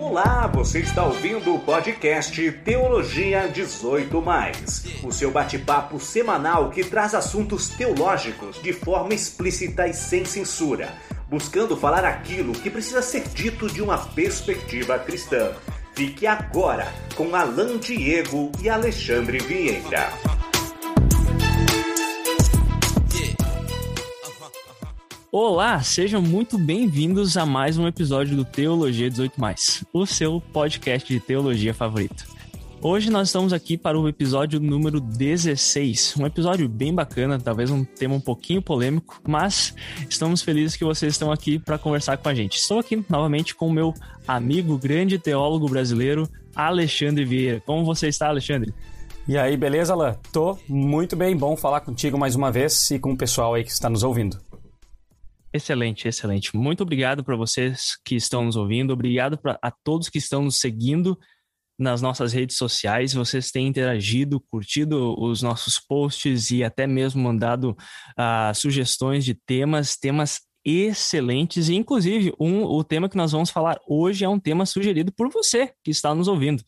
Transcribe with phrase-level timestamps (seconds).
[0.00, 4.24] Olá, você está ouvindo o podcast Teologia 18
[5.04, 10.88] o seu bate-papo semanal que traz assuntos teológicos de forma explícita e sem censura,
[11.28, 15.52] buscando falar aquilo que precisa ser dito de uma perspectiva cristã.
[15.94, 20.08] Fique agora com Alain Diego e Alexandre Vieira.
[25.32, 29.34] Olá, sejam muito bem-vindos a mais um episódio do Teologia 18,
[29.92, 32.26] o seu podcast de teologia favorito.
[32.82, 37.84] Hoje nós estamos aqui para o episódio número 16, um episódio bem bacana, talvez um
[37.84, 39.72] tema um pouquinho polêmico, mas
[40.08, 42.56] estamos felizes que vocês estão aqui para conversar com a gente.
[42.56, 43.94] Estou aqui novamente com o meu
[44.26, 47.62] amigo, grande teólogo brasileiro, Alexandre Vieira.
[47.64, 48.74] Como você está, Alexandre?
[49.28, 50.16] E aí, beleza, Alain?
[50.32, 53.70] Tô muito bem, bom falar contigo mais uma vez e com o pessoal aí que
[53.70, 54.49] está nos ouvindo.
[55.52, 56.56] Excelente, excelente.
[56.56, 60.60] Muito obrigado para vocês que estão nos ouvindo, obrigado pra, a todos que estão nos
[60.60, 61.18] seguindo
[61.76, 63.14] nas nossas redes sociais.
[63.14, 69.96] Vocês têm interagido, curtido os nossos posts e até mesmo mandado uh, sugestões de temas,
[69.96, 71.68] temas excelentes.
[71.68, 75.30] E, inclusive, um, o tema que nós vamos falar hoje é um tema sugerido por
[75.30, 76.62] você que está nos ouvindo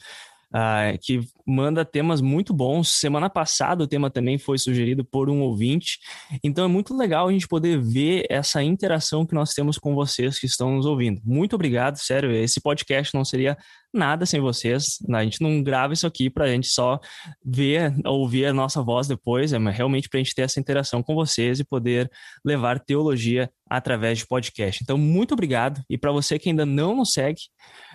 [0.55, 2.89] uh, que manda temas muito bons.
[2.89, 5.99] Semana passada o tema também foi sugerido por um ouvinte.
[6.43, 10.39] Então é muito legal a gente poder ver essa interação que nós temos com vocês
[10.39, 11.21] que estão nos ouvindo.
[11.25, 12.31] Muito obrigado, sério.
[12.31, 13.57] Esse podcast não seria
[13.93, 14.99] nada sem vocês.
[15.13, 16.99] A gente não grava isso aqui para a gente só
[17.45, 21.15] ver, ouvir a nossa voz depois, é realmente para a gente ter essa interação com
[21.15, 22.11] vocês e poder
[22.45, 24.83] levar teologia através de podcast.
[24.83, 25.83] Então, muito obrigado.
[25.89, 27.41] E para você que ainda não nos segue,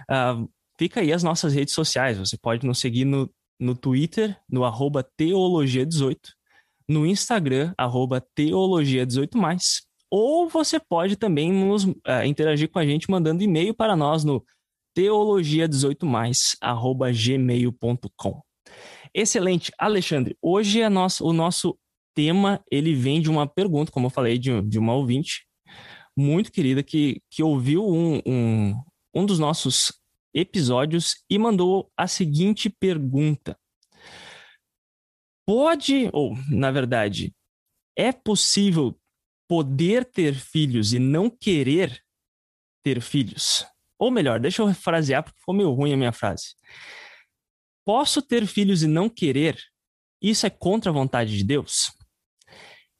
[0.10, 0.48] uh,
[0.78, 2.18] fica aí as nossas redes sociais.
[2.18, 6.18] Você pode nos seguir no, no Twitter, no arroba teologia18,
[6.88, 9.28] no Instagram, arroba teologia18+,
[10.10, 14.44] ou você pode também nos uh, interagir com a gente mandando e-mail para nós no
[14.98, 18.42] teologia18mais, arroba gmail.com.
[19.14, 19.72] Excelente.
[19.78, 21.78] Alexandre, hoje é nosso, o nosso
[22.16, 25.46] tema, ele vem de uma pergunta, como eu falei, de, de uma ouvinte
[26.16, 28.84] muito querida que, que ouviu um, um,
[29.14, 29.94] um dos nossos
[30.38, 33.58] episódios e mandou a seguinte pergunta:
[35.46, 37.34] Pode, ou na verdade,
[37.98, 39.00] é possível
[39.50, 42.04] poder ter filhos e não querer
[42.84, 43.66] ter filhos?
[43.98, 46.56] Ou melhor, deixa eu frasear porque ficou meio ruim a minha frase.
[47.84, 49.58] Posso ter filhos e não querer?
[50.22, 51.92] Isso é contra a vontade de Deus?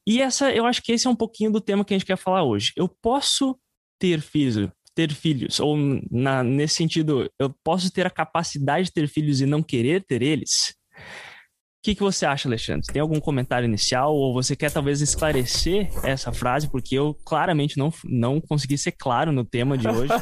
[0.06, 2.16] E essa, eu acho que esse é um pouquinho do tema que a gente quer
[2.16, 2.72] falar hoje.
[2.74, 3.60] Eu posso
[4.00, 5.60] ter filhos, ter filhos?
[5.60, 5.76] Ou
[6.10, 10.22] na, nesse sentido, eu posso ter a capacidade de ter filhos e não querer ter
[10.22, 10.74] eles?
[10.96, 12.92] O que, que você acha, Alexandre?
[12.92, 16.68] Tem algum comentário inicial ou você quer talvez esclarecer essa frase?
[16.68, 20.12] Porque eu claramente não, não consegui ser claro no tema de hoje.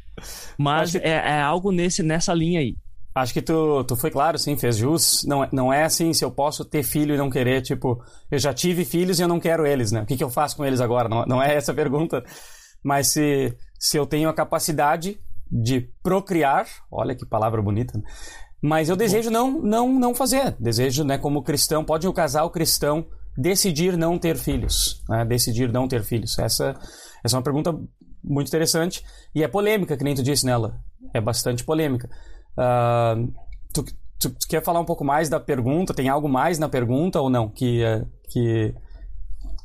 [0.56, 0.98] Mas que...
[0.98, 2.74] é, é, algo nesse, nessa linha aí.
[3.14, 5.22] Acho que tu, tu foi claro, sim, fez jus.
[5.26, 8.54] Não, não é assim, se eu posso ter filho e não querer, tipo, eu já
[8.54, 10.00] tive filhos e eu não quero eles, né?
[10.00, 11.10] O que, que eu faço com eles agora?
[11.10, 12.24] Não, não é essa a pergunta.
[12.82, 15.18] Mas se, se eu tenho a capacidade
[15.50, 18.04] de procriar, olha que palavra bonita, né?
[18.62, 20.56] mas eu desejo não, não, não fazer.
[20.58, 23.06] Desejo, né, como cristão, pode o casal cristão
[23.36, 25.24] decidir não ter filhos, né?
[25.24, 26.38] decidir não ter filhos.
[26.38, 26.78] Essa,
[27.24, 27.78] essa é uma pergunta
[28.22, 29.04] muito interessante
[29.34, 30.78] e é polêmica, que nem tu disse nela.
[31.12, 32.08] É bastante polêmica.
[32.56, 33.32] Uh,
[33.74, 33.84] tu,
[34.18, 35.92] tu, tu, quer falar um pouco mais da pergunta?
[35.92, 38.74] Tem algo mais na pergunta ou não que, uh, que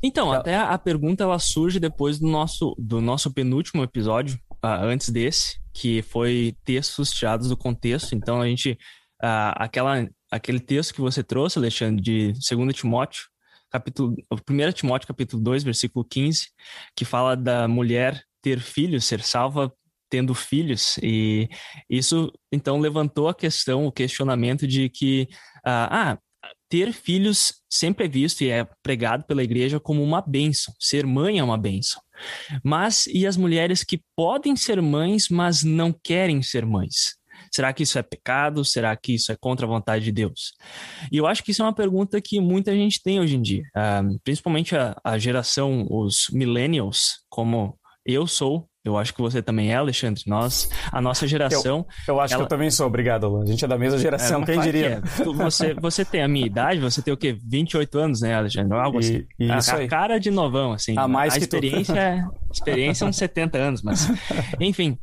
[0.02, 5.08] então, até a pergunta ela surge depois do nosso, do nosso penúltimo episódio, uh, antes
[5.10, 8.14] desse, que foi textos tirados do contexto.
[8.14, 8.78] Então, a gente.
[9.20, 13.22] Uh, aquela, aquele texto que você trouxe, Alexandre, de 2 Timóteo,
[13.68, 14.14] capítulo,
[14.48, 16.48] 1 Timóteo, capítulo 2, versículo 15,
[16.94, 19.72] que fala da mulher ter filhos, ser salva
[20.08, 20.98] tendo filhos.
[21.02, 21.48] E
[21.90, 25.28] isso, então, levantou a questão, o questionamento de que.
[25.66, 26.18] Uh, ah,
[26.68, 30.74] ter filhos sempre é visto e é pregado pela igreja como uma bênção.
[30.78, 32.00] Ser mãe é uma bênção.
[32.62, 37.16] Mas e as mulheres que podem ser mães, mas não querem ser mães?
[37.52, 38.64] Será que isso é pecado?
[38.64, 40.52] Será que isso é contra a vontade de Deus?
[41.10, 43.62] E eu acho que isso é uma pergunta que muita gente tem hoje em dia,
[43.76, 49.72] uh, principalmente a, a geração, os millennials, como eu sou, eu acho que você também
[49.72, 50.22] é, Alexandre.
[50.26, 51.86] Nós, a nossa geração.
[52.06, 52.42] Eu, eu acho ela...
[52.42, 53.40] que eu também sou, obrigado.
[53.40, 55.02] A gente é da mesma geração, é, quem diria?
[55.16, 55.24] Que é.
[55.24, 57.36] Você, você tem a minha idade, você tem o quê?
[57.44, 58.76] 28 anos, né, Alexandre?
[58.78, 59.24] Algo assim.
[59.38, 60.94] E, a, a, cara de novão, assim.
[60.96, 61.98] A mais a que experiência, tu.
[61.98, 64.08] É, experiência são 70 anos, mas.
[64.60, 64.98] Enfim,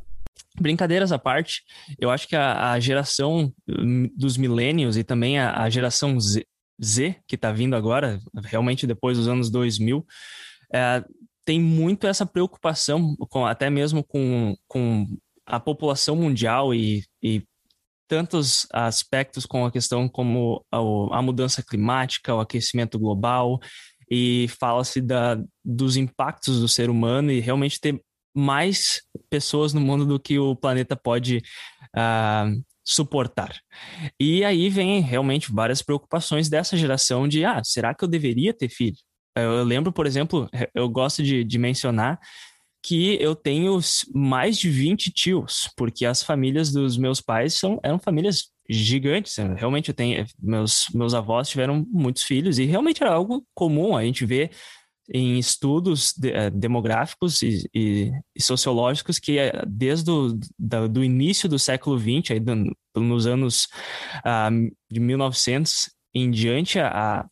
[0.60, 1.62] Brincadeiras à parte,
[1.98, 6.46] eu acho que a, a geração hum, dos millennials e também a, a geração Z,
[6.82, 10.04] Z que está vindo agora, realmente depois dos anos 2000,
[10.72, 11.04] é,
[11.46, 15.06] tem muito essa preocupação, com, até mesmo com, com
[15.46, 17.44] a população mundial e, e
[18.08, 20.78] tantos aspectos com a questão como a,
[21.18, 23.60] a mudança climática, o aquecimento global,
[24.10, 25.00] e fala-se
[25.64, 28.00] dos impactos do ser humano e realmente ter
[28.34, 31.38] mais pessoas no mundo do que o planeta pode
[31.96, 33.56] uh, suportar.
[34.20, 38.68] E aí vem realmente várias preocupações dessa geração de, ah, será que eu deveria ter
[38.68, 38.98] filho?
[39.36, 42.18] Eu lembro, por exemplo, eu gosto de, de mencionar
[42.82, 43.78] que eu tenho
[44.14, 49.36] mais de 20 tios, porque as famílias dos meus pais são, eram famílias gigantes.
[49.38, 49.56] Né?
[49.58, 54.04] Realmente eu tenho meus meus avós tiveram muitos filhos e realmente era algo comum a
[54.04, 54.50] gente vê
[55.12, 60.32] em estudos de, uh, demográficos e, e, e, sociológicos que uh, desde o
[60.88, 63.68] do início do século XX, aí do, nos anos
[64.24, 67.26] uh, de 1900 em diante, a,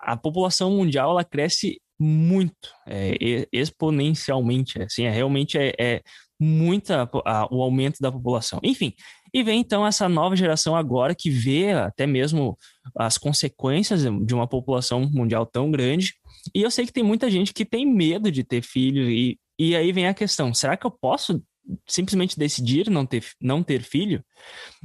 [0.00, 6.02] a população mundial ela cresce muito, é, exponencialmente, assim, é, realmente é, é
[6.40, 8.60] muita a, o aumento da população.
[8.62, 8.92] Enfim,
[9.34, 12.56] e vem então essa nova geração agora que vê até mesmo
[12.96, 16.14] as consequências de uma população mundial tão grande.
[16.54, 19.74] E eu sei que tem muita gente que tem medo de ter filho, e, e
[19.74, 21.42] aí vem a questão: será que eu posso
[21.86, 24.24] simplesmente decidir não ter, não ter filho?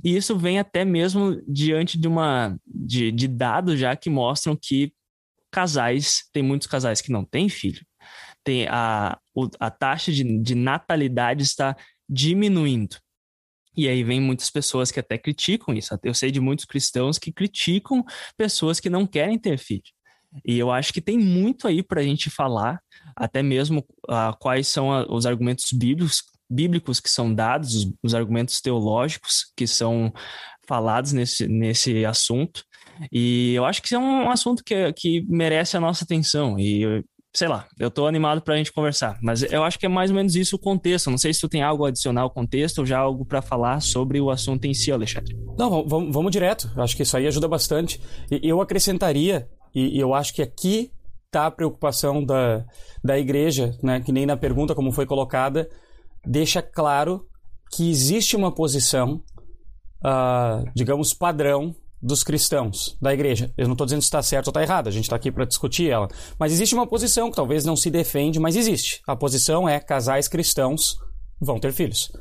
[0.03, 4.91] E isso vem até mesmo diante de uma de, de dados já que mostram que
[5.53, 7.85] casais, tem muitos casais que não têm filho,
[8.43, 9.19] tem a,
[9.59, 11.77] a taxa de, de natalidade está
[12.09, 12.97] diminuindo.
[13.77, 15.97] E aí vem muitas pessoas que até criticam isso.
[16.03, 18.03] Eu sei de muitos cristãos que criticam
[18.35, 19.83] pessoas que não querem ter filho.
[20.45, 22.79] E eu acho que tem muito aí para a gente falar,
[23.15, 28.15] até mesmo uh, quais são a, os argumentos bíblicos, bíblicos que são dados, os, os,
[28.15, 30.11] argumentos teológicos que são
[30.67, 32.63] falados nesse, nesse assunto.
[33.11, 36.57] E eu acho que é um assunto que, que merece a nossa atenção.
[36.59, 37.03] E
[37.35, 40.15] sei lá, eu tô animado pra gente conversar, mas eu acho que é mais ou
[40.15, 41.09] menos isso o contexto.
[41.09, 43.81] Não sei se tu tem algo a adicionar ao contexto ou já algo para falar
[43.81, 45.35] sobre o assunto em si, Alexandre.
[45.57, 46.71] Não, vamos, vamos direto.
[46.77, 47.99] Acho que isso aí ajuda bastante.
[48.29, 50.91] E eu acrescentaria, e, eu acho que aqui
[51.31, 52.63] tá a preocupação da,
[53.03, 55.67] da igreja, né, que nem na pergunta como foi colocada,
[56.23, 57.25] deixa claro
[57.71, 59.19] que existe uma posição,
[60.05, 63.53] uh, digamos, padrão dos cristãos, da igreja.
[63.57, 65.45] Eu não estou dizendo se está certo ou está errado, a gente está aqui para
[65.45, 66.09] discutir ela.
[66.37, 69.01] Mas existe uma posição que talvez não se defende, mas existe.
[69.07, 70.97] A posição é casais cristãos
[71.39, 72.11] vão ter filhos.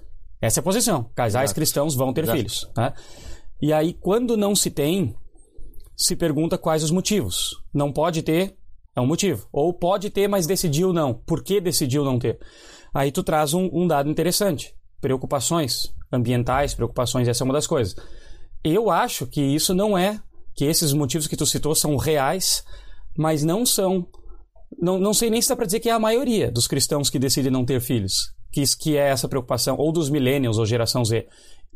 [0.40, 1.10] Essa é a posição.
[1.14, 1.54] Casais Exato.
[1.54, 2.38] cristãos vão ter Exato.
[2.38, 2.70] filhos.
[2.72, 2.94] Tá?
[3.60, 5.14] E aí, quando não se tem,
[5.96, 7.60] se pergunta quais os motivos.
[7.74, 8.56] Não pode ter,
[8.94, 9.48] é um motivo.
[9.52, 11.12] Ou pode ter, mas decidiu não.
[11.12, 12.38] Por que decidiu não ter?
[12.94, 14.74] Aí tu traz um, um dado interessante.
[15.00, 17.96] Preocupações ambientais, preocupações, essa é uma das coisas.
[18.64, 20.20] Eu acho que isso não é,
[20.54, 22.64] que esses motivos que tu citou são reais,
[23.16, 24.06] mas não são.
[24.80, 27.18] Não, não sei nem se dá para dizer que é a maioria dos cristãos que
[27.18, 31.26] decidem não ter filhos, que, que é essa preocupação, ou dos millennials ou geração Z.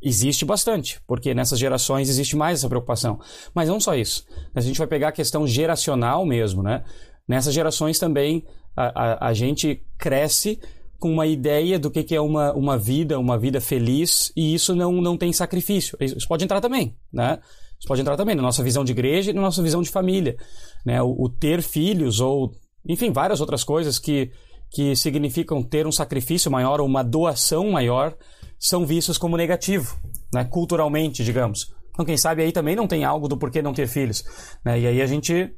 [0.02, 3.18] Existe bastante, porque nessas gerações existe mais essa preocupação.
[3.54, 4.24] Mas não só isso.
[4.54, 6.84] A gente vai pegar a questão geracional mesmo, né?
[7.26, 8.44] Nessas gerações também
[8.76, 10.60] a, a, a gente cresce
[10.98, 14.74] com uma ideia do que, que é uma, uma vida, uma vida feliz, e isso
[14.74, 15.96] não, não tem sacrifício.
[16.00, 17.38] Isso pode entrar também, né?
[17.78, 20.36] Isso pode entrar também na nossa visão de igreja e na nossa visão de família.
[20.84, 21.02] Né?
[21.02, 22.52] O, o ter filhos ou,
[22.88, 24.30] enfim, várias outras coisas que,
[24.70, 28.16] que significam ter um sacrifício maior ou uma doação maior
[28.58, 29.94] são vistos como negativo,
[30.32, 30.44] né?
[30.44, 31.70] culturalmente, digamos.
[31.90, 34.24] Então, quem sabe aí também não tem algo do porquê não ter filhos.
[34.64, 34.80] Né?
[34.80, 35.54] E aí a gente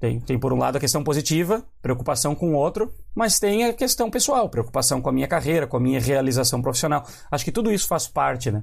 [0.00, 3.72] tem, tem, por um lado, a questão positiva, preocupação com o outro, mas tem a
[3.74, 7.04] questão pessoal, preocupação com a minha carreira, com a minha realização profissional.
[7.30, 8.62] Acho que tudo isso faz parte, né?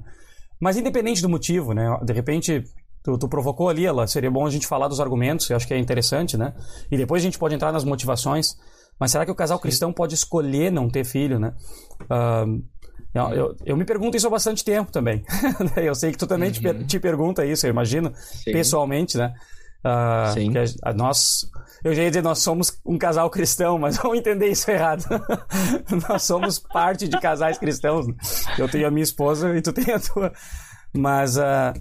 [0.60, 1.96] Mas independente do motivo, né?
[2.03, 2.63] De repente,
[3.03, 5.75] tu, tu provocou ali, ela seria bom a gente falar dos argumentos, eu acho que
[5.75, 6.56] é interessante, né?
[6.89, 8.58] E depois a gente pode entrar nas motivações.
[9.00, 11.53] Mas será que o casal cristão pode escolher não ter filho, né?
[12.01, 12.63] Uh,
[13.13, 15.24] eu, eu, eu, me pergunto isso há bastante tempo também.
[15.77, 16.79] eu sei que tu também uhum.
[16.79, 18.51] te, te pergunta isso, eu imagino, Sim.
[18.51, 19.36] pessoalmente, né?
[19.86, 20.53] Uh, Sim.
[20.57, 21.50] A, a, nós,
[21.84, 25.05] eu já ia dizer, nós somos um casal cristão, mas vamos entender isso errado.
[26.10, 28.07] nós somos parte de casais cristãos.
[28.57, 30.31] Eu tenho a minha esposa e tu tem a tua.
[30.96, 31.74] Mas uh,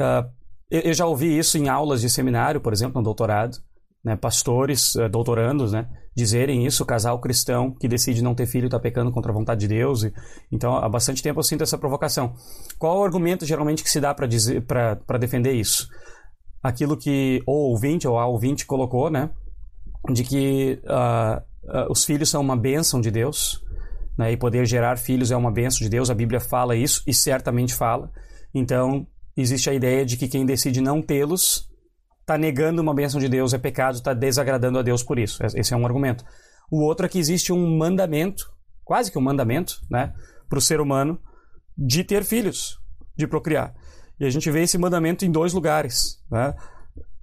[0.00, 0.28] uh,
[0.70, 3.56] eu, eu, já ouvi isso em aulas de seminário, por exemplo, no doutorado.
[4.04, 9.12] Né, pastores, doutorandos, né, dizerem isso, casal cristão que decide não ter filho está pecando
[9.12, 10.02] contra a vontade de Deus.
[10.02, 10.12] E,
[10.50, 12.34] então, há bastante tempo eu sinto essa provocação.
[12.80, 15.88] Qual o argumento geralmente que se dá para defender isso?
[16.62, 19.30] Aquilo que o ouvinte ou a ouvinte colocou, né?
[20.12, 23.64] De que uh, uh, os filhos são uma bênção de Deus,
[24.16, 24.32] né?
[24.32, 26.10] E poder gerar filhos é uma bênção de Deus.
[26.10, 28.10] A Bíblia fala isso e certamente fala.
[28.54, 31.70] Então, existe a ideia de que quem decide não tê-los
[32.20, 35.44] está negando uma bênção de Deus, é pecado, está desagradando a Deus por isso.
[35.44, 36.24] Esse é um argumento.
[36.70, 38.50] O outro é que existe um mandamento,
[38.84, 40.12] quase que um mandamento, né?
[40.48, 41.18] para o ser humano
[41.76, 42.78] de ter filhos,
[43.16, 43.74] de procriar.
[44.20, 46.18] E a gente vê esse mandamento em dois lugares.
[46.30, 46.54] Né?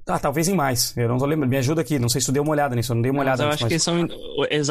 [0.09, 0.95] Ah, talvez em mais.
[0.97, 1.49] Eu não tô lembrando.
[1.49, 1.99] Me ajuda aqui.
[1.99, 2.91] Não sei se tu deu uma olhada nisso.
[2.91, 3.43] Eu não dei uma olhada.
[3.43, 3.73] eu acho mas...
[3.73, 4.07] que são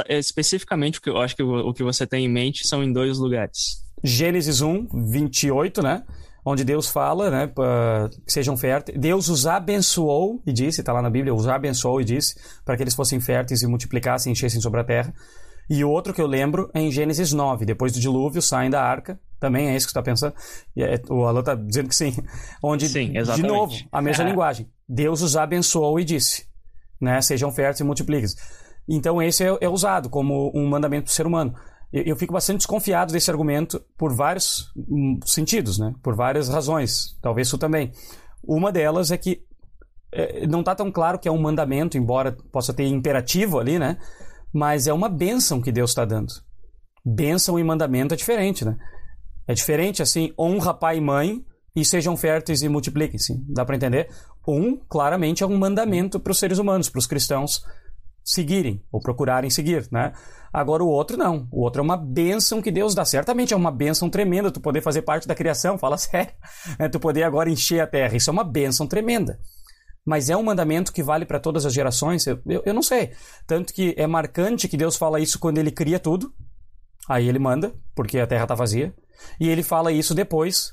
[0.09, 3.19] especificamente o que eu acho que o, que você tem em mente são em dois
[3.19, 3.85] lugares.
[4.03, 6.03] Gênesis 1, 28, né?
[6.45, 7.51] Onde Deus fala, né?
[8.27, 8.99] Que sejam férteis.
[8.99, 12.35] Deus os abençoou e disse, está lá na Bíblia, os abençoou e disse
[12.65, 15.13] para que eles fossem férteis e multiplicassem e enchessem sobre a terra.
[15.69, 19.21] E outro que eu lembro é em Gênesis 9, depois do dilúvio, saem da arca.
[19.39, 20.35] Também é isso que você está pensando?
[20.77, 22.17] É, o Alan está dizendo que sim.
[22.63, 23.43] Onde, sim, exatamente.
[23.43, 24.29] de novo, a mesma é.
[24.29, 24.69] linguagem.
[24.89, 26.47] Deus os abençoou e disse,
[27.01, 27.21] né?
[27.21, 28.29] Sejam férteis e multipliquem.
[28.89, 31.55] Então esse é, é, usado como um mandamento do ser humano.
[31.93, 35.95] Eu, eu, fico bastante desconfiado desse argumento por vários hum, sentidos, né?
[36.03, 37.17] Por várias razões.
[37.21, 37.93] Talvez tu também.
[38.43, 39.43] Uma delas é que
[40.11, 43.99] é, não está tão claro que é um mandamento, embora possa ter imperativo ali, né?
[44.53, 46.33] Mas é uma bênção que Deus está dando.
[47.05, 48.77] Bênção e mandamento é diferente, né?
[49.47, 53.35] É diferente, assim, honra pai e mãe e sejam férteis e multipliquem-se.
[53.49, 54.11] Dá para entender?
[54.47, 57.65] Um, claramente, é um mandamento para os seres humanos, para os cristãos
[58.25, 60.13] seguirem ou procurarem seguir, né?
[60.53, 61.49] Agora o outro não.
[61.51, 63.05] O outro é uma bênção que Deus dá.
[63.05, 66.33] Certamente é uma bênção tremenda tu poder fazer parte da criação, fala sério.
[66.79, 68.17] É, tu poder agora encher a terra.
[68.17, 69.39] Isso é uma bênção tremenda
[70.09, 72.27] mas é um mandamento que vale para todas as gerações?
[72.27, 73.11] Eu, eu, eu, não sei.
[73.47, 76.33] Tanto que é marcante que Deus fala isso quando ele cria tudo,
[77.07, 78.95] aí ele manda, porque a terra está vazia,
[79.39, 80.73] e ele fala isso depois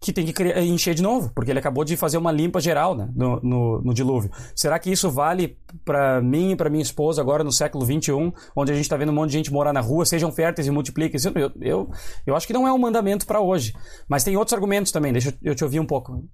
[0.00, 2.94] que tem que criar, encher de novo, porque ele acabou de fazer uma limpa geral
[2.94, 4.30] né, no, no, no dilúvio.
[4.56, 8.72] Será que isso vale para mim e para minha esposa agora no século 21, onde
[8.72, 11.20] a gente está vendo um monte de gente morar na rua, sejam férteis e multipliquem?
[11.34, 11.90] Eu, eu,
[12.26, 13.74] eu acho que não é um mandamento para hoje.
[14.08, 16.24] Mas tem outros argumentos também, deixa eu te ouvir um pouco.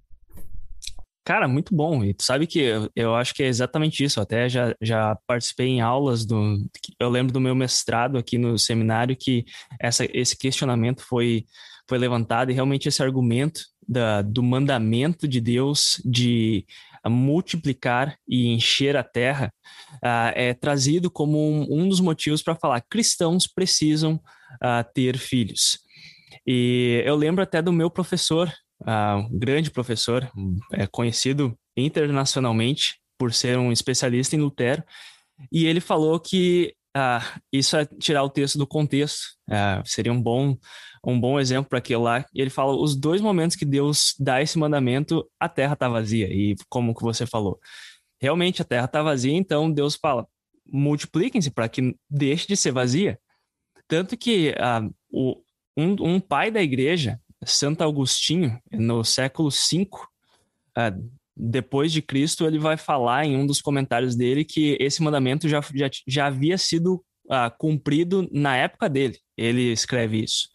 [1.31, 2.03] Cara, muito bom.
[2.03, 4.19] E tu sabe que eu, eu acho que é exatamente isso.
[4.19, 6.59] Eu até já, já participei em aulas do.
[6.99, 9.45] Eu lembro do meu mestrado aqui no seminário que
[9.79, 11.45] essa, esse questionamento foi,
[11.89, 16.67] foi levantado e realmente esse argumento da, do mandamento de Deus de
[17.07, 19.55] multiplicar e encher a terra
[20.05, 25.79] uh, é trazido como um, um dos motivos para falar cristãos precisam uh, ter filhos.
[26.45, 30.31] E eu lembro até do meu professor uh, um grande professor,
[30.73, 34.83] é conhecido internacionalmente por ser um especialista em Lutero,
[35.51, 40.21] e ele falou que uh, isso é tirar o texto do contexto, uh, seria um
[40.21, 40.57] bom,
[41.05, 42.25] um bom exemplo para aquilo lá.
[42.35, 46.29] E ele fala os dois momentos que Deus dá esse mandamento, a terra está vazia,
[46.29, 47.59] e como que você falou.
[48.21, 50.27] Realmente a terra está vazia, então Deus fala,
[50.67, 53.19] multipliquem-se para que deixe de ser vazia.
[53.89, 54.55] Tanto que
[55.11, 55.43] o,
[55.77, 59.89] um, um pai da igreja, Santo Agostinho, no século V
[60.77, 65.49] uh, depois de Cristo, ele vai falar em um dos comentários dele que esse mandamento
[65.49, 69.19] já, já, já havia sido uh, cumprido na época dele.
[69.37, 70.51] Ele escreve isso.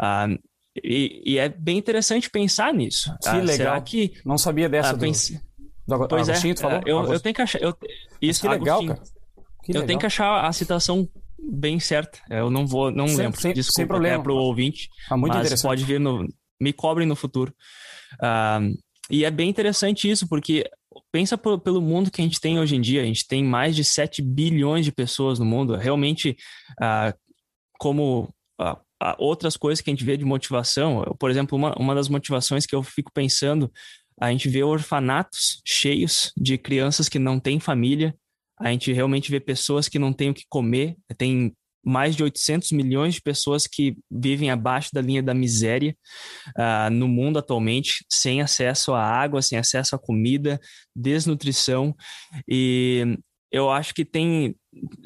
[0.00, 0.36] Uh,
[0.82, 3.14] e, e, é bem interessante pensar nisso.
[3.22, 3.56] Que legal.
[3.56, 5.40] Será que, Não sabia dessa do, pense...
[5.86, 6.82] do pois Agostinho, é, falou?
[6.84, 7.62] Eu, eu tenho que achar...
[7.62, 7.74] Eu,
[8.20, 8.96] isso, que legal, Agostinho.
[8.96, 9.16] cara.
[9.62, 9.86] Que eu legal.
[9.86, 12.18] tenho que achar a citação bem certa.
[12.30, 13.40] Eu não vou, não sem, lembro.
[13.40, 14.22] Sem, Desculpa sem problema.
[14.22, 14.88] para o ouvinte.
[15.10, 16.26] Ah, muito mas pode vir no.
[16.60, 17.54] Me cobrem no futuro.
[18.14, 18.76] Uh,
[19.10, 20.68] e é bem interessante isso, porque
[21.12, 23.02] pensa por, pelo mundo que a gente tem hoje em dia.
[23.02, 25.76] A gente tem mais de 7 bilhões de pessoas no mundo.
[25.76, 26.36] Realmente,
[26.80, 27.16] uh,
[27.78, 28.76] como uh,
[29.18, 32.74] outras coisas que a gente vê de motivação, por exemplo, uma, uma das motivações que
[32.74, 33.70] eu fico pensando,
[34.20, 38.14] a gente vê orfanatos cheios de crianças que não têm família,
[38.58, 41.52] a gente realmente vê pessoas que não têm o que comer, tem
[41.84, 45.96] mais de 800 milhões de pessoas que vivem abaixo da linha da miséria
[46.58, 50.58] uh, no mundo atualmente, sem acesso à água, sem acesso à comida,
[50.96, 51.94] desnutrição.
[52.48, 53.16] E
[53.50, 54.56] eu acho que tem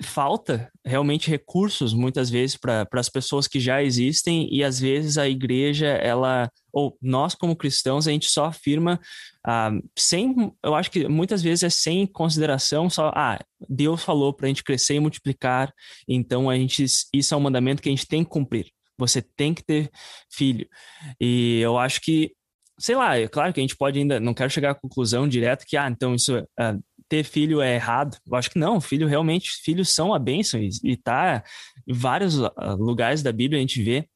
[0.02, 5.28] falta realmente recursos muitas vezes para as pessoas que já existem e às vezes a
[5.28, 8.98] igreja ela ou nós como cristãos a gente só afirma
[9.46, 14.46] ah, sem eu acho que muitas vezes é sem consideração só ah Deus falou para
[14.46, 15.72] a gente crescer e multiplicar
[16.08, 19.54] então a gente isso é um mandamento que a gente tem que cumprir você tem
[19.54, 19.90] que ter
[20.30, 20.68] filho.
[21.18, 22.32] E eu acho que
[22.78, 25.66] sei lá, é claro que a gente pode ainda, não quero chegar à conclusão direto
[25.66, 26.78] que, ah, então isso, ah,
[27.10, 28.16] ter filho é errado.
[28.26, 31.42] Eu acho que não, filho realmente, filhos são a bênção e, e tá
[31.86, 34.08] em vários ah, lugares da Bíblia a gente vê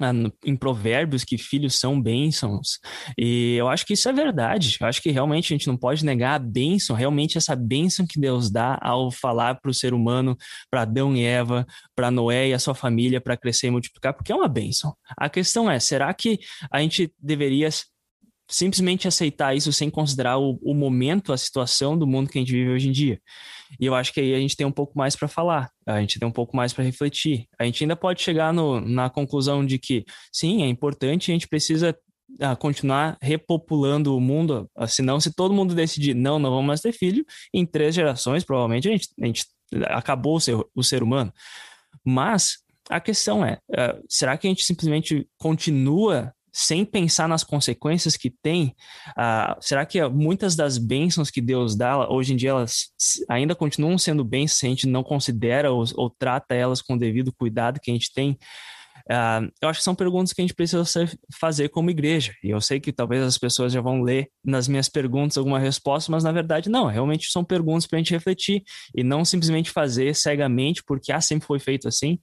[0.00, 0.12] ah,
[0.46, 2.78] em provérbios que filhos são bênçãos.
[3.18, 4.78] E eu acho que isso é verdade.
[4.80, 8.18] Eu acho que realmente a gente não pode negar a bênção, realmente essa bênção que
[8.18, 10.34] Deus dá ao falar para o ser humano,
[10.70, 14.32] para Adão e Eva, para Noé e a sua família, para crescer e multiplicar, porque
[14.32, 14.96] é uma bênção.
[15.18, 17.68] A questão é, será que a gente deveria
[18.52, 22.52] simplesmente aceitar isso sem considerar o, o, momento, a situação do mundo que a gente
[22.52, 23.18] vive hoje em dia.
[23.80, 26.18] E eu acho que aí a gente tem um pouco mais para falar, a gente
[26.18, 27.46] tem um pouco mais para refletir.
[27.58, 31.48] A gente ainda pode chegar no, na conclusão de que, sim, é importante, a gente
[31.48, 31.96] precisa
[32.32, 36.80] uh, continuar repopulando o mundo, uh, senão se todo mundo decidir, não, não vamos mais
[36.82, 39.46] ter filho, em três gerações, provavelmente a gente, a gente
[39.86, 41.32] acabou o ser, o ser humano.
[42.04, 42.58] Mas
[42.90, 48.30] a questão é, uh, será que a gente simplesmente continua sem pensar nas consequências que
[48.30, 48.74] tem,
[49.10, 52.92] uh, será que muitas das bênçãos que Deus dá, hoje em dia, elas
[53.28, 56.98] ainda continuam sendo bênçãos se a gente não considera ou, ou trata elas com o
[56.98, 58.38] devido cuidado que a gente tem?
[59.10, 60.84] Uh, eu acho que são perguntas que a gente precisa
[61.38, 62.32] fazer como igreja.
[62.42, 66.10] E eu sei que talvez as pessoas já vão ler nas minhas perguntas alguma resposta,
[66.12, 66.86] mas na verdade não.
[66.86, 68.62] Realmente são perguntas para a gente refletir
[68.94, 72.18] e não simplesmente fazer cegamente porque ah, sempre foi feito assim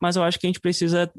[0.00, 1.10] mas eu acho que a gente precisa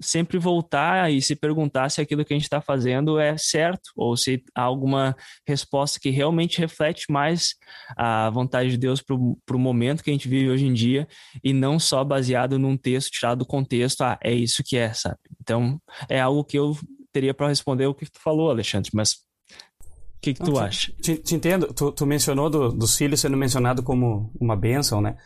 [0.00, 4.16] sempre voltar e se perguntar se aquilo que a gente está fazendo é certo ou
[4.16, 5.16] se há alguma
[5.46, 7.54] resposta que realmente reflete mais
[7.96, 11.06] a vontade de Deus para o momento que a gente vive hoje em dia
[11.42, 15.18] e não só baseado num texto tirado do contexto, ah, é isso que é, sabe?
[15.40, 16.76] Então, é algo que eu
[17.12, 20.90] teria para responder o que tu falou, Alexandre, mas o que, que tu acha?
[21.02, 21.72] Te, te entendo.
[21.74, 25.18] Tu, tu mencionou do, dos filhos sendo mencionado como uma bênção, né?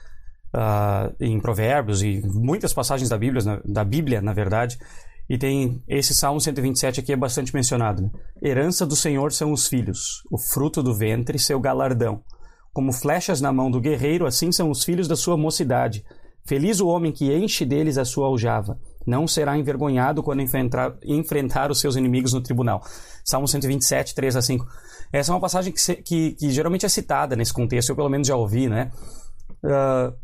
[0.55, 4.79] Uh, em Provérbios e muitas passagens da Bíblia, na, da Bíblia, na verdade.
[5.29, 8.03] E tem esse Salmo 127 aqui é bastante mencionado.
[8.03, 8.11] Né?
[8.43, 12.23] Herança do Senhor são os filhos, o fruto do ventre, seu galardão.
[12.73, 16.05] Como flechas na mão do guerreiro, assim são os filhos da sua mocidade.
[16.47, 18.79] Feliz o homem que enche deles a sua aljava.
[19.07, 22.83] Não será envergonhado quando enfrentar, enfrentar os seus inimigos no tribunal.
[23.23, 24.67] Salmo 127, 3 a 5.
[25.13, 28.27] Essa é uma passagem que, que, que geralmente é citada nesse contexto, eu pelo menos
[28.27, 28.91] já ouvi, né?
[29.63, 30.15] Uh,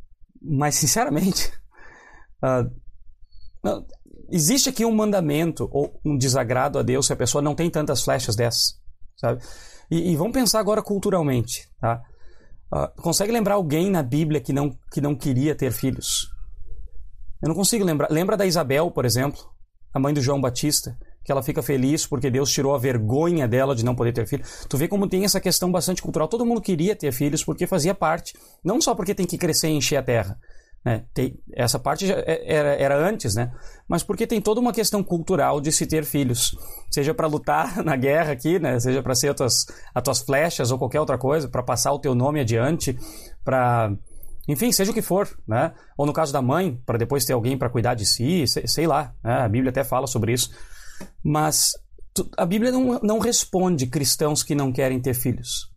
[0.45, 1.53] mas, sinceramente,
[2.45, 3.85] uh,
[4.31, 8.03] existe aqui um mandamento ou um desagrado a Deus se a pessoa não tem tantas
[8.03, 8.79] flechas dessas,
[9.17, 9.43] sabe?
[9.91, 12.03] E, e vamos pensar agora culturalmente, tá?
[12.73, 16.29] Uh, consegue lembrar alguém na Bíblia que não, que não queria ter filhos?
[17.41, 18.11] Eu não consigo lembrar.
[18.11, 19.41] Lembra da Isabel, por exemplo,
[19.93, 23.75] a mãe do João Batista, que ela fica feliz porque Deus tirou a vergonha dela
[23.75, 24.45] de não poder ter filho.
[24.69, 26.29] Tu vê como tem essa questão bastante cultural.
[26.29, 29.73] Todo mundo queria ter filhos porque fazia parte, não só porque tem que crescer e
[29.73, 30.39] encher a terra.
[30.85, 31.03] Né?
[31.15, 33.51] Tem, essa parte é, era, era antes, né?
[33.89, 36.55] mas porque tem toda uma questão cultural de se ter filhos.
[36.91, 38.79] Seja para lutar na guerra aqui, né?
[38.79, 41.99] seja para ser as tuas, as tuas flechas ou qualquer outra coisa, para passar o
[41.99, 42.99] teu nome adiante,
[43.43, 43.97] para
[44.47, 45.73] enfim, seja o que for, né?
[45.97, 48.87] Ou no caso da mãe, para depois ter alguém para cuidar de si, sei, sei
[48.87, 49.41] lá, né?
[49.41, 50.51] a Bíblia até fala sobre isso.
[51.23, 51.73] Mas
[52.37, 55.71] a Bíblia não, não responde cristãos que não querem ter filhos.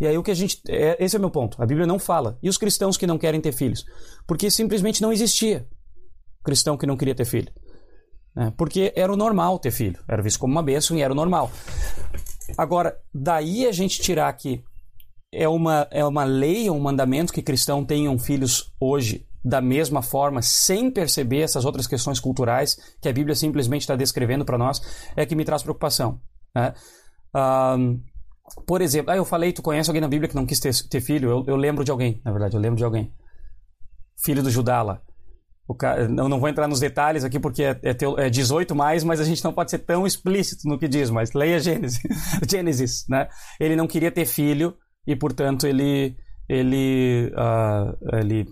[0.00, 0.60] E aí o que a gente.
[0.68, 1.60] É, esse é o meu ponto.
[1.62, 2.38] A Bíblia não fala.
[2.42, 3.84] E os cristãos que não querem ter filhos?
[4.26, 5.66] Porque simplesmente não existia
[6.44, 7.52] cristão que não queria ter filho.
[8.34, 8.52] Né?
[8.56, 9.98] Porque era o normal ter filho.
[10.08, 11.50] Era visto como uma bênção e era o normal.
[12.56, 14.62] Agora, daí a gente tirar que
[15.32, 20.40] é uma, é uma lei, um mandamento que cristãos tenham filhos hoje da mesma forma,
[20.40, 24.80] sem perceber essas outras questões culturais que a Bíblia simplesmente está descrevendo para nós,
[25.14, 26.18] é que me traz preocupação.
[26.54, 26.72] Né?
[27.36, 28.00] Um,
[28.66, 31.00] por exemplo, ah, eu falei, tu conhece alguém na Bíblia que não quis ter, ter
[31.00, 31.28] filho?
[31.28, 33.12] Eu, eu, lembro de alguém, na verdade, eu lembro de alguém.
[34.22, 35.02] Filho do Judá lá.
[35.78, 39.02] Cara, eu não vou entrar nos detalhes aqui porque é, é, teu, é 18 mais,
[39.02, 42.02] mas a gente não pode ser tão explícito no que diz, mas leia Gênesis,
[42.48, 43.28] Gênesis né?
[43.58, 44.76] Ele não queria ter filho
[45.06, 46.16] e, portanto, ele,
[46.48, 48.46] ele, uh, ele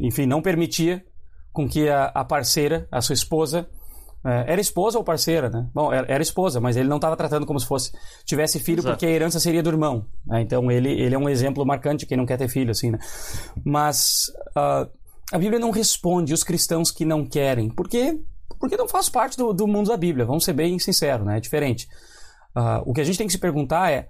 [0.00, 1.04] enfim, não permitia
[1.52, 3.68] com que a, a parceira, a sua esposa,
[4.24, 5.68] é, era esposa ou parceira, né?
[5.74, 7.92] Bom, era, esposa, mas ele não estava tratando como se fosse
[8.24, 8.94] tivesse filho Exato.
[8.94, 10.06] porque a herança seria do irmão.
[10.26, 10.40] Né?
[10.40, 12.98] Então ele, ele é um exemplo marcante quem não quer ter filho, assim, né?
[13.64, 14.90] Mas uh,
[15.30, 18.18] a Bíblia não responde os cristãos que não querem, porque
[18.58, 20.24] porque não faz parte do, do mundo da Bíblia.
[20.24, 21.36] Vamos ser bem sinceros, né?
[21.36, 21.86] É diferente.
[22.56, 24.08] Uh, o que a gente tem que se perguntar é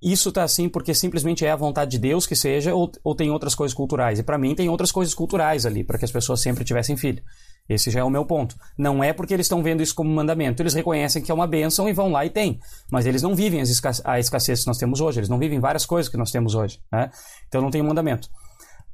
[0.00, 3.30] isso está assim porque simplesmente é a vontade de Deus que seja ou, ou tem
[3.30, 4.18] outras coisas culturais?
[4.18, 7.22] E para mim tem outras coisas culturais ali, para que as pessoas sempre tivessem filho.
[7.68, 8.56] Esse já é o meu ponto.
[8.78, 10.62] Não é porque eles estão vendo isso como mandamento.
[10.62, 12.58] Eles reconhecem que é uma bênção e vão lá e têm.
[12.90, 13.60] Mas eles não vivem
[14.04, 15.18] a escassez que nós temos hoje.
[15.18, 16.80] Eles não vivem várias coisas que nós temos hoje.
[16.90, 17.10] Né?
[17.46, 18.30] Então não tem mandamento.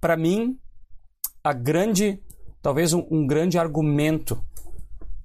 [0.01, 0.59] Para mim,
[1.45, 2.21] a grande,
[2.61, 4.43] talvez um, um grande argumento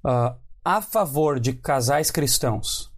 [0.04, 2.89] uh, a favor de casais cristãos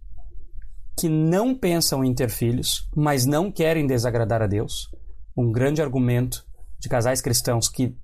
[0.97, 4.89] que não pensam em ter filhos, mas não querem desagradar a Deus.
[5.35, 6.45] Um grande argumento
[6.79, 7.95] de casais cristãos que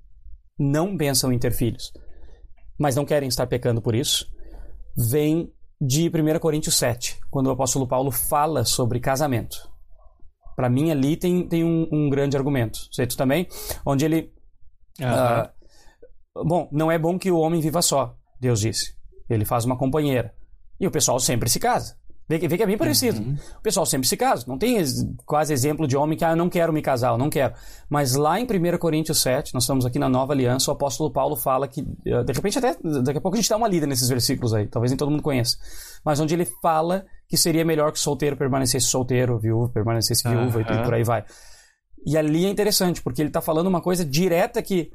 [0.58, 1.92] não pensam em ter filhos,
[2.78, 4.26] mas não querem estar pecando por isso,
[4.96, 9.70] vem de 1 Coríntios 7, quando o apóstolo Paulo fala sobre casamento.
[10.54, 12.86] Para mim, ali tem, tem um, um, grande argumento.
[12.92, 13.48] Sei tu também?
[13.86, 14.34] Onde ele.
[15.00, 18.94] Uh, bom, não é bom que o homem viva só, Deus disse.
[19.28, 20.34] Ele faz uma companheira.
[20.78, 21.96] E o pessoal sempre se casa.
[22.30, 23.20] Vê, vê que é bem parecido.
[23.20, 23.36] Uhum.
[23.58, 24.44] O pessoal sempre se casa.
[24.46, 24.76] Não tem
[25.26, 27.54] quase exemplo de homem que, ah, eu não quero me casar, eu não quero.
[27.88, 31.34] Mas lá em 1 Coríntios 7, nós estamos aqui na Nova Aliança, o apóstolo Paulo
[31.34, 34.08] fala que, eh, de repente até, daqui a pouco a gente dá uma lida nesses
[34.08, 35.56] versículos aí, talvez nem todo mundo conheça.
[36.04, 40.58] Mas onde ele fala que seria melhor que o solteiro permanecesse solteiro, viúva permanecesse viúva
[40.58, 40.62] uhum.
[40.62, 41.24] e por aí vai.
[42.06, 44.92] E ali é interessante, porque ele está falando uma coisa direta que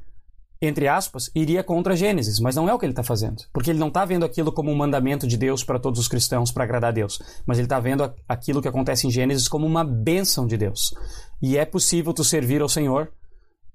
[0.60, 3.42] entre aspas, iria contra Gênesis, mas não é o que ele está fazendo.
[3.52, 6.50] Porque ele não está vendo aquilo como um mandamento de Deus para todos os cristãos
[6.50, 9.84] para agradar a Deus, mas ele está vendo aquilo que acontece em Gênesis como uma
[9.84, 10.94] bênção de Deus.
[11.42, 13.12] E é possível tu servir ao Senhor,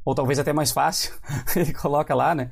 [0.04, 1.14] ou talvez até mais fácil,
[1.56, 2.50] ele coloca lá, né?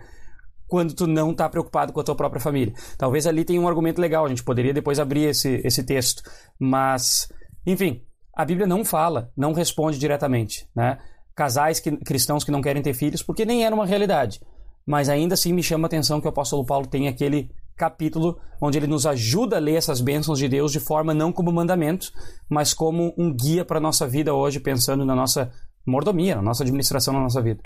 [0.67, 2.75] Quando tu não está preocupado com a tua própria família.
[2.95, 6.21] Talvez ali tenha um argumento legal, a gente poderia depois abrir esse, esse texto.
[6.59, 7.27] Mas,
[7.65, 8.03] enfim,
[8.35, 10.99] a Bíblia não fala, não responde diretamente, né?
[11.39, 14.41] Casais que, cristãos que não querem ter filhos, porque nem era uma realidade.
[14.85, 18.77] Mas ainda assim me chama a atenção que o apóstolo Paulo tem aquele capítulo onde
[18.77, 22.11] ele nos ajuda a ler essas bênçãos de Deus de forma não como mandamento,
[22.49, 25.49] mas como um guia para a nossa vida hoje, pensando na nossa
[25.87, 27.61] mordomia, na nossa administração na nossa vida.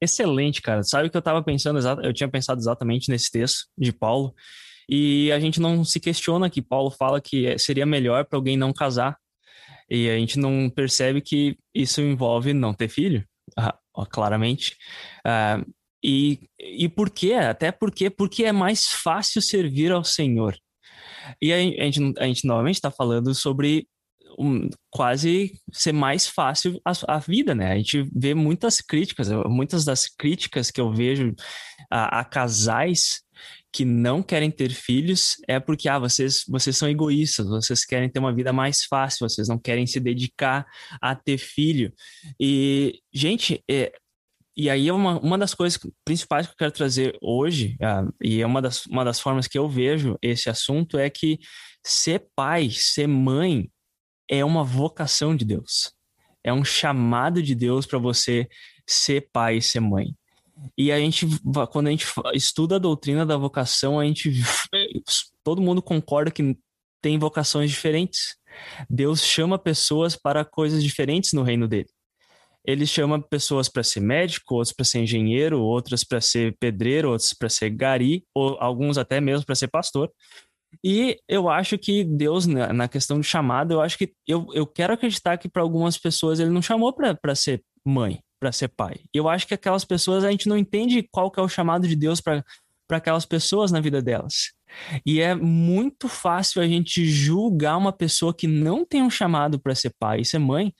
[0.00, 0.82] Excelente, cara.
[0.82, 4.32] Sabe que eu estava pensando, eu tinha pensado exatamente nesse texto de Paulo,
[4.88, 8.72] e a gente não se questiona que Paulo fala que seria melhor para alguém não
[8.72, 9.18] casar
[9.88, 13.24] e a gente não percebe que isso envolve não ter filho,
[14.10, 14.76] claramente.
[15.26, 15.64] Uh,
[16.04, 17.34] e, e por quê?
[17.34, 20.56] Até porque, porque é mais fácil servir ao Senhor.
[21.40, 23.88] E a, a gente, a gente novamente está falando sobre
[24.38, 27.72] um, quase ser mais fácil a, a, vida, né?
[27.72, 31.34] A gente vê muitas críticas, muitas das críticas que eu vejo
[31.90, 33.22] a, a casais
[33.76, 38.18] que não querem ter filhos é porque ah, vocês, vocês são egoístas, vocês querem ter
[38.18, 40.64] uma vida mais fácil, vocês não querem se dedicar
[40.98, 41.92] a ter filho.
[42.40, 43.92] E, gente, é,
[44.56, 48.40] e aí é uma, uma das coisas principais que eu quero trazer hoje, ah, e
[48.40, 51.38] é uma das, uma das formas que eu vejo esse assunto, é que
[51.84, 53.70] ser pai, ser mãe,
[54.26, 55.92] é uma vocação de Deus.
[56.42, 58.48] É um chamado de Deus para você
[58.88, 60.16] ser pai e ser mãe.
[60.76, 61.26] E a gente,
[61.70, 64.30] quando a gente estuda a doutrina da vocação, a gente,
[65.44, 66.56] todo mundo concorda que
[67.02, 68.36] tem vocações diferentes.
[68.88, 71.88] Deus chama pessoas para coisas diferentes no reino dele.
[72.64, 77.32] Ele chama pessoas para ser médico, outros para ser engenheiro, outras para ser pedreiro, outros
[77.32, 80.10] para ser gari, ou alguns até mesmo para ser pastor.
[80.82, 84.92] E eu acho que Deus, na questão do chamado, eu acho que eu, eu quero
[84.92, 89.00] acreditar que para algumas pessoas ele não chamou para ser mãe para ser pai.
[89.14, 91.86] E eu acho que aquelas pessoas a gente não entende qual que é o chamado
[91.86, 92.44] de Deus para
[92.90, 94.52] aquelas pessoas na vida delas.
[95.04, 99.74] E é muito fácil a gente julgar uma pessoa que não tem um chamado para
[99.74, 100.74] ser pai e ser mãe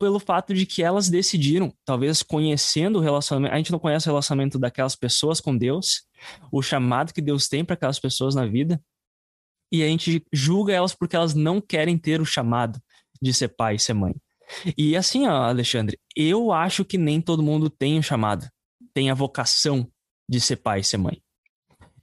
[0.00, 4.12] pelo fato de que elas decidiram, talvez conhecendo o relacionamento, a gente não conhece o
[4.12, 6.06] relacionamento daquelas pessoas com Deus,
[6.50, 8.82] o chamado que Deus tem para aquelas pessoas na vida,
[9.70, 12.80] e a gente julga elas porque elas não querem ter o chamado
[13.20, 14.14] de ser pai e ser mãe.
[14.76, 18.46] E assim, ó, Alexandre, eu acho que nem todo mundo tem o chamado,
[18.92, 19.88] tem a vocação
[20.28, 21.20] de ser pai e ser mãe.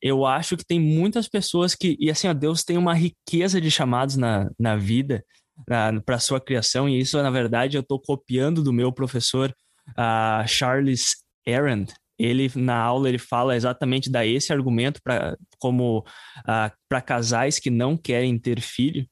[0.01, 3.71] Eu acho que tem muitas pessoas que, e assim, ó, Deus tem uma riqueza de
[3.71, 5.23] chamados na, na vida,
[5.65, 9.53] para sua criação, e isso, na verdade, eu estou copiando do meu professor
[9.89, 11.15] uh, Charles
[11.47, 11.85] Aaron.
[12.19, 16.03] Ele, na aula, ele fala exatamente da esse argumento para como uh,
[16.47, 19.05] ah, para casais que não querem ter filho,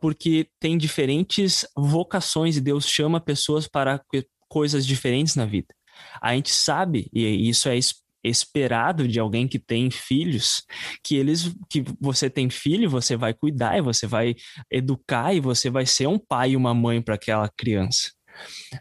[0.00, 4.00] porque tem diferentes vocações e Deus chama pessoas para
[4.48, 5.74] coisas diferentes na vida.
[6.20, 7.78] A gente sabe, e isso é
[8.24, 10.62] esperado de alguém que tem filhos,
[11.02, 14.34] que eles que você tem filho, você vai cuidar e você vai
[14.70, 18.10] educar e você vai ser um pai e uma mãe para aquela criança.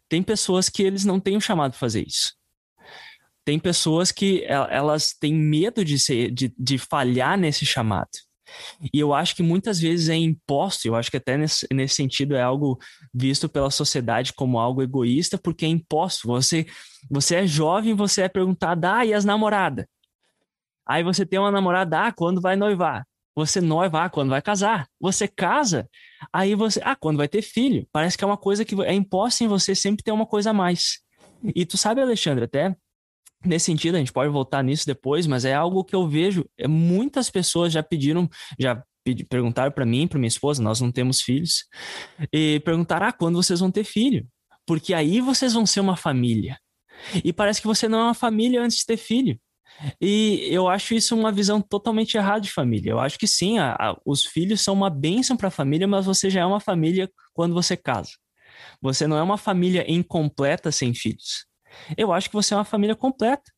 [0.09, 2.33] Tem pessoas que eles não têm o chamado para fazer isso.
[3.45, 8.09] Tem pessoas que elas têm medo de, ser, de, de falhar nesse chamado.
[8.93, 12.35] E eu acho que muitas vezes é imposto, eu acho que até nesse, nesse sentido
[12.35, 12.77] é algo
[13.13, 16.27] visto pela sociedade como algo egoísta, porque é imposto.
[16.27, 16.65] Você,
[17.09, 19.85] você é jovem, você é perguntado, ah, e as namoradas?
[20.85, 23.05] Aí você tem uma namorada, ah, quando vai noivar?
[23.35, 24.87] Você noiva, ah, quando vai casar?
[24.99, 25.89] Você casa,
[26.31, 27.87] aí você, ah, quando vai ter filho?
[27.91, 30.53] Parece que é uma coisa que é imposta em você sempre ter uma coisa a
[30.53, 30.99] mais.
[31.55, 32.75] E tu sabe, Alexandre, até
[33.45, 36.45] Nesse sentido, a gente pode voltar nisso depois, mas é algo que eu vejo.
[36.57, 38.29] É, muitas pessoas já pediram,
[38.59, 41.65] já pedi, perguntaram para mim, para minha esposa, nós não temos filhos,
[42.31, 44.27] e perguntaram: ah, quando vocês vão ter filho?
[44.65, 46.57] Porque aí vocês vão ser uma família.
[47.23, 49.37] E parece que você não é uma família antes de ter filho.
[49.99, 52.91] E eu acho isso uma visão totalmente errada de família.
[52.91, 56.05] Eu acho que sim, a, a, os filhos são uma bênção para a família, mas
[56.05, 58.11] você já é uma família quando você casa.
[58.81, 61.45] Você não é uma família incompleta sem filhos.
[61.97, 63.51] Eu acho que você é uma família completa,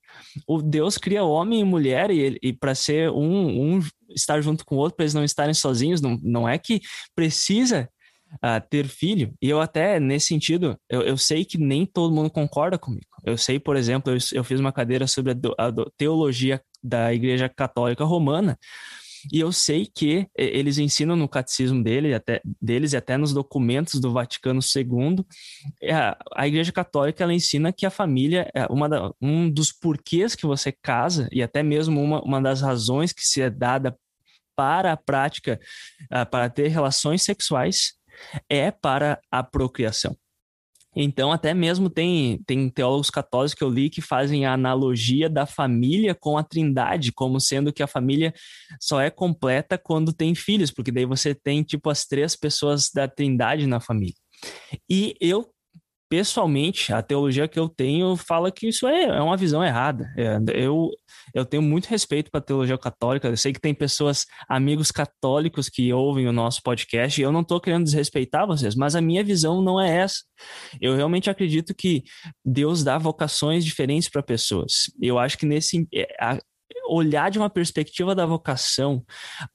[0.47, 4.75] o Deus cria homem e mulher e, e para ser um, um estar junto com
[4.75, 6.81] o outro, para eles não estarem sozinhos, não, não é que
[7.15, 7.89] precisa
[8.35, 9.33] uh, ter filho.
[9.41, 13.05] E eu até, nesse sentido, eu, eu sei que nem todo mundo concorda comigo.
[13.23, 17.49] Eu sei, por exemplo, eu, eu fiz uma cadeira sobre a, a teologia da Igreja
[17.49, 18.57] Católica Romana,
[19.31, 23.99] e eu sei que eles ensinam no catecismo dele, até, deles e até nos documentos
[23.99, 25.25] do Vaticano II,
[25.81, 25.93] é,
[26.35, 30.45] a Igreja Católica ela ensina que a família é uma da, um dos porquês que
[30.45, 33.97] você casa, e até mesmo uma, uma das razões que se é dada
[34.55, 35.59] para a prática,
[36.05, 37.93] uh, para ter relações sexuais,
[38.49, 40.15] é para a procriação.
[40.95, 45.45] Então, até mesmo tem, tem teólogos católicos que eu li que fazem a analogia da
[45.45, 48.33] família com a trindade, como sendo que a família
[48.79, 53.07] só é completa quando tem filhos, porque daí você tem, tipo, as três pessoas da
[53.07, 54.15] trindade na família.
[54.89, 55.49] E eu
[56.09, 60.11] pessoalmente, a teologia que eu tenho fala que isso é, é uma visão errada.
[60.17, 60.89] É, eu,
[61.33, 63.27] eu tenho muito respeito para a teologia católica.
[63.27, 67.41] Eu sei que tem pessoas, amigos católicos que ouvem o nosso podcast, e eu não
[67.41, 70.23] estou querendo desrespeitar vocês, mas a minha visão não é essa.
[70.79, 72.03] Eu realmente acredito que
[72.43, 74.91] Deus dá vocações diferentes para pessoas.
[75.01, 75.87] Eu acho que nesse.
[75.93, 76.39] É, a,
[76.87, 79.03] olhar de uma perspectiva da vocação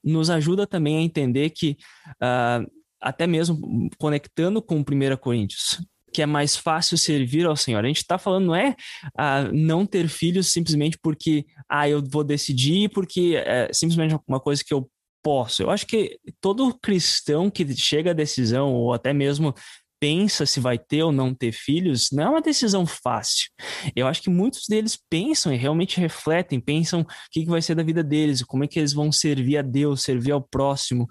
[0.03, 1.77] nos ajuda também a entender que.
[2.21, 2.69] Uh,
[3.01, 5.83] até mesmo conectando com 1 Coríntios,
[6.13, 7.83] que é mais fácil servir ao Senhor.
[7.83, 8.75] A gente está falando não é
[9.17, 14.63] ah, não ter filhos simplesmente porque ah, eu vou decidir, porque é simplesmente uma coisa
[14.63, 14.89] que eu
[15.23, 15.61] posso.
[15.61, 19.53] Eu acho que todo cristão que chega à decisão, ou até mesmo
[20.01, 23.47] pensa se vai ter ou não ter filhos, não é uma decisão fácil.
[23.95, 27.75] Eu acho que muitos deles pensam e realmente refletem, pensam o que, que vai ser
[27.75, 31.07] da vida deles, como é que eles vão servir a Deus, servir ao próximo.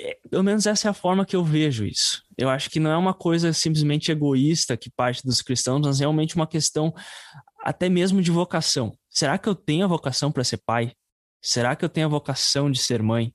[0.00, 2.22] É, pelo menos essa é a forma que eu vejo isso.
[2.36, 6.36] Eu acho que não é uma coisa simplesmente egoísta que parte dos cristãos, mas realmente
[6.36, 6.92] uma questão
[7.62, 8.92] até mesmo de vocação.
[9.08, 10.92] Será que eu tenho a vocação para ser pai?
[11.42, 13.32] Será que eu tenho a vocação de ser mãe?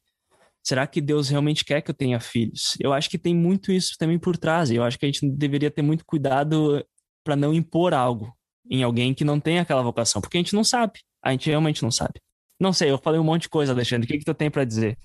[0.63, 2.77] Será que Deus realmente quer que eu tenha filhos?
[2.79, 4.69] Eu acho que tem muito isso também por trás.
[4.69, 6.85] Eu acho que a gente deveria ter muito cuidado
[7.23, 8.31] para não impor algo
[8.69, 10.99] em alguém que não tem aquela vocação, porque a gente não sabe.
[11.23, 12.21] A gente realmente não sabe.
[12.59, 14.05] Não sei, eu falei um monte de coisa, Alexandre.
[14.05, 14.97] O que, que tu tem para dizer?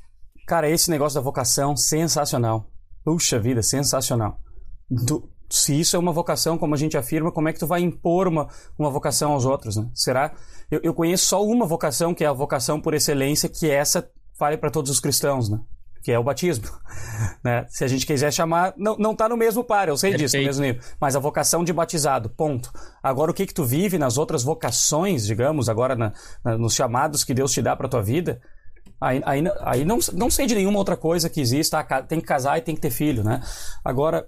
[0.46, 2.70] Cara, esse negócio da vocação, sensacional.
[3.04, 4.40] Puxa vida, sensacional.
[4.88, 7.80] Du se isso é uma vocação, como a gente afirma, como é que tu vai
[7.80, 9.88] impor uma, uma vocação aos outros, né?
[9.94, 10.32] Será?
[10.70, 14.56] Eu, eu conheço só uma vocação, que é a vocação por excelência, que essa vale
[14.56, 15.60] para todos os cristãos, né?
[16.02, 16.66] Que é o batismo,
[17.44, 17.64] né?
[17.68, 20.30] Se a gente quiser chamar, não, não tá no mesmo par, eu sei Perfeito.
[20.30, 20.82] disso, no mesmo nível.
[21.00, 22.72] Mas a vocação de batizado, ponto.
[23.02, 26.12] Agora, o que que tu vive nas outras vocações, digamos, agora na,
[26.44, 28.40] na, nos chamados que Deus te dá para tua vida,
[29.00, 32.58] Aí, aí, aí não, não sei de nenhuma outra coisa que exista, tem que casar
[32.58, 33.42] e tem que ter filho, né?
[33.84, 34.26] Agora,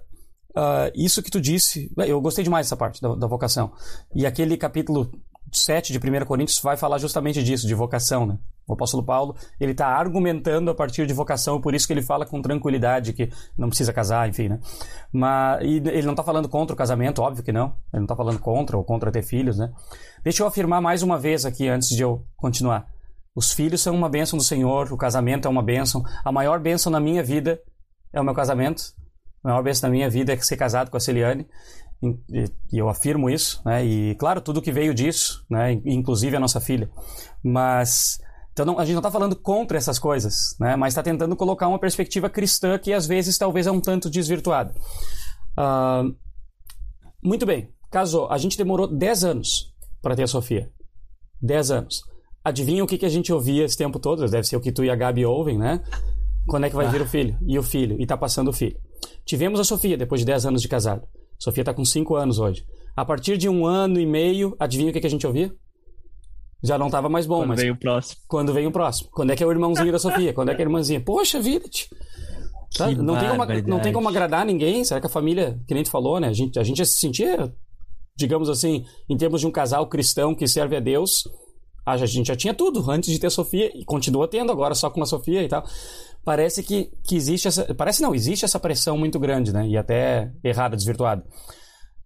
[0.51, 3.71] uh, isso que tu disse, eu gostei demais dessa parte da, da vocação.
[4.13, 5.11] E aquele capítulo
[5.51, 8.37] 7 de 1 Coríntios vai falar justamente disso, de vocação, né?
[8.67, 12.23] O apóstolo Paulo, ele está argumentando a partir de vocação, por isso que ele fala
[12.23, 14.59] com tranquilidade que não precisa casar, enfim, né?
[15.11, 17.73] Mas ele não está falando contra o casamento, óbvio que não.
[17.91, 19.71] Ele não está falando contra ou contra ter filhos, né?
[20.23, 22.87] Deixa eu afirmar mais uma vez aqui, antes de eu continuar.
[23.39, 26.03] Os filhos são uma bênção do Senhor, o casamento é uma bênção.
[26.25, 27.57] A maior bênção na minha vida
[28.11, 28.93] é o meu casamento.
[29.41, 31.47] A maior bênção na minha vida é ser casado com a Celiane.
[32.03, 33.85] E eu afirmo isso, né?
[33.85, 35.71] E claro, tudo que veio disso, né?
[35.85, 36.89] Inclusive a nossa filha.
[37.41, 38.19] Mas
[38.51, 40.75] então não, a gente não está falando contra essas coisas, né?
[40.75, 44.75] Mas está tentando colocar uma perspectiva cristã que às vezes talvez é um tanto desvirtuada.
[45.57, 46.13] Uh,
[47.23, 48.29] muito bem, casou.
[48.29, 50.69] A gente demorou 10 anos para ter a Sofia.
[51.41, 52.09] 10 anos.
[52.43, 54.27] Adivinha o que, que a gente ouvia esse tempo todo?
[54.27, 55.81] Deve ser o que tu e a Gabi ouvem, né?
[56.47, 57.37] Quando é que vai vir o filho?
[57.45, 57.95] E o filho?
[57.99, 58.77] E tá passando o filho.
[59.25, 61.07] Tivemos a Sofia, depois de 10 anos de casado.
[61.37, 62.65] Sofia tá com 5 anos hoje.
[62.95, 65.53] A partir de um ano e meio, adivinha o que, que a gente ouvia?
[66.61, 67.59] Já não tava mais bom, quando mas...
[67.59, 68.21] Quando veio o próximo.
[68.27, 69.09] Quando veio o próximo.
[69.11, 70.33] Quando é que é o irmãozinho da Sofia?
[70.33, 70.99] Quando é que é a irmãzinha?
[70.99, 71.87] Poxa vida, tio.
[72.77, 72.91] Tá?
[72.91, 74.83] Não, tem como, não tem como agradar ninguém.
[74.83, 76.27] Será que a família, que nem tu falou, né?
[76.27, 77.53] A gente, a gente se sentia,
[78.15, 81.23] digamos assim, em termos de um casal cristão que serve a Deus,
[81.91, 85.01] a gente já tinha tudo antes de ter Sofia e continua tendo agora só com
[85.01, 85.63] a Sofia e tal.
[86.23, 87.73] Parece que, que existe essa.
[87.73, 89.67] Parece não, existe essa pressão muito grande, né?
[89.67, 91.25] E até errada, desvirtuada.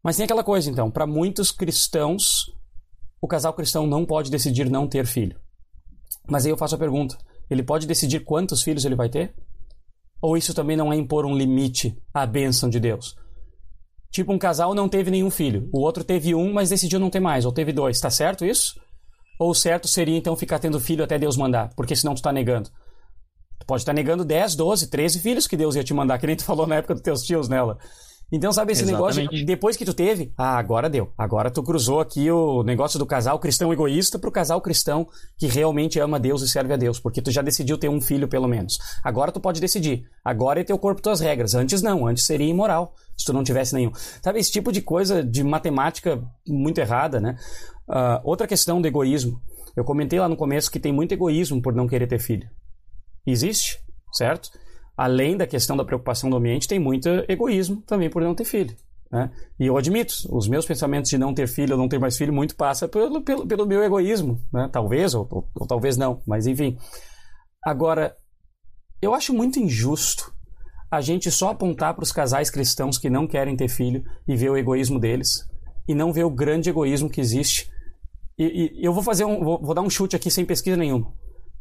[0.04, 2.52] Mas tem aquela coisa, então, para muitos cristãos,
[3.22, 5.40] o casal cristão não pode decidir não ter filho.
[6.30, 7.18] Mas aí eu faço a pergunta:
[7.50, 9.34] ele pode decidir quantos filhos ele vai ter?
[10.22, 13.16] Ou isso também não é impor um limite à bênção de Deus?
[14.14, 17.20] Tipo, um casal não teve nenhum filho, o outro teve um, mas decidiu não ter
[17.20, 18.80] mais, ou teve dois, tá certo isso?
[19.40, 22.32] Ou o certo seria então ficar tendo filho até Deus mandar, porque senão tu está
[22.32, 22.70] negando.
[23.60, 26.28] Tu pode estar tá negando 10, 12, 13 filhos que Deus ia te mandar, que
[26.28, 27.78] nem tu falou na época dos teus tios nela.
[28.32, 29.20] Então, sabe, esse Exatamente.
[29.20, 31.12] negócio, depois que tu teve, ah, agora deu.
[31.18, 35.08] Agora tu cruzou aqui o negócio do casal cristão egoísta pro casal cristão
[35.38, 38.28] que realmente ama Deus e serve a Deus, porque tu já decidiu ter um filho
[38.28, 38.80] pelo menos.
[39.04, 40.06] Agora tu pode decidir.
[40.26, 41.54] Agora é teu corpo, tuas regras.
[41.54, 43.92] Antes não, antes seria imoral se tu não tivesse nenhum.
[44.24, 47.38] Sabe, esse tipo de coisa de matemática muito errada, né?
[47.88, 49.40] Uh, outra questão do egoísmo.
[49.76, 52.48] Eu comentei lá no começo que tem muito egoísmo por não querer ter filho.
[53.26, 53.80] Existe,
[54.12, 54.50] certo?
[54.96, 58.76] Além da questão da preocupação do ambiente, tem muito egoísmo também por não ter filho.
[59.12, 59.30] Né?
[59.60, 62.34] E eu admito, os meus pensamentos de não ter filho ou não ter mais filho
[62.34, 64.70] muito passa pelo, pelo, pelo meu egoísmo, né?
[64.72, 66.78] talvez ou, ou, ou talvez não, mas enfim.
[67.64, 68.16] Agora,
[69.02, 70.34] eu acho muito injusto
[70.90, 74.50] a gente só apontar para os casais cristãos que não querem ter filho e ver
[74.50, 75.48] o egoísmo deles
[75.88, 77.68] e não ver o grande egoísmo que existe.
[78.38, 81.12] E, e eu vou fazer um, vou, vou dar um chute aqui sem pesquisa nenhuma,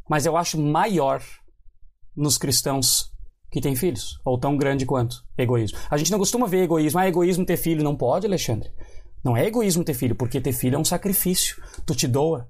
[0.07, 1.21] mas eu acho maior
[2.15, 3.11] nos cristãos
[3.53, 5.77] que tem filhos, ou tão grande quanto egoísmo.
[5.87, 6.99] A gente não costuma ver egoísmo.
[6.99, 7.83] Ah, egoísmo ter filho.
[7.83, 8.71] Não pode, Alexandre.
[9.23, 11.61] Não é egoísmo ter filho, porque ter filho é um sacrifício.
[11.85, 12.49] Tu te doa.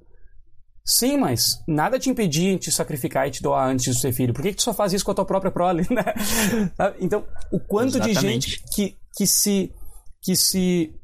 [0.86, 4.34] Sim, mas nada te impedia de te sacrificar e te doar antes de ter filho.
[4.34, 5.86] Por que, que tu só faz isso com a tua própria prole?
[5.92, 6.04] Né?
[7.02, 8.20] Então, o quanto Exatamente.
[8.20, 9.74] de gente que, que se.
[10.22, 10.96] que se.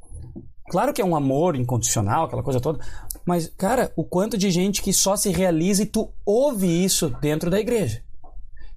[0.69, 2.79] Claro que é um amor incondicional, aquela coisa toda,
[3.25, 7.49] mas, cara, o quanto de gente que só se realiza e tu ouve isso dentro
[7.49, 8.01] da igreja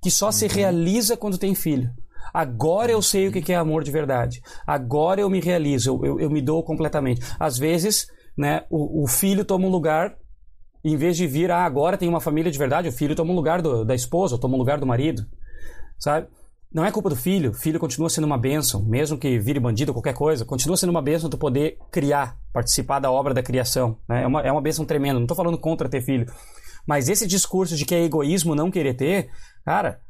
[0.02, 0.32] que só uhum.
[0.32, 1.90] se realiza quando tem filho.
[2.32, 4.42] Agora eu sei o que é amor de verdade.
[4.66, 7.20] Agora eu me realizo, eu, eu, eu me dou completamente.
[7.38, 10.16] Às vezes, né, o, o, filho toma um lugar,
[10.84, 13.36] em vez de vir, ah, agora tem uma família de verdade, o filho toma um
[13.36, 15.26] lugar do, da esposa, ou toma um lugar do marido.
[15.98, 16.26] Sabe?
[16.72, 19.90] Não é culpa do filho, o filho continua sendo uma bênção, mesmo que vire bandido
[19.90, 23.98] ou qualquer coisa, continua sendo uma bênção tu poder criar, participar da obra da criação.
[24.08, 24.22] Né?
[24.22, 26.26] É, uma, é uma bênção tremenda, não estou falando contra ter filho.
[26.86, 29.30] Mas esse discurso de que é egoísmo não querer ter,
[29.64, 30.00] cara,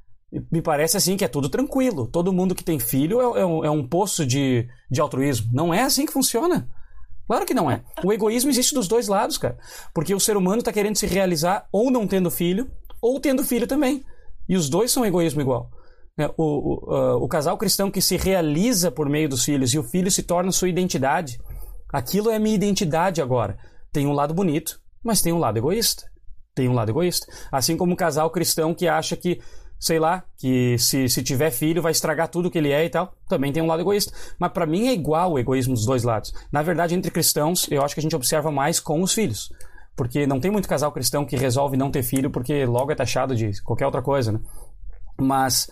[0.51, 2.07] me parece assim que é tudo tranquilo.
[2.07, 5.51] Todo mundo que tem filho é, é, um, é um poço de, de altruísmo.
[5.53, 6.69] Não é assim que funciona.
[7.27, 7.83] Claro que não é.
[8.05, 9.59] O egoísmo existe dos dois lados, cara.
[9.95, 13.67] Porque o ser humano está querendo se realizar ou não tendo filho, ou tendo filho
[13.67, 14.03] também.
[14.49, 15.71] E os dois são egoísmo igual.
[16.19, 19.85] É, o, o, o casal cristão que se realiza por meio dos filhos e o
[19.85, 21.39] filho se torna sua identidade.
[21.93, 23.59] Aquilo é minha identidade agora.
[23.93, 26.12] Tem um lado bonito, mas tem um lado egoísta
[26.55, 27.27] tem um lado egoísta.
[27.51, 29.41] Assim como um casal cristão que acha que,
[29.79, 33.15] sei lá, que se, se tiver filho vai estragar tudo que ele é e tal,
[33.29, 34.13] também tem um lado egoísta.
[34.39, 36.33] Mas para mim é igual o egoísmo dos dois lados.
[36.51, 39.51] Na verdade, entre cristãos, eu acho que a gente observa mais com os filhos.
[39.97, 43.35] Porque não tem muito casal cristão que resolve não ter filho porque logo é taxado
[43.35, 44.41] de qualquer outra coisa, né?
[45.21, 45.71] Mas,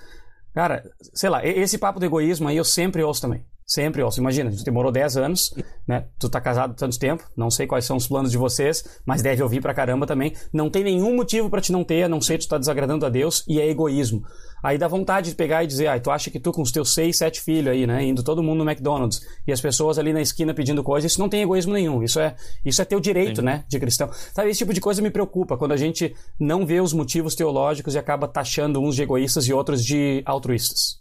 [0.55, 0.83] cara,
[1.15, 3.45] sei lá, esse papo do egoísmo aí eu sempre ouço também.
[3.71, 4.19] Sempre ouço.
[4.19, 5.55] Imagina, a gente demorou 10 anos,
[5.87, 6.07] né?
[6.19, 9.45] Tu tá casado tanto tempo, não sei quais são os planos de vocês, mas deve
[9.45, 10.35] ouvir pra caramba também.
[10.53, 13.09] Não tem nenhum motivo para te não ter, a não ser tu tá desagradando a
[13.09, 14.25] Deus e é egoísmo.
[14.61, 16.93] Aí dá vontade de pegar e dizer, ah, tu acha que tu com os teus
[16.93, 20.21] seis, sete filhos aí, né, indo todo mundo no McDonald's e as pessoas ali na
[20.21, 22.03] esquina pedindo coisas, isso não tem egoísmo nenhum.
[22.03, 23.47] Isso é, isso é teu direito, Sim.
[23.47, 24.11] né, de cristão.
[24.35, 27.95] Sabe, esse tipo de coisa me preocupa quando a gente não vê os motivos teológicos
[27.95, 30.99] e acaba taxando uns de egoístas e outros de altruístas.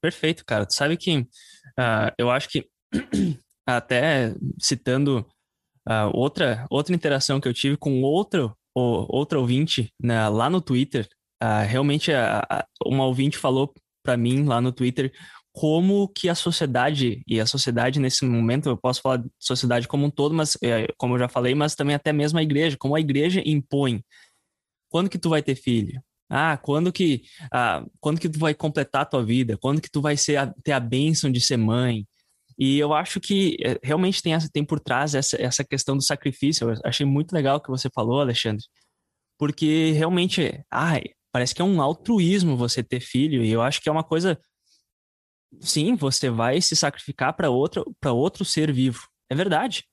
[0.00, 0.66] Perfeito, cara.
[0.66, 2.68] Tu sabe que uh, eu acho que,
[3.66, 5.26] até citando
[5.88, 11.08] uh, outra, outra interação que eu tive com outro, outro ouvinte né, lá no Twitter,
[11.42, 12.12] uh, realmente
[12.86, 15.12] uma ouvinte falou para mim lá no Twitter
[15.52, 20.06] como que a sociedade, e a sociedade nesse momento, eu posso falar de sociedade como
[20.06, 22.94] um todo, mas é, como eu já falei, mas também até mesmo a igreja, como
[22.94, 24.00] a igreja impõe.
[24.88, 26.00] Quando que tu vai ter filho?
[26.30, 29.56] Ah, quando que, ah, quando que tu vai completar a tua vida?
[29.56, 32.06] Quando que tu vai ser a, ter a bênção de ser mãe?
[32.58, 36.02] E eu acho que eh, realmente tem, essa, tem por trás essa, essa questão do
[36.02, 36.68] sacrifício.
[36.70, 38.64] Eu achei muito legal o que você falou, Alexandre.
[39.38, 43.44] Porque realmente, ai, parece que é um altruísmo você ter filho.
[43.44, 44.38] E eu acho que é uma coisa.
[45.60, 49.08] Sim, você vai se sacrificar para outro, outro ser vivo.
[49.30, 49.84] É verdade.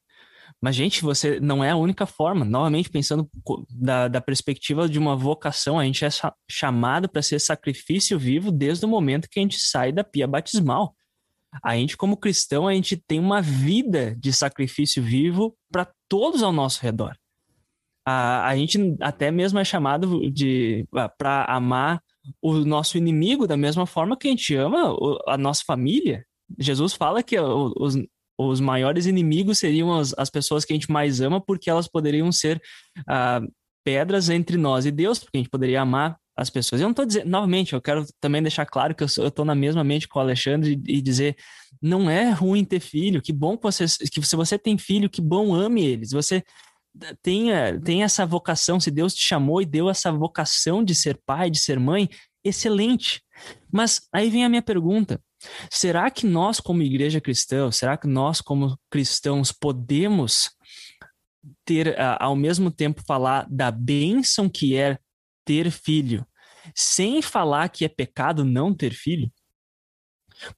[0.61, 2.43] Mas, gente, você não é a única forma.
[2.43, 3.29] Novamente, pensando
[3.69, 6.09] da, da perspectiva de uma vocação, a gente é
[6.49, 10.95] chamado para ser sacrifício vivo desde o momento que a gente sai da pia batismal.
[11.63, 16.51] A gente, como cristão, a gente tem uma vida de sacrifício vivo para todos ao
[16.51, 17.15] nosso redor.
[18.05, 20.87] A, a gente até mesmo é chamado de
[21.17, 22.01] para amar
[22.41, 24.95] o nosso inimigo da mesma forma que a gente ama
[25.27, 26.25] a nossa família.
[26.59, 27.95] Jesus fala que os,
[28.37, 32.31] os maiores inimigos seriam as, as pessoas que a gente mais ama, porque elas poderiam
[32.31, 32.61] ser
[33.01, 33.47] uh,
[33.83, 36.81] pedras entre nós e Deus, porque a gente poderia amar as pessoas.
[36.81, 39.83] Eu não estou dizendo, novamente, eu quero também deixar claro que eu estou na mesma
[39.83, 41.35] mente com o Alexandre e, e, dizer:
[41.81, 45.21] não é ruim ter filho, que bom que você, que se você tem filho, que
[45.21, 46.11] bom ame eles.
[46.11, 46.43] Você
[47.21, 51.49] tenha, tenha essa vocação, se Deus te chamou e deu essa vocação de ser pai,
[51.49, 52.09] de ser mãe,
[52.43, 53.21] excelente.
[53.71, 55.21] Mas aí vem a minha pergunta:
[55.69, 60.49] Será que nós, como igreja cristã, será que nós, como cristãos, podemos
[61.63, 64.97] ter, ao mesmo tempo, falar da bênção que é
[65.45, 66.25] ter filho,
[66.75, 69.31] sem falar que é pecado não ter filho?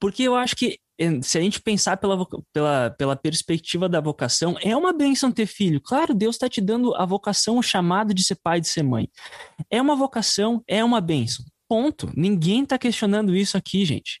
[0.00, 0.78] Porque eu acho que
[1.22, 5.80] se a gente pensar pela, pela, pela perspectiva da vocação, é uma bênção ter filho.
[5.80, 9.08] Claro, Deus está te dando a vocação, o chamado de ser pai, de ser mãe.
[9.70, 11.44] É uma vocação, é uma bênção.
[11.68, 12.10] Ponto.
[12.16, 14.20] Ninguém está questionando isso aqui, gente.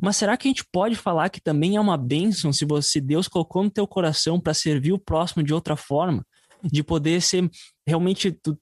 [0.00, 3.28] Mas será que a gente pode falar que também é uma bênção se você Deus
[3.28, 6.24] colocou no teu coração para servir o próximo de outra forma,
[6.62, 7.48] de poder ser
[7.86, 8.58] realmente tu,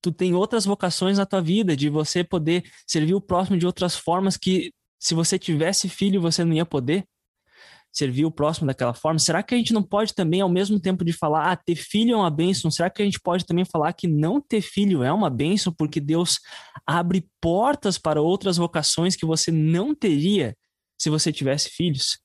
[0.00, 3.96] tu tem outras vocações na tua vida, de você poder servir o próximo de outras
[3.96, 7.04] formas que se você tivesse filho, você não ia poder
[7.92, 9.18] servir o próximo daquela forma?
[9.18, 12.14] Será que a gente não pode também, ao mesmo tempo de falar, ah, ter filho
[12.14, 15.12] é uma bênção, será que a gente pode também falar que não ter filho é
[15.12, 16.38] uma bênção, porque Deus
[16.86, 20.54] abre portas para outras vocações que você não teria
[21.00, 22.18] se você tivesse filhos?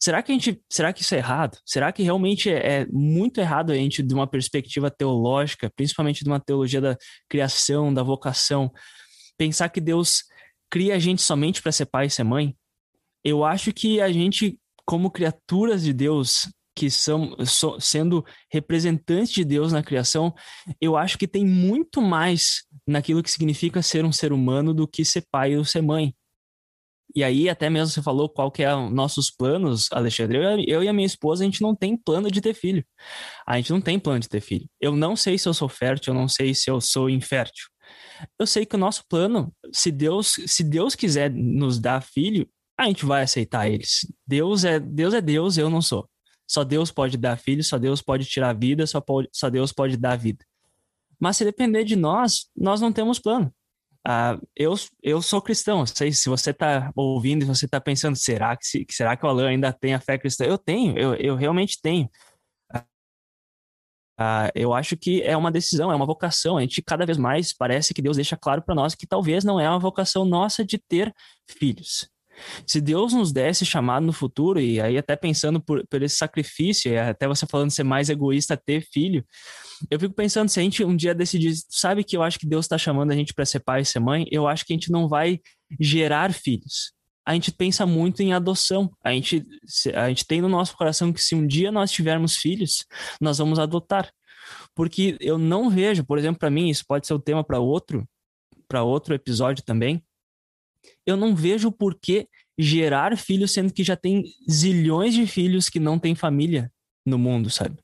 [0.00, 1.58] Será que a gente, será que isso é errado?
[1.64, 6.30] Será que realmente é, é muito errado a gente, de uma perspectiva teológica, principalmente de
[6.30, 6.96] uma teologia da
[7.28, 8.72] criação, da vocação,
[9.36, 10.24] pensar que Deus
[10.70, 12.56] cria a gente somente para ser pai e ser mãe,
[13.22, 19.44] eu acho que a gente, como criaturas de Deus, que são so, sendo representantes de
[19.44, 20.34] Deus na criação,
[20.80, 25.04] eu acho que tem muito mais naquilo que significa ser um ser humano do que
[25.04, 26.14] ser pai ou ser mãe.
[27.16, 30.38] E aí, até mesmo você falou qual que é os nossos planos, Alexandre.
[30.38, 32.84] Eu, eu, e a minha esposa, a gente não tem plano de ter filho.
[33.46, 34.68] A gente não tem plano de ter filho.
[34.78, 37.64] Eu não sei se eu sou fértil, eu não sei se eu sou infértil
[38.38, 42.48] eu sei que o nosso plano, se Deus, se Deus quiser nos dar filho,
[42.78, 44.06] a gente vai aceitar eles.
[44.26, 46.08] Deus é Deus é Deus, eu não sou.
[46.48, 49.96] Só Deus pode dar filho, só Deus pode tirar vida, só, pode, só Deus pode
[49.96, 50.44] dar vida.
[51.18, 53.52] Mas se depender de nós, nós não temos plano.
[54.06, 58.56] Uh, eu, eu sou cristão, sei se você está ouvindo e você está pensando, será
[58.56, 60.44] que, será que o Alan ainda tem a fé cristã?
[60.44, 62.08] Eu tenho, eu, eu realmente tenho.
[64.18, 66.56] Uh, eu acho que é uma decisão, é uma vocação.
[66.56, 69.58] A gente cada vez mais parece que Deus deixa claro para nós que talvez não
[69.58, 71.12] é uma vocação nossa de ter
[71.46, 72.08] filhos.
[72.66, 76.92] Se Deus nos desse chamado no futuro, e aí até pensando por, por esse sacrifício,
[76.92, 79.24] e até você falando ser mais egoísta ter filho,
[79.90, 82.64] eu fico pensando se a gente um dia decidir, sabe que eu acho que Deus
[82.64, 84.90] está chamando a gente para ser pai e ser mãe, eu acho que a gente
[84.90, 85.40] não vai
[85.80, 86.96] gerar filhos.
[87.26, 88.88] A gente pensa muito em adoção.
[89.02, 89.44] A gente,
[89.94, 92.84] a gente tem no nosso coração que se um dia nós tivermos filhos,
[93.20, 94.08] nós vamos adotar.
[94.76, 98.08] Porque eu não vejo, por exemplo, para mim, isso pode ser o tema para outro,
[98.68, 100.00] para outro episódio também.
[101.06, 102.28] Eu não vejo por que
[102.58, 106.70] gerar filhos sendo que já tem zilhões de filhos que não têm família
[107.04, 107.76] no mundo, sabe?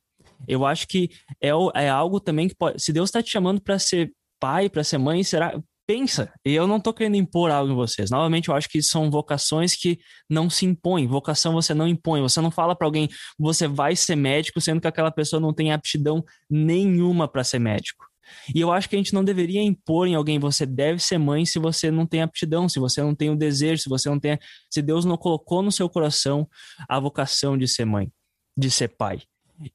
[0.49, 2.83] Eu acho que é, é algo também que pode.
[2.83, 6.33] Se Deus está te chamando para ser pai, para ser mãe, será pensa.
[6.45, 8.11] Eu não tô querendo impor algo em vocês.
[8.11, 9.99] Novamente, eu acho que são vocações que
[10.29, 11.07] não se impõem.
[11.07, 12.21] Vocação você não impõe.
[12.23, 15.73] Você não fala para alguém, você vai ser médico, sendo que aquela pessoa não tem
[15.73, 18.07] aptidão nenhuma para ser médico.
[18.55, 21.45] E eu acho que a gente não deveria impor em alguém, você deve ser mãe
[21.45, 24.39] se você não tem aptidão, se você não tem o desejo, se você não tem.
[24.71, 26.49] Se Deus não colocou no seu coração
[26.89, 28.11] a vocação de ser mãe,
[28.57, 29.23] de ser pai.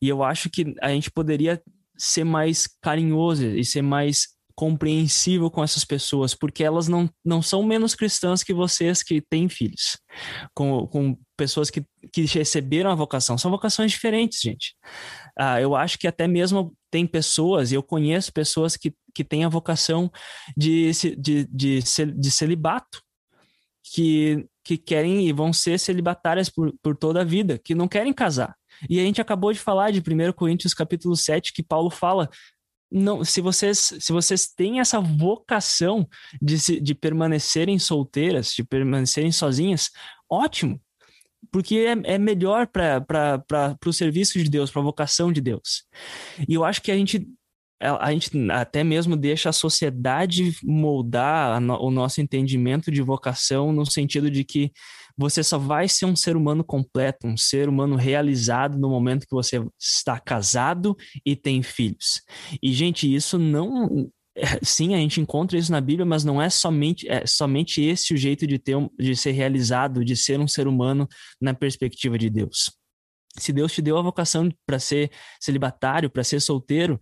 [0.01, 1.61] E eu acho que a gente poderia
[1.97, 7.61] ser mais carinhoso e ser mais compreensível com essas pessoas, porque elas não, não são
[7.61, 9.99] menos cristãs que vocês que têm filhos,
[10.51, 13.37] com, com pessoas que, que receberam a vocação.
[13.37, 14.75] São vocações diferentes, gente.
[15.37, 19.45] Ah, eu acho que até mesmo tem pessoas, e eu conheço pessoas que, que têm
[19.45, 20.11] a vocação
[20.57, 20.89] de,
[21.19, 21.79] de, de,
[22.15, 23.03] de celibato,
[23.93, 28.11] que, que querem e vão ser celibatárias por, por toda a vida, que não querem
[28.11, 28.55] casar.
[28.89, 32.27] E a gente acabou de falar de 1 Coríntios capítulo 7, que Paulo fala
[32.91, 36.07] não, se vocês, se vocês têm essa vocação
[36.41, 39.91] de, de permanecerem solteiras, de permanecerem sozinhas,
[40.29, 40.79] ótimo,
[41.51, 45.85] porque é, é melhor para o serviço de Deus, para a vocação de Deus.
[46.47, 47.27] E eu acho que a gente,
[47.81, 53.71] a, a gente até mesmo deixa a sociedade moldar no, o nosso entendimento de vocação
[53.71, 54.71] no sentido de que
[55.17, 59.33] você só vai ser um ser humano completo, um ser humano realizado no momento que
[59.33, 60.95] você está casado
[61.25, 62.21] e tem filhos.
[62.61, 64.09] E, gente, isso não.
[64.61, 68.17] Sim, a gente encontra isso na Bíblia, mas não é somente, é somente esse o
[68.17, 71.07] jeito de, ter, de ser realizado, de ser um ser humano
[71.41, 72.71] na perspectiva de Deus.
[73.39, 76.99] Se Deus te deu a vocação para ser celibatário, para ser solteiro,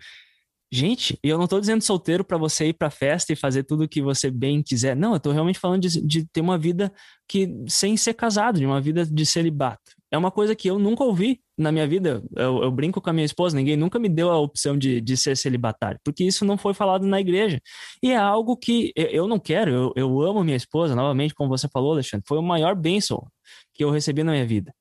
[0.75, 3.87] Gente, eu não estou dizendo solteiro para você ir para festa e fazer tudo o
[3.87, 4.93] que você bem quiser.
[4.93, 6.91] Não, eu estou realmente falando de, de, ter uma vida
[7.29, 9.93] que sem ser casado, de uma vida de celibato.
[10.11, 12.21] É uma coisa que eu nunca ouvi na minha vida.
[12.35, 15.15] Eu, eu brinco com a minha esposa, ninguém nunca me deu a opção de, de
[15.15, 17.61] ser celibatário, porque isso não foi falado na igreja.
[18.03, 21.47] E é algo que eu, eu não quero, eu, eu amo minha esposa, novamente, como
[21.47, 23.25] você falou, Alexandre, foi o maior bênção.
[23.73, 24.75] que eu recebi na minha vida.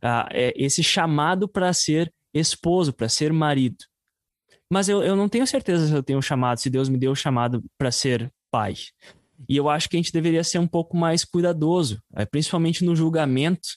[0.00, 3.84] Ah, é esse chamado para ser esposo, para ser marido.
[4.72, 7.16] Mas eu, eu não tenho certeza se eu tenho chamado, se Deus me deu o
[7.16, 8.74] chamado para ser pai.
[9.48, 12.94] E eu acho que a gente deveria ser um pouco mais cuidadoso, é, principalmente no
[12.96, 13.68] julgamento,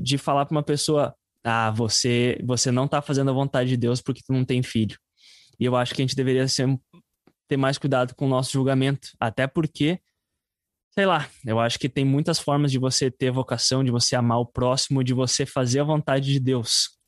[0.00, 4.00] de falar para uma pessoa: ah, você, você não está fazendo a vontade de Deus
[4.00, 4.96] porque tu não tem filho.
[5.58, 6.66] E eu acho que a gente deveria ser,
[7.48, 10.00] ter mais cuidado com o nosso julgamento, até porque,
[10.92, 14.40] sei lá, eu acho que tem muitas formas de você ter vocação, de você amar
[14.40, 16.98] o próximo, de você fazer a vontade de Deus,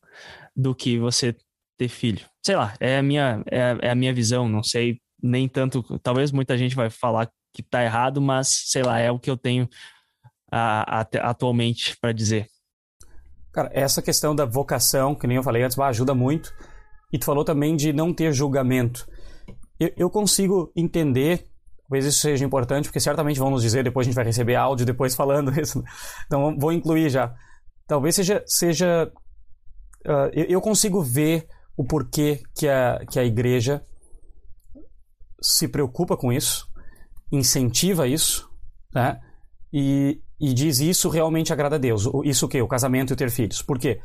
[0.54, 1.36] do que você
[1.76, 2.24] ter filho.
[2.44, 6.30] Sei lá, é a minha, é, é a minha visão, não sei nem tanto, talvez
[6.30, 9.68] muita gente vai falar que tá errado, mas sei lá, é o que eu tenho
[10.50, 12.46] a, a, atualmente para dizer.
[13.52, 16.52] Cara, essa questão da vocação, que nem eu falei antes, ajuda muito.
[17.12, 19.06] E tu falou também de não ter julgamento.
[19.78, 21.46] Eu, eu consigo entender,
[21.82, 24.84] talvez isso seja importante, porque certamente vão nos dizer, depois a gente vai receber áudio
[24.84, 25.82] depois falando isso.
[26.26, 27.32] Então vou incluir já.
[27.86, 28.42] Talvez seja.
[28.46, 29.10] seja
[30.04, 31.46] uh, eu consigo ver
[31.76, 33.82] o porquê que a, que a igreja
[35.40, 36.66] se preocupa com isso,
[37.30, 38.48] incentiva isso,
[38.94, 39.20] né?
[39.72, 42.08] E, e diz isso realmente agrada a Deus.
[42.24, 42.62] Isso o quê?
[42.62, 43.60] O casamento e ter filhos.
[43.60, 44.00] Por quê?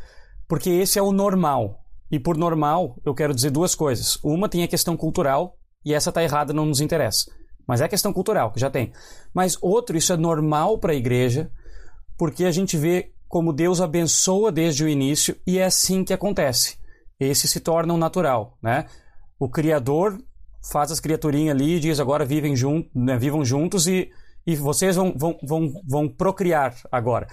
[0.47, 1.85] Porque esse é o normal.
[2.11, 4.17] E por normal, eu quero dizer duas coisas.
[4.23, 5.55] Uma tem a questão cultural,
[5.85, 7.31] e essa tá errada, não nos interessa.
[7.67, 8.91] Mas é questão cultural, que já tem.
[9.31, 11.51] Mas outro, isso é normal para a igreja,
[12.17, 16.78] porque a gente vê como Deus abençoa desde o início, e é assim que acontece.
[17.19, 18.85] Esse se torna natural, né?
[19.37, 20.17] O Criador
[20.71, 24.09] faz as criaturinhas ali e diz agora vivem jun né, vivam juntos e,
[24.45, 27.27] e vocês vão, vão, vão, vão procriar agora.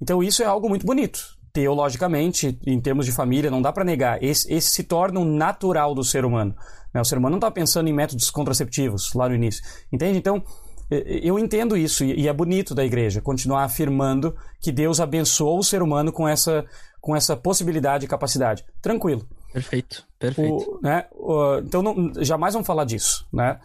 [0.00, 1.20] Então isso é algo muito bonito.
[1.52, 4.22] Teologicamente, em termos de família, não dá para negar.
[4.22, 6.54] Esse, esse, se torna um natural do ser humano.
[6.94, 7.00] Né?
[7.00, 9.64] O ser humano não está pensando em métodos contraceptivos lá no início.
[9.90, 10.18] Entende?
[10.18, 10.44] Então,
[10.90, 15.82] eu entendo isso e é bonito da igreja continuar afirmando que Deus abençoou o ser
[15.82, 16.64] humano com essa,
[17.08, 18.62] com essa possibilidade e capacidade.
[18.82, 19.26] Tranquilo.
[19.50, 20.52] Perfeito, perfeito.
[20.52, 23.58] O, né, o, então, não, jamais vamos falar disso, né?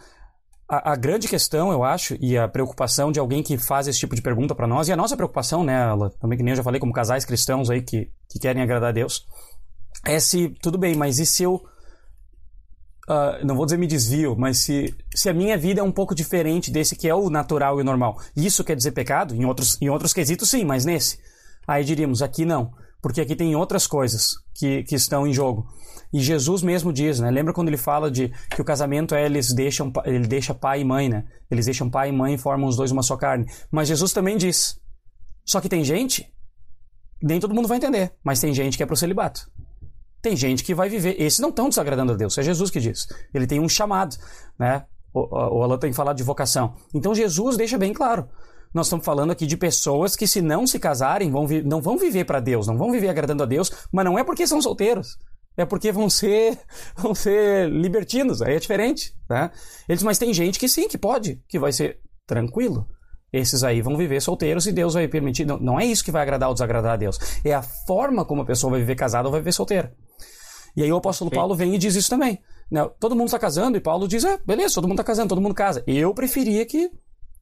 [0.66, 4.16] A, a, grande questão, eu acho, e a preocupação de alguém que faz esse tipo
[4.16, 6.62] de pergunta para nós, e a nossa preocupação, né, ela, também que nem eu já
[6.62, 9.26] falei, como casais cristãos aí que, que querem agradar a Deus,
[10.06, 11.56] é se, tudo bem, mas e se eu,
[13.06, 16.14] uh, não vou dizer me desvio, mas se, se a minha vida é um pouco
[16.14, 19.34] diferente desse que é o natural e o normal, isso quer dizer pecado?
[19.34, 21.18] Em outros, em outros quesitos sim, mas nesse,
[21.66, 22.72] aí diríamos, aqui não
[23.04, 25.68] porque aqui tem outras coisas que, que estão em jogo.
[26.10, 27.30] E Jesus mesmo diz, né?
[27.30, 30.84] Lembra quando ele fala de que o casamento é eles deixam ele deixa pai e
[30.86, 31.26] mãe, né?
[31.50, 33.44] Eles deixam pai e mãe e formam os dois uma só carne.
[33.70, 34.80] Mas Jesus também diz.
[35.44, 36.32] Só que tem gente,
[37.22, 39.50] nem todo mundo vai entender, mas tem gente que é pro celibato.
[40.22, 41.20] Tem gente que vai viver.
[41.20, 43.06] Esses não estão desagradando a Deus, é Jesus que diz.
[43.34, 44.16] Ele tem um chamado,
[44.58, 44.86] né?
[45.12, 46.74] O, o, o Alan tem falado de vocação.
[46.94, 48.26] Então Jesus deixa bem claro
[48.74, 52.24] nós estamos falando aqui de pessoas que, se não se casarem, vão não vão viver
[52.24, 55.16] para Deus, não vão viver agradando a Deus, mas não é porque são solteiros.
[55.56, 56.58] É porque vão ser,
[56.98, 59.52] vão ser libertinos, aí é diferente, tá?
[59.88, 62.88] Eles, mas tem gente que sim, que pode, que vai ser tranquilo.
[63.32, 65.44] Esses aí vão viver solteiros e Deus vai permitir.
[65.44, 67.18] Não, não é isso que vai agradar ou desagradar a Deus.
[67.44, 69.92] É a forma como a pessoa vai viver casada ou vai viver solteira.
[70.76, 71.36] E aí o apóstolo Sim.
[71.36, 72.40] Paulo vem e diz isso também.
[72.70, 72.88] Né?
[72.98, 75.54] Todo mundo está casando e Paulo diz: é, beleza, todo mundo está casando, todo mundo
[75.54, 75.82] casa.
[75.86, 76.90] Eu preferia que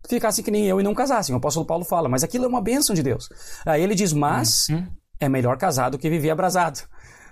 [0.09, 1.35] ficassem que nem eu e não casassem.
[1.35, 3.29] O apóstolo Paulo fala, mas aquilo é uma bênção de Deus.
[3.65, 4.87] Aí ele diz, mas uhum.
[5.21, 6.81] é melhor casar do que viver abrasado,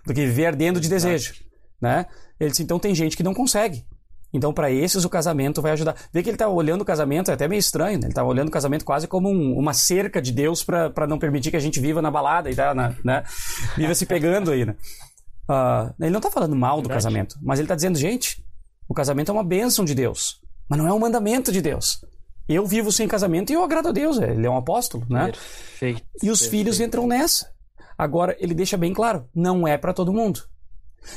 [0.06, 1.34] do que viver ardendo de desejo.
[1.80, 2.06] Né?
[2.38, 3.84] Ele disse, então tem gente que não consegue.
[4.32, 5.96] Então, para esses, o casamento vai ajudar.
[6.12, 8.04] Vê que ele está olhando o casamento, é até meio estranho, né?
[8.04, 11.50] Ele está olhando o casamento quase como um, uma cerca de Deus para não permitir
[11.50, 13.24] que a gente viva na balada e tá, na, né?
[13.76, 14.76] Viva se pegando aí, né?
[15.50, 17.04] Uh, ele não está falando mal do Verdade.
[17.04, 18.44] casamento, mas ele está dizendo, gente,
[18.88, 22.00] o casamento é uma bênção de Deus, mas não é um mandamento de Deus.
[22.52, 25.26] Eu vivo sem casamento e eu agrado a Deus, é, ele é um apóstolo, né?
[25.26, 26.02] Perfeito.
[26.20, 26.50] E os perfeito.
[26.50, 27.48] filhos entram nessa.
[27.96, 30.40] Agora, ele deixa bem claro, não é para todo mundo.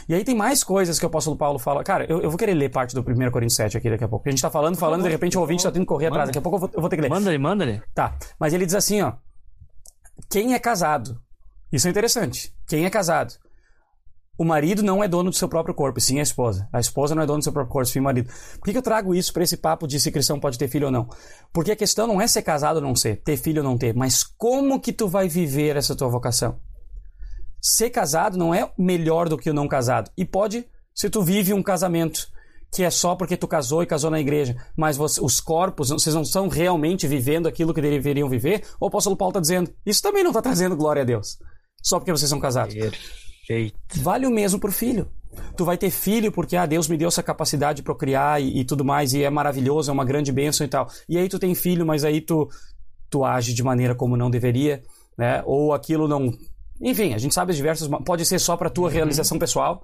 [0.07, 1.83] E aí tem mais coisas que o apóstolo Paulo fala.
[1.83, 4.27] Cara, eu, eu vou querer ler parte do 1 Coríntios 7 aqui daqui a pouco.
[4.27, 6.29] A gente tá falando, falando, de repente o ouvinte está tendo que correr atrás.
[6.29, 7.09] Daqui a pouco eu vou, eu vou ter que ler.
[7.09, 7.81] Manda ele, manda ele.
[7.95, 8.15] Tá.
[8.39, 9.13] Mas ele diz assim, ó.
[10.29, 11.19] Quem é casado?
[11.71, 12.53] Isso é interessante.
[12.67, 13.33] Quem é casado?
[14.35, 16.67] O marido não é dono do seu próprio corpo, sim a esposa.
[16.73, 18.31] A esposa não é dona do seu próprio corpo, sim o marido.
[18.59, 20.91] Por que, eu trago isso para esse papo de se cristão pode ter filho ou
[20.91, 21.07] não?
[21.53, 23.95] Porque a questão não é ser casado ou não ser, ter filho ou não ter,
[23.95, 26.59] mas como que tu vai viver essa tua vocação?
[27.61, 30.09] Ser casado não é melhor do que o não casado.
[30.17, 30.65] E pode,
[30.95, 32.27] se tu vive um casamento
[32.73, 36.15] que é só porque tu casou e casou na igreja, mas você, os corpos, vocês
[36.15, 40.23] não estão realmente vivendo aquilo que deveriam viver, o apóstolo Paulo está dizendo, isso também
[40.23, 41.37] não está trazendo glória a Deus,
[41.83, 42.73] só porque vocês são casados.
[43.45, 43.77] Perfeito.
[44.01, 45.07] Vale o mesmo para o filho.
[45.57, 48.65] Tu vai ter filho porque ah, Deus me deu essa capacidade de procriar e, e,
[48.65, 50.87] tudo mais, e é maravilhoso, é uma grande bênção e tal.
[51.09, 52.49] E aí tu tem filho, mas aí tu,
[53.09, 54.81] tu age de maneira como não deveria,
[55.17, 55.43] né?
[55.45, 56.31] Ou aquilo não.
[56.79, 57.87] Enfim, a gente sabe as diversas.
[58.05, 58.93] Pode ser só para tua uhum.
[58.93, 59.83] realização pessoal.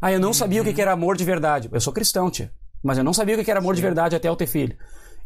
[0.00, 0.68] Ah, eu não sabia uhum.
[0.68, 1.68] o que era amor de verdade.
[1.72, 2.52] Eu sou cristão, tia.
[2.82, 3.76] Mas eu não sabia o que era amor Sim.
[3.76, 4.76] de verdade até eu ter filho.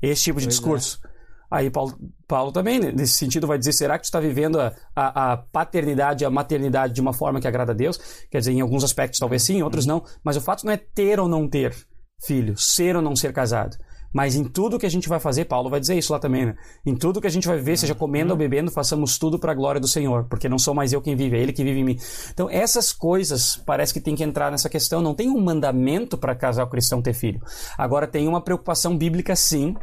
[0.01, 1.01] Esse tipo de pois discurso.
[1.05, 1.12] É.
[1.53, 1.95] Aí Paulo,
[2.27, 6.25] Paulo também, nesse sentido, vai dizer: será que tu está vivendo a, a, a paternidade,
[6.25, 7.99] a maternidade de uma forma que agrada a Deus?
[8.31, 10.03] Quer dizer, em alguns aspectos talvez sim, em outros não.
[10.25, 11.77] Mas o fato não é ter ou não ter
[12.25, 13.77] filho, ser ou não ser casado.
[14.15, 16.55] Mas em tudo que a gente vai fazer, Paulo vai dizer isso lá também, né?
[16.87, 19.55] Em tudo que a gente vai viver, seja comendo ou bebendo, façamos tudo para a
[19.55, 21.85] glória do Senhor, porque não sou mais eu quem vive, é Ele que vive em
[21.85, 21.99] mim.
[22.33, 25.03] Então, essas coisas parece que tem que entrar nessa questão.
[25.03, 27.41] Não tem um mandamento para casal cristão ter filho.
[27.77, 29.75] Agora, tem uma preocupação bíblica, sim,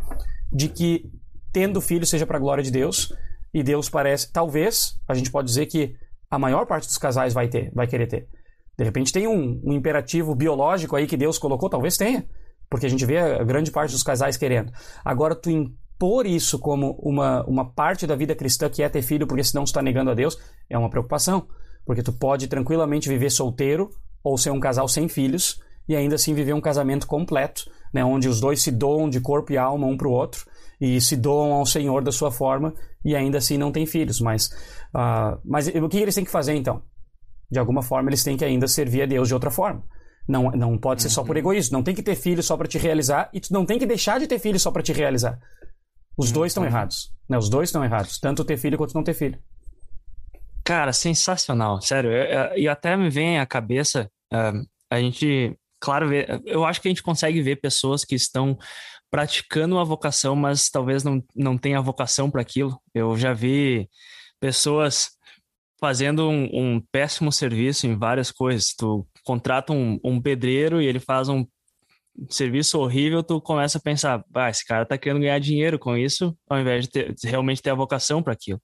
[0.52, 1.12] de que
[1.52, 3.14] tendo filho seja para a glória de Deus.
[3.54, 5.96] E Deus parece, talvez, a gente pode dizer que
[6.30, 8.28] a maior parte dos casais vai ter, vai querer ter.
[8.78, 12.26] De repente tem um, um imperativo biológico aí que Deus colocou, talvez tenha.
[12.70, 14.72] Porque a gente vê a grande parte dos casais querendo.
[15.04, 19.26] Agora, tu impor isso como uma, uma parte da vida cristã que é ter filho,
[19.26, 20.38] porque senão tu está negando a Deus,
[20.70, 21.48] é uma preocupação.
[21.84, 23.90] Porque tu pode tranquilamente viver solteiro
[24.24, 28.30] ou ser um casal sem filhos e ainda assim viver um casamento completo, né, onde
[28.30, 30.46] os dois se doam de corpo e alma um para o outro
[30.80, 32.74] e se doam ao Senhor da sua forma
[33.04, 34.22] e ainda assim não têm filhos.
[34.22, 34.48] Mas,
[34.96, 36.82] uh, mas o que eles têm que fazer então?
[37.52, 39.84] De alguma forma eles têm que ainda servir a Deus de outra forma.
[40.28, 41.40] Não, não pode ser só por uhum.
[41.40, 41.78] egoísmo.
[41.78, 44.20] Não tem que ter filho só para te realizar e tu não tem que deixar
[44.20, 45.40] de ter filho só para te realizar.
[46.16, 46.34] Os uhum.
[46.34, 47.12] dois estão errados.
[47.28, 47.38] Né?
[47.38, 48.20] Os dois estão errados.
[48.20, 49.40] Tanto ter filho quanto não ter filho.
[50.64, 51.82] Cara, sensacional.
[51.82, 52.12] Sério.
[52.56, 56.10] E até me vem à cabeça uh, a gente, claro,
[56.46, 58.58] eu acho que a gente consegue ver pessoas que estão
[59.10, 62.80] praticando uma vocação, mas talvez não, não tenha vocação para aquilo.
[62.94, 63.90] Eu já vi
[64.40, 65.10] pessoas
[65.80, 68.74] fazendo um, um, péssimo serviço em várias coisas.
[68.76, 71.46] Tu contrata um, um, pedreiro e ele faz um
[72.30, 76.38] serviço horrível, tu começa a pensar, ah, esse cara tá querendo ganhar dinheiro com isso,
[76.50, 78.62] ao invés de, ter, de realmente ter a vocação para aquilo.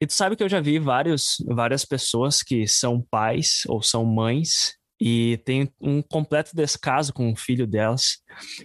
[0.00, 4.04] E tu sabe que eu já vi vários, várias pessoas que são pais ou são
[4.04, 8.18] mães e tem um completo descaso com o filho delas.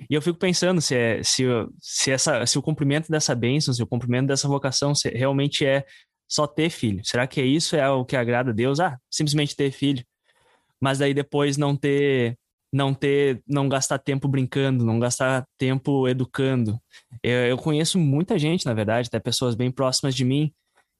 [0.10, 1.44] E eu fico pensando se, é, se,
[1.80, 5.86] se, essa, se o cumprimento dessa bênção, se o cumprimento dessa vocação realmente é
[6.28, 7.06] só ter filho?
[7.06, 8.80] Será que isso é o que agrada a Deus?
[8.80, 10.04] Ah, simplesmente ter filho.
[10.82, 12.38] Mas daí depois não ter
[12.74, 16.78] não ter, não gastar tempo brincando, não gastar tempo educando.
[17.24, 20.54] Eu, eu, conheço muita gente, na verdade, até pessoas bem próximas de mim,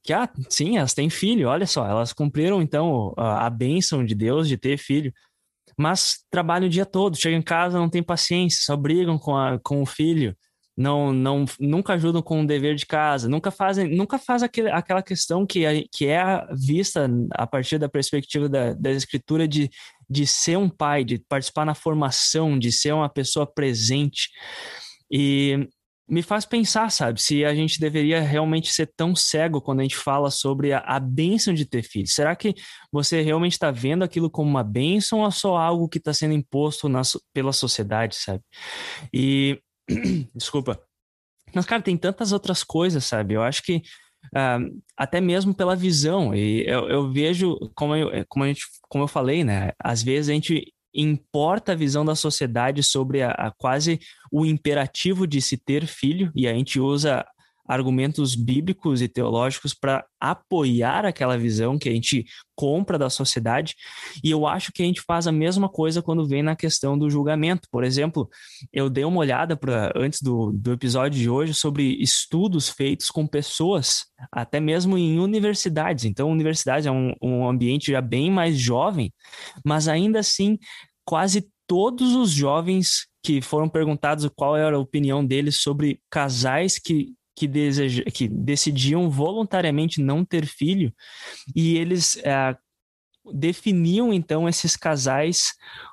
[0.06, 4.48] que, ah, sim, elas têm filho, olha só, elas cumpriram então a, bênção de Deus
[4.48, 5.12] de ter filho,
[5.76, 9.58] mas trabalham o dia todo, chegam em casa, não tem paciência, só brigam com, a,
[9.58, 10.36] com o filho,
[10.76, 15.02] não, não, nunca ajudam com o dever de casa, nunca fazem, nunca faz aquele, aquela
[15.02, 19.70] questão que, que é vista a partir da perspectiva da, da escritura de,
[20.08, 24.30] de ser um pai, de participar na formação, de ser uma pessoa presente.
[25.10, 25.68] E
[26.08, 29.96] me faz pensar, sabe, se a gente deveria realmente ser tão cego quando a gente
[29.96, 32.14] fala sobre a, a bênção de ter filhos.
[32.14, 32.54] Será que
[32.92, 36.88] você realmente está vendo aquilo como uma bênção ou só algo que está sendo imposto
[36.88, 37.02] na,
[37.32, 38.42] pela sociedade, sabe?
[39.12, 39.60] E
[40.34, 40.80] Desculpa.
[41.54, 43.34] Mas, cara, tem tantas outras coisas, sabe?
[43.34, 43.76] Eu acho que
[44.34, 46.34] uh, até mesmo pela visão.
[46.34, 49.72] E eu, eu vejo, como eu, como, a gente, como eu falei, né?
[49.78, 54.00] Às vezes a gente importa a visão da sociedade sobre a, a quase
[54.32, 57.24] o imperativo de se ter filho, e a gente usa
[57.68, 62.24] argumentos bíblicos e teológicos para apoiar aquela visão que a gente
[62.54, 63.74] compra da sociedade.
[64.24, 67.10] E eu acho que a gente faz a mesma coisa quando vem na questão do
[67.10, 67.68] julgamento.
[67.70, 68.28] Por exemplo,
[68.72, 73.26] eu dei uma olhada pra, antes do, do episódio de hoje sobre estudos feitos com
[73.26, 76.04] pessoas, até mesmo em universidades.
[76.04, 79.12] Então, universidade é um, um ambiente já bem mais jovem,
[79.64, 80.58] mas ainda assim,
[81.06, 87.14] quase todos os jovens que foram perguntados qual era a opinião deles sobre casais que
[87.36, 90.90] que, deseja, que decidiam voluntariamente não ter filho
[91.54, 92.56] e eles é,
[93.34, 95.52] definiam então esses casais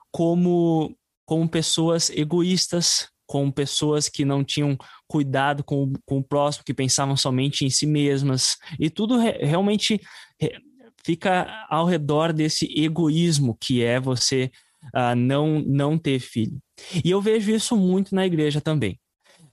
[0.09, 0.95] como,
[1.25, 7.17] como pessoas egoístas, como pessoas que não tinham cuidado com, com o próximo, que pensavam
[7.17, 9.99] somente em si mesmas, e tudo re, realmente
[10.39, 10.57] re,
[11.03, 14.49] fica ao redor desse egoísmo que é você
[14.95, 16.59] uh, não, não ter filho.
[17.03, 18.99] E eu vejo isso muito na igreja também.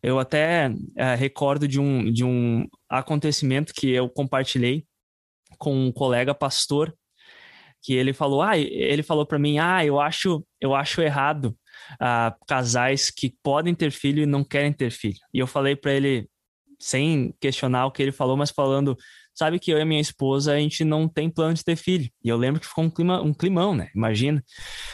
[0.03, 4.87] Eu até é, recordo de um, de um acontecimento que eu compartilhei
[5.59, 6.95] com um colega pastor,
[7.83, 11.57] que ele falou, ah, ele falou para mim, ah, eu acho, eu acho errado
[12.01, 15.19] ah, casais que podem ter filho e não querem ter filho.
[15.33, 16.29] E eu falei para ele,
[16.79, 18.97] sem questionar o que ele falou, mas falando,
[19.41, 22.11] sabe que eu e minha esposa, a gente não tem plano de ter filho.
[22.23, 23.89] E eu lembro que ficou um, clima, um climão, né?
[23.97, 24.45] Imagina.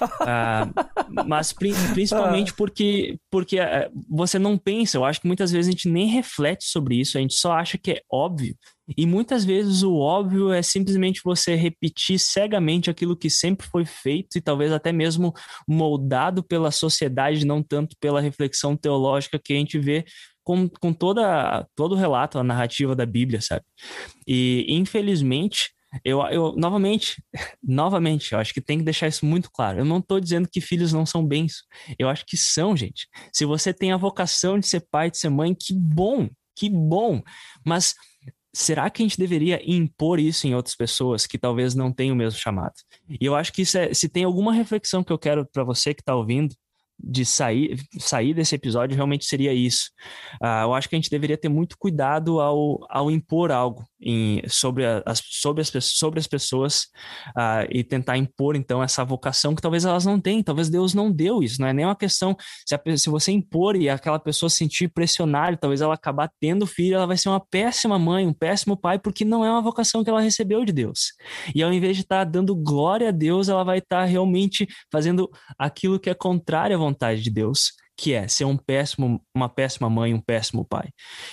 [0.00, 0.70] uh,
[1.26, 5.88] mas principalmente porque, porque uh, você não pensa, eu acho que muitas vezes a gente
[5.88, 8.56] nem reflete sobre isso, a gente só acha que é óbvio.
[8.96, 14.38] E muitas vezes o óbvio é simplesmente você repetir cegamente aquilo que sempre foi feito
[14.38, 15.34] e talvez até mesmo
[15.66, 20.04] moldado pela sociedade, não tanto pela reflexão teológica que a gente vê
[20.46, 23.64] com, com toda, todo o relato, a narrativa da Bíblia, sabe?
[24.24, 25.72] E, infelizmente,
[26.04, 27.20] eu, eu novamente,
[27.60, 29.80] novamente, eu acho que tem que deixar isso muito claro.
[29.80, 31.64] Eu não estou dizendo que filhos não são bens.
[31.98, 33.08] Eu acho que são, gente.
[33.32, 37.20] Se você tem a vocação de ser pai, de ser mãe, que bom, que bom.
[37.66, 37.96] Mas
[38.54, 42.16] será que a gente deveria impor isso em outras pessoas que talvez não tenham o
[42.16, 42.74] mesmo chamado?
[43.20, 46.02] E eu acho que é, se tem alguma reflexão que eu quero para você que
[46.02, 46.54] está ouvindo,
[46.98, 49.90] de sair, sair desse episódio realmente seria isso.
[50.42, 54.42] Uh, eu acho que a gente deveria ter muito cuidado ao, ao impor algo em,
[54.48, 56.84] sobre, as, sobre, as, sobre as pessoas
[57.36, 61.10] uh, e tentar impor, então, essa vocação que talvez elas não tenham, talvez Deus não
[61.10, 62.36] deu isso, não é nem uma questão,
[62.66, 66.66] se, a, se você impor e aquela pessoa se sentir pressionada, talvez ela acabar tendo
[66.66, 70.02] filho, ela vai ser uma péssima mãe, um péssimo pai, porque não é uma vocação
[70.02, 71.12] que ela recebeu de Deus.
[71.54, 74.66] E ao invés de estar tá dando glória a Deus, ela vai estar tá realmente
[74.90, 79.48] fazendo aquilo que é contrário à vontade de Deus, que é ser um péssimo, uma
[79.48, 80.88] péssima mãe, um péssimo pai.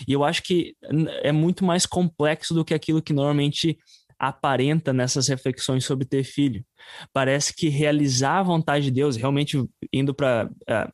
[0.08, 0.76] E eu acho que
[1.22, 3.78] é muito mais complexo do que aquilo que normalmente
[4.18, 6.64] aparenta nessas reflexões sobre ter filho.
[7.12, 10.91] Parece que realizar a vontade de Deus, realmente indo para uh, é,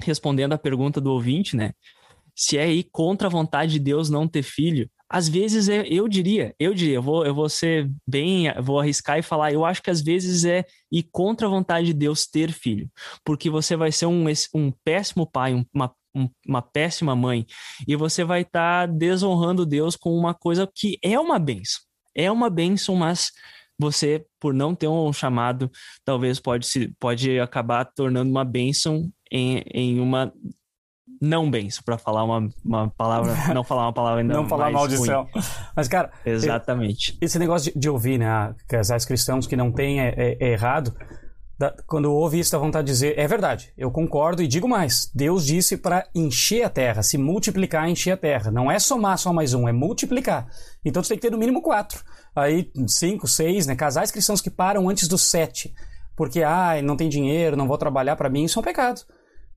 [0.00, 1.72] respondendo a pergunta do ouvinte, né?
[2.34, 6.06] Se é ir contra a vontade de Deus não ter filho, às vezes é, eu
[6.06, 9.82] diria, eu diria, eu vou, eu vou ser bem, vou arriscar e falar, eu acho
[9.82, 12.90] que às vezes é ir contra a vontade de Deus ter filho,
[13.24, 17.46] porque você vai ser um, um péssimo pai, uma, um, uma péssima mãe,
[17.86, 21.80] e você vai estar tá desonrando Deus com uma coisa que é uma benção,
[22.14, 23.32] é uma benção, mas
[23.80, 25.70] você, por não ter um chamado,
[26.04, 30.32] talvez pode, se, pode acabar tornando uma bênção em, em uma
[31.20, 35.28] não benção, para falar uma, uma palavra, não falar uma palavra ainda Não falar maldição.
[35.32, 35.44] Ruim.
[35.74, 36.10] Mas, cara...
[36.24, 37.16] Exatamente.
[37.20, 40.94] Esse negócio de, de ouvir, né, casais cristãos que não têm é, é, é errado,
[41.58, 45.10] da, quando ouve isso, dá vontade de dizer, é verdade, eu concordo e digo mais,
[45.12, 48.50] Deus disse para encher a terra, se multiplicar, encher a terra.
[48.50, 50.46] Não é somar só mais um, é multiplicar.
[50.84, 52.04] Então tu tem que ter no mínimo quatro.
[52.34, 55.74] Aí cinco, seis, né, casais cristãos que param antes dos sete.
[56.16, 59.02] Porque, ah, não tem dinheiro, não vou trabalhar para mim, isso é um pecado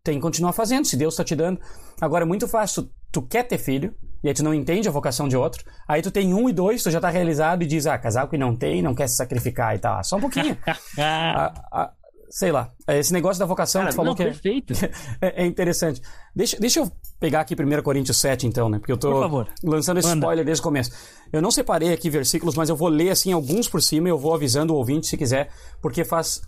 [0.03, 1.59] tem que continuar fazendo, se Deus está te dando.
[1.99, 3.93] Agora, é muito fácil, tu, tu, quer ter filho,
[4.23, 6.81] e aí tu não entende a vocação de outro, aí tu tem um e dois,
[6.81, 9.75] tu já está realizado e diz, ah, casal que não tem, não quer se sacrificar
[9.75, 9.99] e tal.
[9.99, 10.57] Ah, só um pouquinho.
[10.97, 11.91] a, a,
[12.31, 14.73] sei lá, esse negócio da vocação Cara, tu falou não, que perfeito.
[15.21, 16.01] É, é, interessante.
[16.35, 18.79] Deixa, deixa eu pegar aqui 1 Coríntios 7, então, né?
[18.79, 20.19] Porque eu tô lançando esse Manda.
[20.19, 20.91] spoiler desde o começo.
[21.31, 24.17] Eu não separei aqui versículos, mas eu vou ler assim alguns por cima e eu
[24.17, 26.41] vou avisando o ouvinte se quiser, porque faz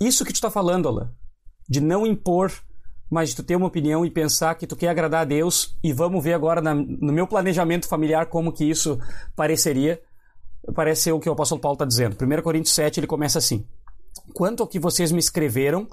[0.00, 1.12] isso que tu está falando, Alan,
[1.68, 2.50] de não impor
[3.10, 6.22] mas tu ter uma opinião e pensar que tu quer agradar a Deus e vamos
[6.22, 8.98] ver agora na, no meu planejamento familiar como que isso
[9.34, 10.00] pareceria.
[10.74, 12.16] Parece ser o que o apóstolo Paulo está dizendo.
[12.20, 13.64] 1 Coríntios 7 ele começa assim:
[14.34, 15.86] Quanto ao que vocês me escreveram,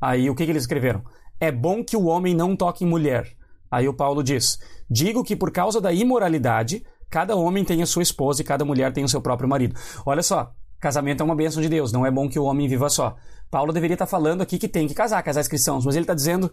[0.00, 1.02] aí o que, que eles escreveram?
[1.38, 3.30] É bom que o homem não toque em mulher.
[3.70, 8.02] Aí o Paulo diz: Digo que por causa da imoralidade, cada homem tem a sua
[8.02, 9.78] esposa e cada mulher tem o seu próprio marido.
[10.06, 12.88] Olha só, casamento é uma bênção de Deus, não é bom que o homem viva
[12.88, 13.16] só.
[13.50, 16.52] Paulo deveria estar falando aqui que tem que casar, casais cristãos, mas ele está dizendo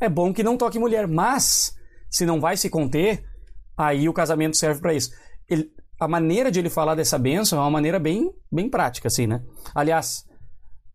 [0.00, 1.74] é bom que não toque mulher, mas
[2.10, 3.24] se não vai se conter,
[3.76, 5.10] aí o casamento serve para isso.
[5.48, 9.26] Ele, a maneira de ele falar dessa bênção é uma maneira bem, bem prática, assim,
[9.26, 9.42] né?
[9.74, 10.24] Aliás,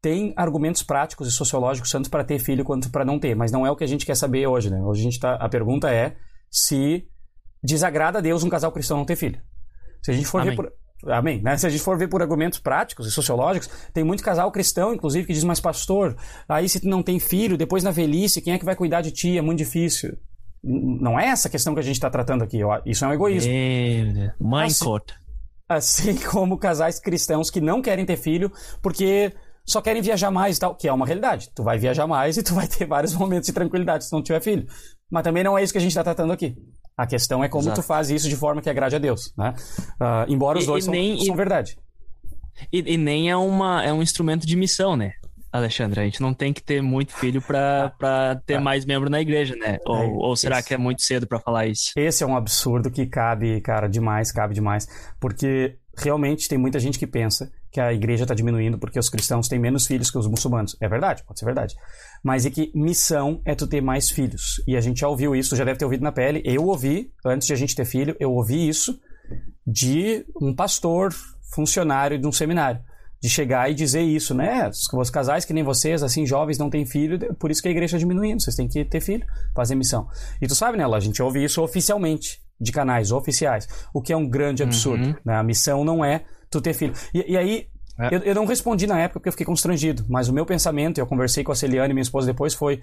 [0.01, 3.65] tem argumentos práticos e sociológicos tanto para ter filho quanto para não ter, mas não
[3.65, 4.81] é o que a gente quer saber hoje, né?
[4.81, 6.15] Hoje a gente tá, a pergunta é
[6.49, 7.07] se
[7.63, 9.41] desagrada a Deus um casal cristão não ter filho.
[10.03, 10.71] Se a gente for ver por,
[11.05, 11.41] Amém.
[11.41, 11.57] Né?
[11.57, 15.25] Se a gente for ver por argumentos práticos e sociológicos, tem muito casal cristão, inclusive,
[15.25, 16.15] que diz, mas pastor,
[16.47, 19.11] aí se tu não tem filho, depois na velhice, quem é que vai cuidar de
[19.11, 19.37] ti?
[19.37, 20.17] É muito difícil.
[20.63, 22.59] Não é essa questão que a gente está tratando aqui.
[22.85, 23.51] Isso é um egoísmo.
[24.39, 25.15] Mãe assim, cota.
[25.67, 29.33] Assim como casais cristãos que não querem ter filho porque
[29.65, 31.49] só querem viajar mais e tal, que é uma realidade.
[31.55, 34.41] Tu vai viajar mais e tu vai ter vários momentos de tranquilidade se não tiver
[34.41, 34.67] filho.
[35.09, 36.55] Mas também não é isso que a gente está tratando aqui.
[37.01, 37.81] A questão é como Exato.
[37.81, 39.55] tu faz isso de forma que agrade a Deus, né?
[39.99, 41.75] Uh, embora os e, dois e são, nem, são, verdade.
[42.71, 45.13] E, e, nem é, uma, é um instrumento de missão, né?
[45.51, 48.61] Alexandre, a gente não tem que ter muito filho para ter ah.
[48.61, 49.79] mais membro na igreja, né?
[49.83, 51.91] Ou, é, ou será esse, que é muito cedo para falar isso?
[51.97, 54.87] Esse é um absurdo que cabe, cara, demais, cabe demais.
[55.19, 59.47] Porque realmente tem muita gente que pensa que a igreja está diminuindo porque os cristãos
[59.47, 60.75] têm menos filhos que os muçulmanos.
[60.81, 61.75] É verdade, pode ser verdade.
[62.23, 64.61] Mas é que missão é tu ter mais filhos.
[64.67, 66.41] E a gente já ouviu isso, já deve ter ouvido na pele.
[66.43, 68.99] Eu ouvi, antes de a gente ter filho, eu ouvi isso.
[69.65, 71.13] de um pastor,
[71.53, 72.81] funcionário de um seminário.
[73.21, 74.69] De chegar e dizer isso, né?
[74.93, 77.95] Os casais que nem vocês, assim, jovens, não têm filho, por isso que a igreja
[77.95, 78.41] está diminuindo.
[78.41, 80.07] Vocês têm que ter filho, fazer missão.
[80.41, 84.17] E tu sabe, né, a gente ouve isso oficialmente, de canais oficiais, o que é
[84.17, 85.05] um grande absurdo.
[85.05, 85.15] Uhum.
[85.23, 85.35] Né?
[85.35, 86.93] A missão não é tu ter filho.
[87.13, 87.67] E, e aí,
[87.99, 88.15] é.
[88.15, 91.07] Eu, eu, não respondi na época porque eu fiquei constrangido, mas o meu pensamento, eu
[91.07, 92.81] conversei com a Celiane, minha esposa, depois foi: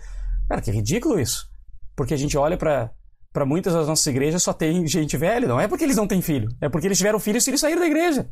[0.48, 1.48] cara, que ridículo isso.
[1.96, 2.90] Porque a gente olha para
[3.32, 6.22] para muitas das nossas igrejas só tem gente velha, não é porque eles não têm
[6.22, 8.28] filho, é porque eles tiveram filhos e eles saíram da igreja.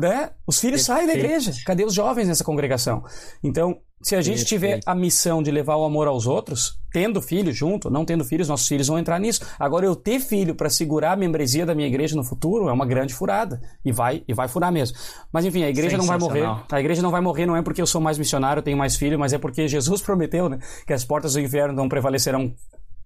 [0.00, 0.30] Né?
[0.46, 1.52] Os filhos saem da igreja.
[1.64, 3.04] Cadê os jovens nessa congregação?
[3.42, 7.52] Então, se a gente tiver a missão de levar o amor aos outros, tendo filho
[7.52, 9.44] junto, não tendo filhos, nossos filhos vão entrar nisso.
[9.58, 12.86] Agora, eu ter filho para segurar a membresia da minha igreja no futuro é uma
[12.86, 13.60] grande furada.
[13.84, 14.96] E vai, e vai furar mesmo.
[15.30, 16.46] Mas enfim, a igreja não vai morrer.
[16.70, 19.18] A igreja não vai morrer não é porque eu sou mais missionário, tenho mais filho,
[19.18, 22.54] mas é porque Jesus prometeu né, que as portas do inferno não prevalecerão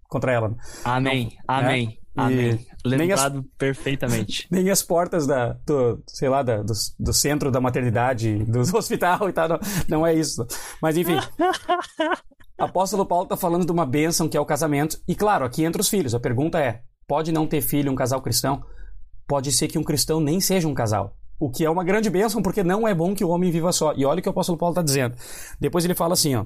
[0.08, 0.48] contra ela.
[0.50, 0.56] Né?
[0.84, 1.86] Amém, não, amém.
[1.86, 2.03] Né?
[2.16, 2.64] Amém.
[2.84, 4.46] Lembrado as, perfeitamente.
[4.50, 9.28] Nem as portas da, do, sei lá, da, do, do, centro da maternidade, do hospital
[9.28, 9.58] e tal, não,
[9.88, 10.46] não é isso.
[10.80, 11.16] Mas enfim.
[12.56, 15.00] apóstolo Paulo está falando de uma bênção que é o casamento.
[15.08, 16.14] E claro, aqui entre os filhos.
[16.14, 18.62] A pergunta é: pode não ter filho um casal cristão?
[19.26, 21.16] Pode ser que um cristão nem seja um casal.
[21.40, 23.92] O que é uma grande bênção, porque não é bom que o homem viva só.
[23.96, 25.16] E olha o que o apóstolo Paulo está dizendo.
[25.60, 26.44] Depois ele fala assim, ó.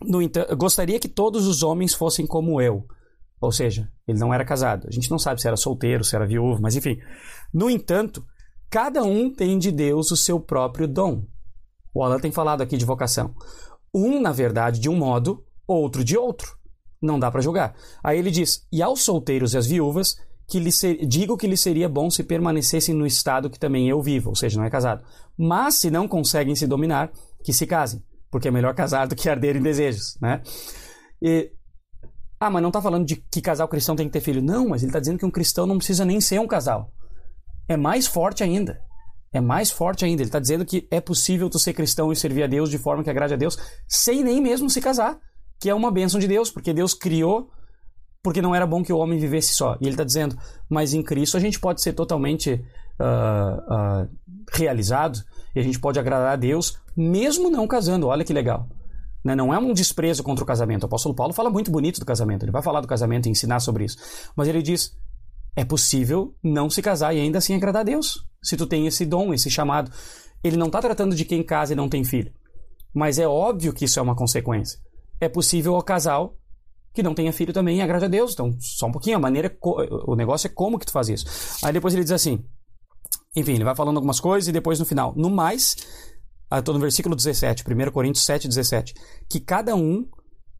[0.00, 0.20] No
[0.56, 2.86] gostaria que todos os homens fossem como eu
[3.40, 4.86] ou seja, ele não era casado.
[4.88, 6.98] A gente não sabe se era solteiro, se era viúvo, mas enfim.
[7.52, 8.24] No entanto,
[8.70, 11.24] cada um tem de Deus o seu próprio dom.
[11.94, 13.34] O Alan tem falado aqui de vocação.
[13.94, 16.56] Um, na verdade, de um modo, outro de outro.
[17.00, 17.74] Não dá para julgar.
[18.02, 20.16] Aí ele diz: E aos solteiros e às viúvas,
[20.48, 21.06] que lhe ser...
[21.06, 24.58] digo que lhe seria bom se permanecessem no estado que também eu vivo, ou seja,
[24.58, 25.04] não é casado.
[25.36, 27.12] Mas se não conseguem se dominar,
[27.44, 30.42] que se casem, porque é melhor casar do que arder em desejos, né?
[31.22, 31.52] E
[32.40, 34.42] ah, mas não está falando de que casal cristão tem que ter filho.
[34.42, 36.92] Não, mas ele está dizendo que um cristão não precisa nem ser um casal.
[37.68, 38.80] É mais forte ainda.
[39.32, 40.22] É mais forte ainda.
[40.22, 43.02] Ele está dizendo que é possível tu ser cristão e servir a Deus de forma
[43.02, 43.58] que agrade a Deus
[43.88, 45.18] sem nem mesmo se casar.
[45.60, 47.50] Que é uma bênção de Deus, porque Deus criou
[48.22, 49.76] porque não era bom que o homem vivesse só.
[49.80, 50.36] E ele está dizendo,
[50.68, 52.52] mas em Cristo a gente pode ser totalmente
[53.00, 54.08] uh, uh,
[54.52, 55.18] realizado
[55.54, 58.08] e a gente pode agradar a Deus mesmo não casando.
[58.08, 58.68] Olha que legal.
[59.28, 59.34] Né?
[59.34, 60.84] Não é um desprezo contra o casamento.
[60.84, 62.44] O apóstolo Paulo fala muito bonito do casamento.
[62.44, 63.98] Ele vai falar do casamento e ensinar sobre isso.
[64.34, 64.96] Mas ele diz:
[65.54, 68.24] é possível não se casar e ainda assim agradar a Deus.
[68.42, 69.92] Se tu tem esse dom, esse chamado.
[70.42, 72.32] Ele não está tratando de quem casa e não tem filho.
[72.94, 74.78] Mas é óbvio que isso é uma consequência.
[75.20, 76.34] É possível o casal
[76.94, 78.32] que não tenha filho também agrade a Deus.
[78.32, 79.54] Então, só um pouquinho, a maneira,
[80.06, 81.26] o negócio é como que tu faz isso.
[81.62, 82.42] Aí depois ele diz assim,
[83.36, 85.76] enfim, ele vai falando algumas coisas e depois no final, no mais,
[86.56, 88.94] estou no versículo 17, 1 Coríntios 7, 17,
[89.28, 90.06] que cada um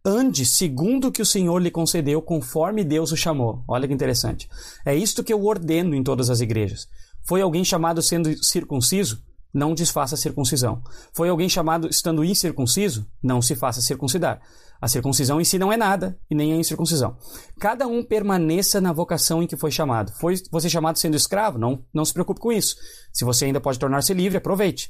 [0.04, 3.64] ande segundo o que o Senhor lhe concedeu, conforme Deus o chamou.
[3.68, 4.48] Olha que interessante.
[4.84, 6.86] É isto que eu ordeno em todas as igrejas.
[7.26, 9.22] Foi alguém chamado sendo circunciso?
[9.52, 10.82] Não desfaça a circuncisão.
[11.12, 13.06] Foi alguém chamado estando incircunciso?
[13.22, 14.40] Não se faça circuncidar.
[14.80, 17.16] A circuncisão em si não é nada, e nem a incircuncisão.
[17.58, 20.12] Cada um permaneça na vocação em que foi chamado.
[20.20, 21.58] Foi você chamado sendo escravo?
[21.58, 22.76] Não, não se preocupe com isso.
[23.12, 24.88] Se você ainda pode tornar-se livre, aproveite.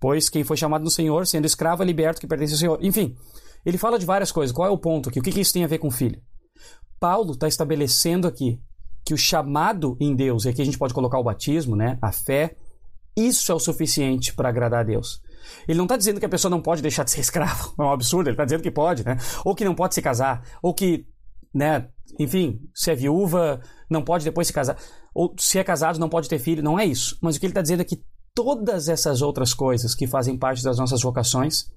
[0.00, 2.78] Pois quem foi chamado no Senhor, sendo escravo, é liberto que pertence ao Senhor.
[2.82, 3.14] Enfim,
[3.64, 4.54] ele fala de várias coisas.
[4.54, 5.20] Qual é o ponto aqui?
[5.20, 6.20] O que, que isso tem a ver com filho?
[6.98, 8.60] Paulo está estabelecendo aqui
[9.04, 11.98] que o chamado em Deus, e aqui a gente pode colocar o batismo, né?
[12.02, 12.56] a fé,
[13.16, 15.20] isso é o suficiente para agradar a Deus.
[15.66, 17.90] Ele não está dizendo que a pessoa não pode deixar de ser escravo, é um
[17.90, 19.16] absurdo, ele está dizendo que pode, né?
[19.44, 21.06] ou que não pode se casar, ou que,
[21.52, 21.88] né,
[22.18, 24.76] enfim, se é viúva, não pode depois se casar,
[25.14, 27.18] ou se é casado, não pode ter filho, não é isso.
[27.22, 28.02] Mas o que ele está dizendo é que
[28.34, 31.70] todas essas outras coisas que fazem parte das nossas vocações,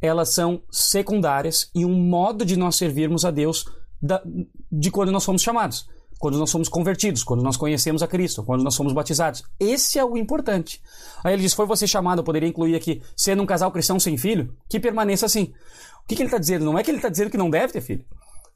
[0.00, 3.66] elas são secundárias e um modo de nós servirmos a Deus
[4.00, 4.22] da,
[4.70, 8.62] de quando nós fomos chamados, quando nós somos convertidos, quando nós conhecemos a Cristo, quando
[8.62, 9.42] nós somos batizados.
[9.58, 10.80] Esse é o importante.
[11.22, 14.16] Aí ele diz: Foi você chamado, eu poderia incluir aqui, sendo um casal cristão sem
[14.16, 15.52] filho, que permaneça assim.
[16.04, 16.64] O que, que ele está dizendo?
[16.64, 18.04] Não é que ele está dizendo que não deve ter filho,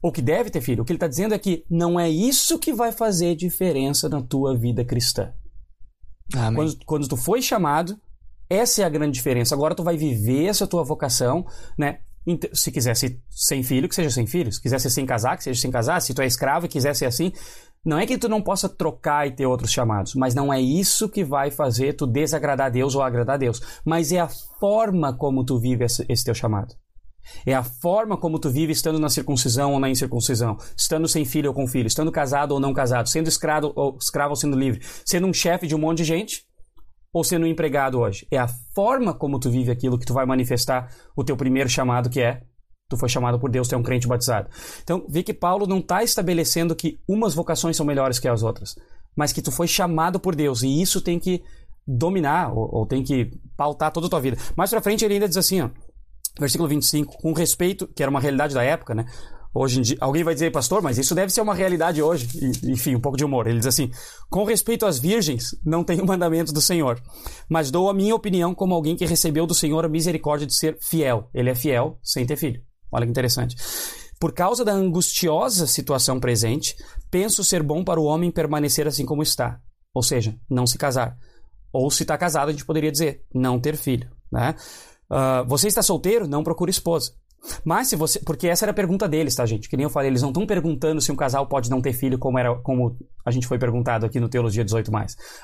[0.01, 0.81] ou que deve ter filho.
[0.81, 4.21] O que ele está dizendo é que não é isso que vai fazer diferença na
[4.21, 5.31] tua vida cristã.
[6.55, 7.97] Quando, quando tu foi chamado,
[8.49, 9.55] essa é a grande diferença.
[9.55, 11.45] Agora tu vai viver essa tua vocação,
[11.77, 11.99] né?
[12.53, 14.51] Se quiser ser sem filho, que seja sem filho.
[14.51, 16.01] Se quiser ser sem casar, que seja sem casar.
[16.01, 17.33] Se tu é escravo e quiser ser assim,
[17.85, 21.09] não é que tu não possa trocar e ter outros chamados, mas não é isso
[21.09, 24.29] que vai fazer tu desagradar a Deus ou agradar a Deus, mas é a
[24.59, 26.73] forma como tu vive esse, esse teu chamado.
[27.45, 31.49] É a forma como tu vive estando na circuncisão ou na incircuncisão, estando sem filho
[31.49, 34.81] ou com filho, estando casado ou não casado, sendo escravo ou, escravo ou sendo livre,
[35.05, 36.45] sendo um chefe de um monte de gente
[37.13, 38.27] ou sendo um empregado hoje.
[38.31, 42.09] É a forma como tu vive aquilo que tu vai manifestar o teu primeiro chamado,
[42.09, 42.41] que é
[42.89, 44.49] tu foi chamado por Deus, tu é um crente batizado.
[44.83, 48.75] Então, vê que Paulo não está estabelecendo que umas vocações são melhores que as outras,
[49.15, 51.43] mas que tu foi chamado por Deus e isso tem que
[51.85, 54.37] dominar ou, ou tem que pautar toda a tua vida.
[54.55, 55.69] Mais pra frente ele ainda diz assim, ó,
[56.39, 59.05] versículo 25, com respeito, que era uma realidade da época, né?
[59.55, 62.27] Hoje em dia, alguém vai dizer, pastor, mas isso deve ser uma realidade hoje.
[62.41, 63.45] E, enfim, um pouco de humor.
[63.45, 63.91] Ele diz assim:
[64.27, 66.99] com respeito às virgens, não tenho mandamentos do Senhor,
[67.47, 70.77] mas dou a minha opinião como alguém que recebeu do Senhor a misericórdia de ser
[70.81, 71.29] fiel.
[71.33, 72.61] Ele é fiel sem ter filho.
[72.91, 73.55] Olha que interessante.
[74.19, 76.75] Por causa da angustiosa situação presente,
[77.11, 79.59] penso ser bom para o homem permanecer assim como está,
[79.93, 81.15] ou seja, não se casar.
[81.71, 84.09] Ou se está casado, a gente poderia dizer, não ter filho.
[84.31, 84.55] Né?
[85.09, 86.27] Uh, você está solteiro?
[86.27, 87.11] Não procure esposa.
[87.63, 88.19] Mas se você.
[88.19, 89.69] Porque essa era a pergunta deles, tá, gente?
[89.69, 92.17] Que nem eu falei, eles não estão perguntando se um casal pode não ter filho,
[92.17, 94.91] como era como a gente foi perguntado aqui no Teologia 18.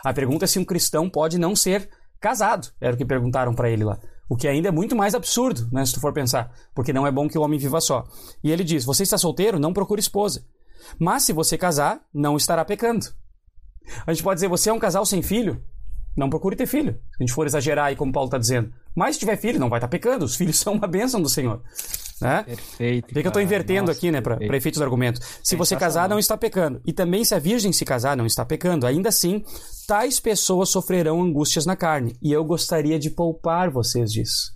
[0.03, 1.89] A pergunta é se um cristão pode não ser
[2.19, 2.69] casado.
[2.79, 3.99] Era o que perguntaram para ele lá.
[4.29, 6.51] O que ainda é muito mais absurdo, né, se tu for pensar.
[6.75, 8.05] Porque não é bom que o homem viva só.
[8.43, 9.59] E ele diz: Você está solteiro?
[9.59, 10.45] Não procure esposa.
[10.97, 13.07] Mas se você casar, não estará pecando.
[14.05, 15.61] A gente pode dizer: Você é um casal sem filho?
[16.15, 16.93] Não procure ter filho.
[16.93, 18.71] Se a gente for exagerar aí, como Paulo está dizendo.
[18.99, 20.25] Mas se tiver filho, não vai estar tá pecando.
[20.25, 21.63] Os filhos são uma bênção do Senhor.
[22.21, 22.43] Né?
[22.43, 23.13] Perfeito.
[23.13, 25.21] Vê que eu estou invertendo Nossa, aqui, né, para efeitos do argumento.
[25.41, 26.81] Se você casar, não está pecando.
[26.85, 28.85] E também se a virgem se casar, não está pecando.
[28.85, 29.41] Ainda assim,
[29.87, 32.17] tais pessoas sofrerão angústias na carne.
[32.21, 34.51] E eu gostaria de poupar vocês disso.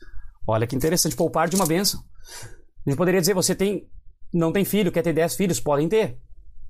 [0.46, 2.02] Olha que interessante, poupar de uma bênção.
[2.86, 3.88] A gente poderia dizer, você tem,
[4.34, 6.18] não tem filho, quer ter 10 filhos, podem ter.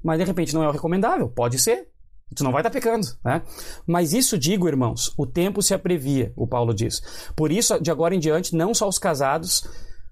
[0.03, 1.87] Mas de repente não é o recomendável, pode ser.
[2.33, 3.41] Tu não vai estar tá pecando, né?
[3.85, 7.01] Mas isso digo, irmãos, o tempo se aprevia, o Paulo diz.
[7.35, 9.63] Por isso, de agora em diante, não só os casados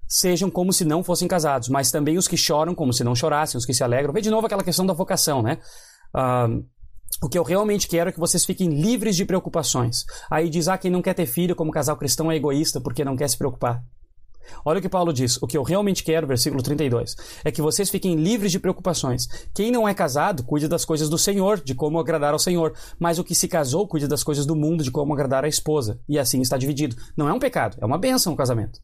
[0.08, 3.56] sejam como se não fossem casados, mas também os que choram como se não chorassem,
[3.56, 4.12] os que se alegram.
[4.12, 5.58] Vê de novo aquela questão da vocação, né?
[7.22, 10.04] O que eu realmente quero é que vocês fiquem livres de preocupações.
[10.30, 13.16] Aí diz, ah, quem não quer ter filho como casal cristão é egoísta porque não
[13.16, 13.82] quer se preocupar.
[14.64, 15.40] Olha o que Paulo diz.
[15.42, 19.26] O que eu realmente quero, versículo 32, é que vocês fiquem livres de preocupações.
[19.54, 22.74] Quem não é casado, cuide das coisas do Senhor, de como agradar ao Senhor.
[22.98, 26.00] Mas o que se casou, cuide das coisas do mundo, de como agradar a esposa.
[26.08, 26.96] E assim está dividido.
[27.16, 28.80] Não é um pecado, é uma benção o casamento.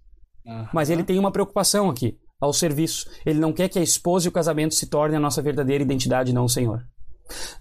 [0.46, 0.66] Uhum.
[0.72, 3.08] Mas ele tem uma preocupação aqui, ao serviço.
[3.24, 6.32] Ele não quer que a esposa e o casamento se tornem a nossa verdadeira identidade,
[6.32, 6.84] não o Senhor.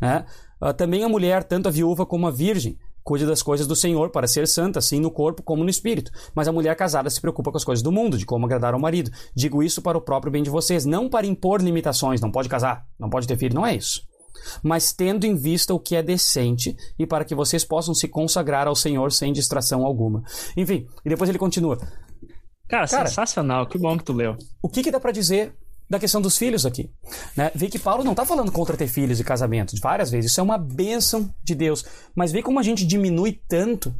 [0.02, 0.24] É?
[0.62, 4.10] Uh, também a mulher, tanto a viúva como a virgem, cuide das coisas do Senhor
[4.10, 6.12] para ser santa, assim no corpo como no espírito.
[6.36, 8.80] Mas a mulher casada se preocupa com as coisas do mundo, de como agradar ao
[8.80, 9.10] marido.
[9.34, 12.86] Digo isso para o próprio bem de vocês, não para impor limitações, não pode casar,
[13.00, 14.02] não pode ter filho, não é isso.
[14.62, 18.68] Mas tendo em vista o que é decente e para que vocês possam se consagrar
[18.68, 20.22] ao Senhor sem distração alguma.
[20.56, 21.78] Enfim, e depois ele continua.
[22.68, 24.36] Cara, Cara sensacional, que bom que tu leu.
[24.62, 25.56] O que, que dá para dizer
[25.90, 26.92] da questão dos filhos aqui.
[27.36, 27.52] Né?
[27.56, 30.32] Vê que Paulo não está falando contra ter filhos e casamento, várias vezes.
[30.32, 31.86] Isso é uma bênção de Deus.
[32.16, 33.96] Mas vê como a gente diminui tanto,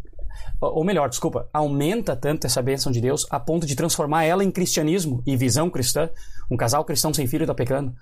[0.60, 4.52] ou melhor, desculpa, aumenta tanto essa bênção de Deus a ponto de transformar ela em
[4.52, 6.10] cristianismo e visão cristã.
[6.52, 7.94] Um casal cristão sem filho está pecando.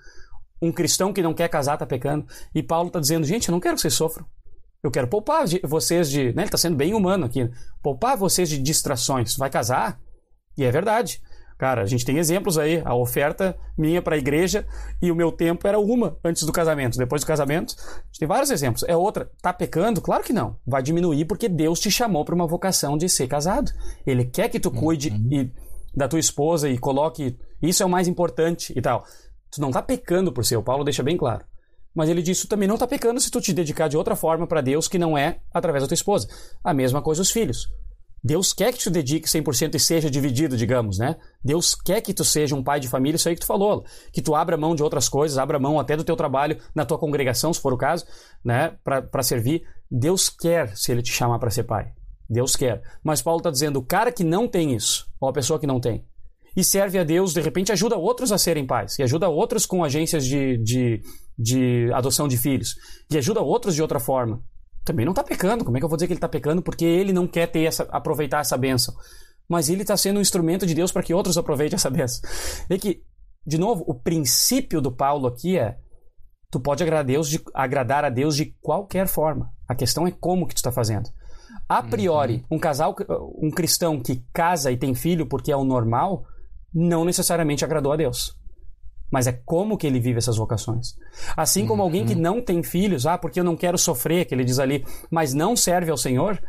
[0.60, 2.26] Um cristão que não quer casar está pecando.
[2.54, 4.26] E Paulo está dizendo, gente, eu não quero que vocês sofram.
[4.82, 6.26] Eu quero poupar vocês de.
[6.26, 6.42] Né?
[6.42, 7.50] Ele está sendo bem humano aqui.
[7.82, 9.36] Poupar vocês de distrações.
[9.36, 10.00] Vai casar?
[10.56, 11.20] E é verdade.
[11.58, 12.82] Cara, a gente tem exemplos aí.
[12.84, 14.66] A oferta minha para a igreja
[15.00, 16.98] e o meu tempo era uma antes do casamento.
[16.98, 18.84] Depois do casamento, a gente tem vários exemplos.
[18.86, 19.30] É outra.
[19.40, 20.00] Tá pecando?
[20.02, 20.56] Claro que não.
[20.66, 23.70] Vai diminuir porque Deus te chamou para uma vocação de ser casado.
[24.06, 25.28] Ele quer que tu cuide uhum.
[25.32, 25.52] e,
[25.94, 27.38] da tua esposa e coloque.
[27.62, 29.04] Isso é o mais importante e tal.
[29.50, 30.56] Tu não tá pecando por ser.
[30.56, 31.44] O Paulo deixa bem claro.
[31.94, 34.46] Mas ele diz: tu também não tá pecando se tu te dedicar de outra forma
[34.46, 36.28] para Deus que não é através da tua esposa.
[36.62, 37.66] A mesma coisa os filhos.
[38.22, 41.16] Deus quer que tu dedique 100% e seja dividido, digamos, né?
[41.44, 44.20] Deus quer que tu seja um pai de família, isso aí que tu falou, que
[44.20, 47.52] tu abra mão de outras coisas, abra mão até do teu trabalho na tua congregação,
[47.52, 48.04] se for o caso,
[48.44, 49.62] né, para servir.
[49.90, 51.92] Deus quer se ele te chamar para ser pai.
[52.28, 52.82] Deus quer.
[53.04, 55.78] Mas Paulo está dizendo, o cara que não tem isso, ou a pessoa que não
[55.78, 56.04] tem,
[56.56, 59.84] e serve a Deus, de repente ajuda outros a serem pais, e ajuda outros com
[59.84, 61.00] agências de, de,
[61.38, 62.74] de adoção de filhos,
[63.08, 64.42] e ajuda outros de outra forma
[64.86, 65.64] também não está pecando.
[65.64, 66.62] Como é que eu vou dizer que ele está pecando?
[66.62, 68.94] Porque ele não quer ter essa, aproveitar essa bênção.
[69.48, 72.22] Mas ele está sendo um instrumento de Deus para que outros aproveitem essa bênção.
[72.68, 73.02] Vê que,
[73.44, 75.76] de novo, o princípio do Paulo aqui é
[76.50, 79.50] tu pode agradar a Deus de, agradar a Deus de qualquer forma.
[79.68, 81.10] A questão é como que tu está fazendo.
[81.68, 82.56] A priori, uhum.
[82.56, 82.94] um casal,
[83.42, 86.24] um cristão que casa e tem filho porque é o normal,
[86.72, 88.36] não necessariamente agradou a Deus
[89.10, 90.94] mas é como que ele vive essas vocações.
[91.36, 92.20] Assim como alguém que uhum.
[92.20, 95.56] não tem filhos, ah, porque eu não quero sofrer, que ele diz ali, mas não
[95.56, 96.40] serve ao Senhor,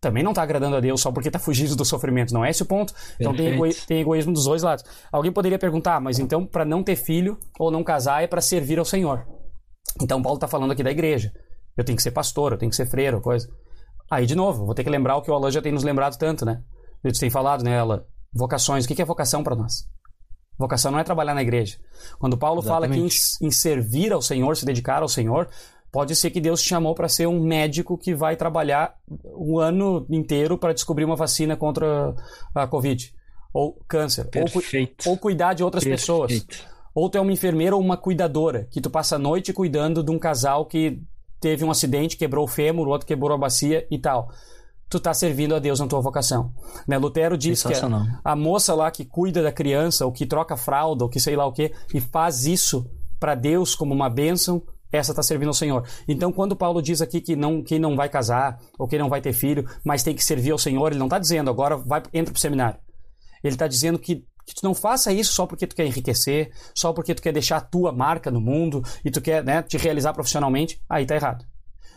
[0.00, 2.32] também não está agradando a Deus só porque está fugindo do sofrimento.
[2.32, 2.94] Não é esse o ponto.
[3.18, 4.84] Então tem, ego tem, egoísmo dos dois lados.
[5.10, 8.40] Alguém poderia perguntar, ah, mas então para não ter filho ou não casar é para
[8.40, 9.26] servir ao Senhor.
[10.00, 11.32] Então Paulo está falando aqui da igreja.
[11.76, 13.48] Eu tenho que ser pastor, eu tenho que ser freiro, coisa.
[14.10, 16.16] Aí de novo, vou ter que lembrar o que o Alan já tem nos lembrado
[16.16, 16.62] tanto, né?
[17.04, 18.84] A gente tem falado, né, ela, vocações.
[18.84, 19.86] O que é vocação para nós?
[20.58, 21.76] Vocação não é trabalhar na igreja.
[22.18, 22.92] Quando Paulo Exatamente.
[22.92, 25.48] fala que em, em, servir ao Senhor, se dedicar ao Senhor,
[25.96, 30.04] Pode ser que Deus te chamou para ser um médico que vai trabalhar o ano
[30.10, 32.14] inteiro para descobrir uma vacina contra
[32.54, 33.14] a Covid
[33.50, 36.00] ou câncer, ou, ou, cuidar de outras Perfeito.
[36.00, 36.46] pessoas.
[36.94, 40.10] Ou tu é uma enfermeira ou uma cuidadora, que tu passa a noite cuidando de
[40.10, 41.00] um casal que
[41.40, 44.30] teve um acidente, quebrou o fêmur, o outro quebrou a bacia e tal.
[44.88, 46.52] Tu está servindo a Deus na tua vocação.
[46.86, 46.96] Né?
[46.96, 51.04] Lutero diz que a, a moça lá que cuida da criança, ou que troca fralda,
[51.04, 54.62] ou que sei lá o que, e faz isso para Deus como uma bênção,
[54.92, 55.86] essa está servindo ao Senhor.
[56.06, 59.20] Então, quando Paulo diz aqui que não, quem não vai casar, ou quem não vai
[59.20, 62.32] ter filho, mas tem que servir ao Senhor, ele não está dizendo agora vai, entra
[62.32, 62.78] para o seminário.
[63.42, 66.92] Ele está dizendo que, que tu não faça isso só porque tu quer enriquecer, só
[66.92, 70.12] porque tu quer deixar a tua marca no mundo e tu quer né, te realizar
[70.12, 70.80] profissionalmente.
[70.88, 71.44] Aí está errado.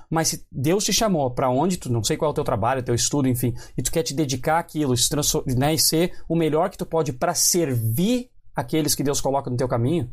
[0.09, 2.81] Mas se Deus te chamou para onde tu, não sei qual é o teu trabalho,
[2.81, 5.09] teu estudo, enfim, e tu quer te dedicar àquilo se
[5.55, 9.57] né, e ser o melhor que tu pode para servir aqueles que Deus coloca no
[9.57, 10.09] teu caminho,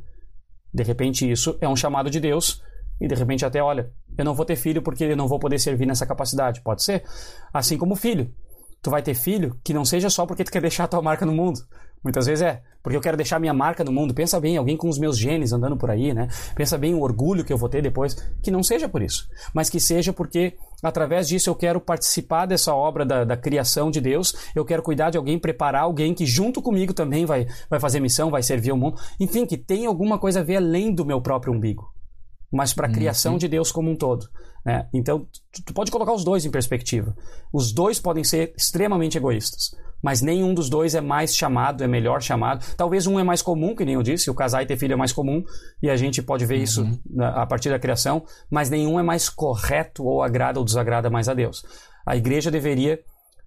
[0.73, 2.63] de repente isso é um chamado de Deus
[3.01, 5.59] e de repente até, olha, eu não vou ter filho porque eu não vou poder
[5.59, 6.63] servir nessa capacidade.
[6.63, 7.05] Pode ser.
[7.53, 8.33] Assim como filho
[8.83, 11.27] tu vai ter filho que não seja só porque tu quer deixar a tua marca
[11.27, 11.61] no mundo.
[12.03, 14.15] Muitas vezes é, porque eu quero deixar minha marca no mundo.
[14.15, 16.29] Pensa bem, alguém com os meus genes andando por aí, né?
[16.55, 18.15] Pensa bem o orgulho que eu vou ter depois.
[18.41, 22.75] Que não seja por isso, mas que seja porque através disso eu quero participar dessa
[22.75, 24.35] obra da, da criação de Deus.
[24.55, 28.31] Eu quero cuidar de alguém, preparar alguém que junto comigo também vai, vai fazer missão,
[28.31, 29.01] vai servir o mundo.
[29.19, 31.97] Enfim, que tem alguma coisa a ver além do meu próprio umbigo
[32.51, 33.39] mas para a criação uhum.
[33.39, 34.29] de Deus como um todo.
[34.67, 34.89] Né?
[34.93, 37.17] Então, tu, tu, pode colocar os dois em perspectiva.
[37.53, 39.71] Os dois podem ser extremamente egoístas,
[40.03, 42.67] mas nenhum dos dois é mais chamado, é melhor chamado.
[42.77, 44.97] Talvez um é mais comum, que nem eu disse, o casar e ter filho é
[44.97, 45.45] mais comum,
[45.81, 46.63] e a gente pode ver uhum.
[46.65, 51.29] isso a partir da criação, mas nenhum é mais correto ou agrada ou desagrada mais
[51.29, 51.65] a Deus.
[52.05, 52.99] A igreja deveria,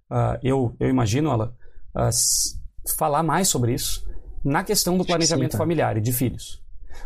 [0.09, 1.53] uh, eu, eu imagino ela,
[1.97, 4.07] uh, falar mais sobre isso
[4.41, 5.63] na questão do planejamento Sim, tá.
[5.63, 6.63] familiar e de filhos.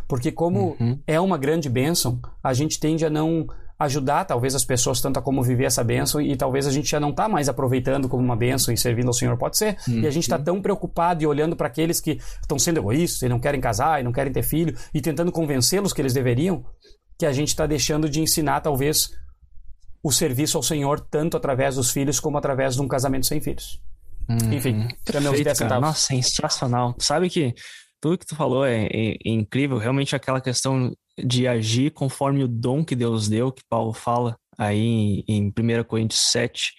[0.07, 0.99] Porque como uhum.
[1.07, 3.47] é uma grande bênção, a gente tende a não
[3.83, 6.99] ajudar talvez as pessoas tanto a como viver essa bênção e talvez a gente já
[6.99, 9.77] não está mais aproveitando como uma bênção e servindo ao Senhor, pode ser.
[9.87, 9.99] Uhum.
[9.99, 10.43] E a gente está uhum.
[10.43, 14.03] tão preocupado e olhando para aqueles que estão sendo egoístas e não querem casar e
[14.03, 16.65] não querem ter filho e tentando convencê-los que eles deveriam,
[17.17, 19.11] que a gente está deixando de ensinar talvez
[20.03, 23.81] o serviço ao Senhor tanto através dos filhos como através de um casamento sem filhos.
[24.29, 24.53] Uhum.
[24.53, 26.95] Enfim, Perfeito, Nossa, sensacional.
[26.99, 27.53] Sabe que
[28.03, 29.77] tudo que tu falou é, é, é, incrível.
[29.77, 35.23] Realmente aquela questão de agir conforme o dom que Deus deu, que Paulo fala aí
[35.25, 36.73] em, em 1 Coríntios 7.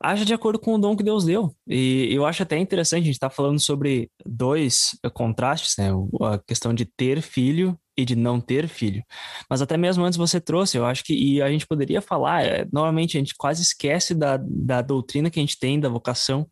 [0.00, 1.52] Haja de acordo com o dom que Deus deu.
[1.66, 5.90] E eu acho até interessante, a gente está falando sobre dois contrastes, né?
[6.22, 9.02] A questão de ter filho e de não ter filho.
[9.50, 12.68] Mas até mesmo antes você trouxe, eu acho que e a gente poderia falar, é,
[12.72, 16.46] normalmente a gente quase esquece da, da doutrina que a gente tem, da vocação,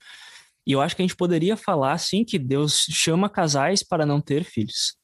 [0.66, 4.20] e eu acho que a gente poderia falar, sim, que Deus chama casais para não
[4.20, 4.96] ter filhos.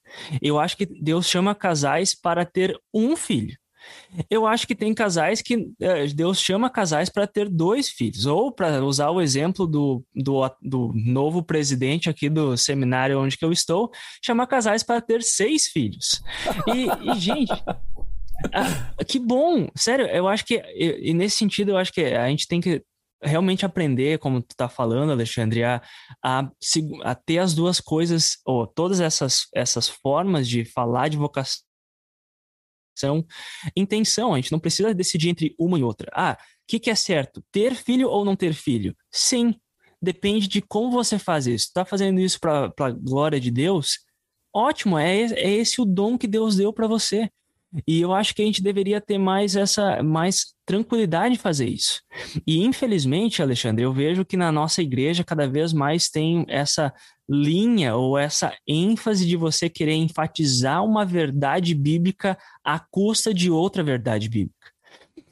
[0.42, 3.56] Eu acho que Deus chama casais para ter um filho.
[4.28, 8.52] Eu acho que tem casais que eh, Deus chama casais para ter dois filhos, ou
[8.52, 13.90] para usar o exemplo do, do, do, novo presidente aqui do seminário onde eu estou,
[14.22, 16.20] chamar casais para ter seis filhos.
[16.74, 17.52] E, e gente,
[18.52, 19.68] ah, que bom!
[19.74, 22.82] Sério, eu acho que, e nesse sentido, eu acho que a gente tem que
[23.22, 25.82] realmente aprender, como tu tá falando, Alexandre, a,
[26.22, 26.50] a,
[27.04, 31.62] a, ter as duas coisas, ou todas essas, essas formas de falar de vocação,
[33.76, 36.10] intenção, a gente não precisa decidir entre uma e outra.
[36.14, 37.42] Ah, o que, que é certo?
[37.50, 38.96] Ter filho ou não ter filho?
[39.10, 39.54] Sim,
[40.00, 41.70] depende de como você faz isso.
[41.72, 44.00] Tá fazendo isso para a glória de Deus?
[44.54, 47.30] Ótimo, é, é esse o dom que Deus deu para você.
[47.86, 52.00] E eu acho que a gente deveria ter mais essa mais tranquilidade de fazer isso.
[52.46, 56.92] E infelizmente, Alexandre, eu vejo que na nossa igreja cada vez mais tem essa
[57.28, 63.84] linha ou essa ênfase de você querer enfatizar uma verdade bíblica à custa de outra
[63.84, 64.59] verdade bíblica.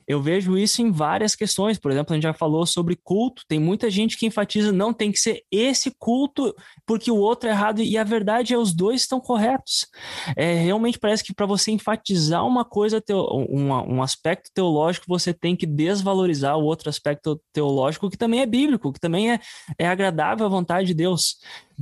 [0.09, 1.79] Eu vejo isso em várias questões.
[1.79, 3.43] Por exemplo, a gente já falou sobre culto.
[3.47, 6.55] Tem muita gente que enfatiza não tem que ser esse culto
[6.87, 7.83] porque o outro é errado.
[7.83, 9.87] E a verdade é os dois estão corretos.
[10.35, 15.55] É, realmente parece que para você enfatizar uma coisa, um, um aspecto teológico, você tem
[15.55, 19.41] que desvalorizar o outro aspecto teológico que também é bíblico, que também é,
[19.79, 21.37] é agradável à vontade de Deus.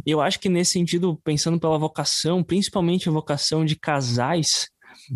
[0.05, 4.69] Eu acho que nesse sentido, pensando pela vocação, principalmente a vocação de casais,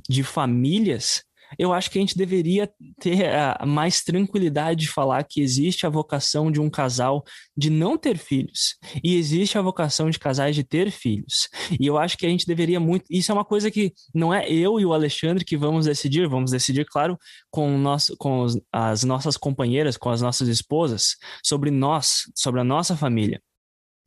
[0.09, 1.25] de famílias,
[1.59, 2.71] eu acho que a gente deveria
[3.01, 7.25] ter uh, mais tranquilidade de falar que existe a vocação de um casal
[7.57, 11.49] de não ter filhos e existe a vocação de casais de ter filhos.
[11.79, 13.05] E eu acho que a gente deveria muito.
[13.11, 16.51] Isso é uma coisa que não é eu e o Alexandre que vamos decidir, vamos
[16.51, 17.19] decidir, claro,
[17.51, 22.97] com, nós, com as nossas companheiras, com as nossas esposas, sobre nós, sobre a nossa
[22.97, 23.41] família.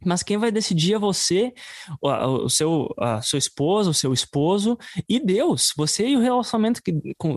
[0.06, 1.54] Mas quem vai decidir é você,
[2.02, 4.78] o, seu, a sua esposa, o seu esposo
[5.08, 5.74] e Deus.
[5.78, 6.94] Você e o relacionamento que,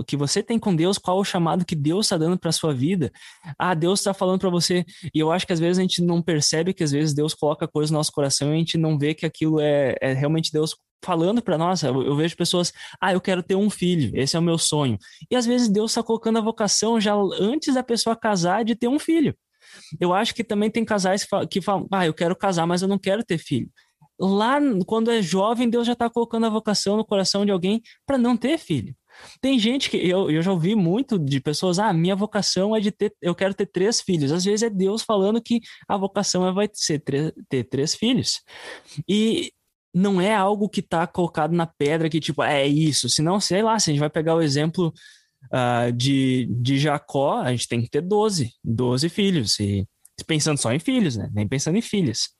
[0.07, 3.11] que você tem com Deus, qual o chamado que Deus está dando para sua vida.
[3.59, 4.85] Ah, Deus está falando para você.
[5.15, 7.69] E eu acho que às vezes a gente não percebe que às vezes Deus coloca
[7.69, 10.77] coisas no nosso coração e a gente não vê que aquilo é, é realmente Deus
[11.05, 11.83] falando para nós.
[11.83, 14.99] Eu, vejo pessoas, ah, eu quero ter um filho, esse é o meu sonho.
[15.31, 18.89] E às vezes Deus está colocando a vocação já antes da pessoa casar de ter
[18.89, 19.35] um filho.
[20.01, 22.99] Eu acho que também tem casais que falam, ah, eu quero casar, mas eu não
[22.99, 23.71] quero ter filho.
[24.19, 28.17] Lá, quando é jovem, Deus já está colocando a vocação no coração de alguém para
[28.17, 28.95] não ter filho.
[29.41, 32.91] Tem gente que eu, eu já ouvi muito de pessoas, ah, minha vocação é de
[32.91, 34.33] ter, eu quero ter três filhos.
[34.33, 38.41] Às vezes é Deus falando que a vocação é vai ser ter, ter três filhos.
[39.09, 39.53] E
[39.95, 43.09] não é algo que está colocado na pedra que, tipo, é isso.
[43.09, 44.93] Senão, sei lá, se a gente vai pegar o exemplo
[45.53, 49.59] uh, de, de Jacó, a gente tem que ter 12, 12 filhos.
[49.61, 49.87] E
[50.27, 51.31] pensando só em filhos, né?
[51.33, 52.31] Nem pensando em filhas.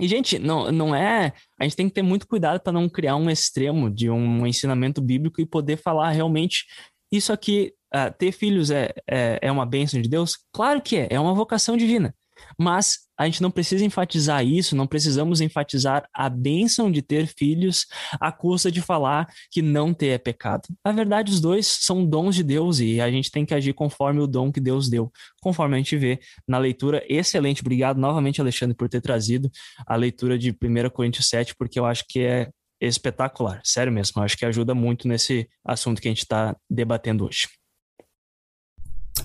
[0.00, 1.32] E, gente, não, não é.
[1.58, 5.00] A gente tem que ter muito cuidado para não criar um extremo de um ensinamento
[5.00, 6.66] bíblico e poder falar realmente
[7.10, 7.72] isso aqui.
[7.94, 10.38] Uh, ter filhos é, é, é uma bênção de Deus?
[10.50, 12.14] Claro que é, é uma vocação divina.
[12.58, 17.86] Mas a gente não precisa enfatizar isso, não precisamos enfatizar a bênção de ter filhos
[18.20, 20.62] à custa de falar que não ter é pecado.
[20.84, 24.20] Na verdade, os dois são dons de Deus e a gente tem que agir conforme
[24.20, 25.10] o dom que Deus deu,
[25.40, 27.04] conforme a gente vê na leitura.
[27.08, 29.50] Excelente, obrigado novamente, Alexandre, por ter trazido
[29.86, 32.50] a leitura de 1 Coríntios 7, porque eu acho que é
[32.80, 37.24] espetacular, sério mesmo, eu acho que ajuda muito nesse assunto que a gente está debatendo
[37.24, 37.48] hoje.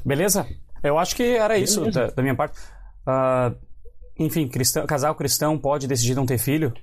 [0.06, 0.48] Beleza?
[0.84, 2.60] Eu acho que era isso da, da minha parte.
[3.08, 3.56] Uh,
[4.20, 6.74] enfim, cristão, casal cristão pode decidir não ter filho?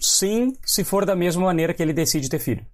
[0.00, 2.64] Sim, se for da mesma maneira que ele decide ter filho,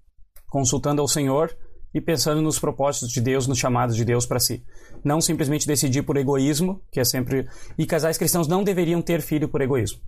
[0.49, 1.57] consultando ao Senhor
[1.93, 4.65] e pensando nos propósitos de Deus, nos chamados de Deus para si.
[5.03, 7.49] Não simplesmente decidir por egoísmo, que é sempre.
[7.79, 10.01] E casais cristãos não deveriam ter filho por egoísmo.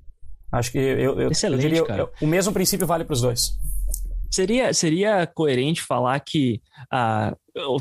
[0.52, 2.10] Acho que eu, eu, Excelente, eu diria, cara.
[2.20, 3.58] o mesmo princípio vale para os dois.
[4.30, 6.60] Seria, seria coerente falar que,
[6.90, 7.34] ah,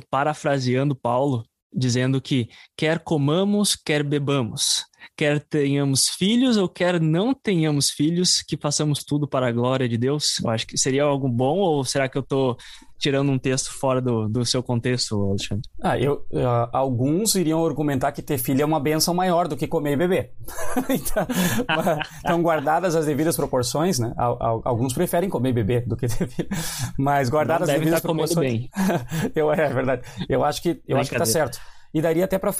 [0.09, 7.89] parafraseando Paulo, dizendo que quer comamos, quer bebamos, quer tenhamos filhos ou quer não tenhamos
[7.89, 10.39] filhos, que façamos tudo para a glória de Deus?
[10.43, 12.57] Eu acho que seria algo bom ou será que eu estou
[12.97, 15.63] tirando um texto fora do, do seu contexto, Alexandre?
[15.81, 19.67] Ah, eu, uh, alguns iriam argumentar que ter filho é uma benção maior do que
[19.67, 20.31] comer e beber.
[20.89, 21.27] então,
[22.19, 24.13] então, guardadas as devidas proporções, né?
[24.17, 26.49] Alguns preferem comer e beber do que ter filho.
[26.97, 28.51] Mas guardadas as devidas proporções.
[28.51, 28.69] Bem.
[29.35, 30.01] eu, é, é verdade.
[30.27, 31.59] Eu acho que, eu acho que tá certo.
[31.93, 32.51] E daria até para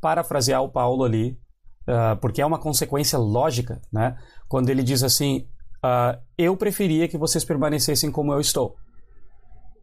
[0.00, 1.38] parafrasear o Paulo ali,
[1.88, 4.16] uh, porque é uma consequência lógica, né?
[4.48, 5.46] Quando ele diz assim:
[5.84, 8.76] uh, Eu preferia que vocês permanecessem como eu estou.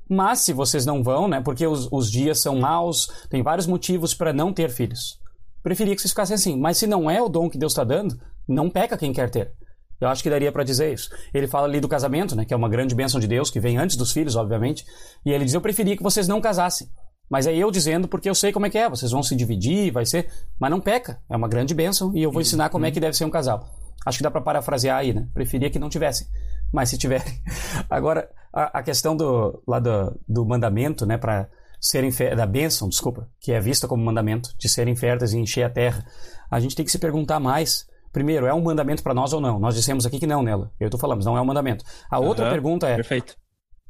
[0.09, 1.41] Mas se vocês não vão, né?
[1.41, 5.19] Porque os, os dias são maus, tem vários motivos para não ter filhos.
[5.61, 6.57] Preferia que vocês ficassem assim.
[6.57, 8.17] Mas se não é o dom que Deus está dando,
[8.47, 9.51] não peca quem quer ter.
[9.99, 11.09] Eu acho que daria para dizer isso.
[11.33, 12.45] Ele fala ali do casamento, né?
[12.45, 14.85] Que é uma grande bênção de Deus, que vem antes dos filhos, obviamente.
[15.25, 16.87] E ele diz: Eu preferia que vocês não casassem.
[17.29, 18.89] Mas é eu dizendo porque eu sei como é que é.
[18.89, 20.29] Vocês vão se dividir, vai ser.
[20.59, 21.21] Mas não peca.
[21.29, 23.67] É uma grande bênção e eu vou ensinar como é que deve ser um casal.
[24.05, 25.27] Acho que dá para parafrasear aí, né?
[25.33, 26.27] Preferia que não tivessem.
[26.71, 27.41] Mas se tiverem.
[27.89, 31.17] Agora, a, a, questão do, lá do, do mandamento, né?
[31.17, 31.49] Para
[31.79, 35.69] serem da bênção, desculpa, que é vista como mandamento, de serem férteis e encher a
[35.69, 36.05] terra.
[36.49, 37.85] A gente tem que se perguntar mais.
[38.11, 39.59] Primeiro, é um mandamento para nós ou não?
[39.59, 40.71] Nós dissemos aqui que não, nela.
[40.79, 41.83] Eu tô falando, não é um mandamento.
[42.09, 43.35] A outra uhum, pergunta é: perfeito.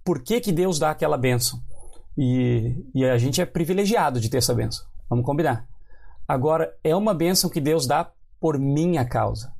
[0.03, 1.59] por que, que Deus dá aquela bênção?
[2.17, 4.85] E, e a gente é privilegiado de ter essa benção.
[5.09, 5.67] Vamos combinar.
[6.27, 9.53] Agora, é uma benção que Deus dá por minha causa.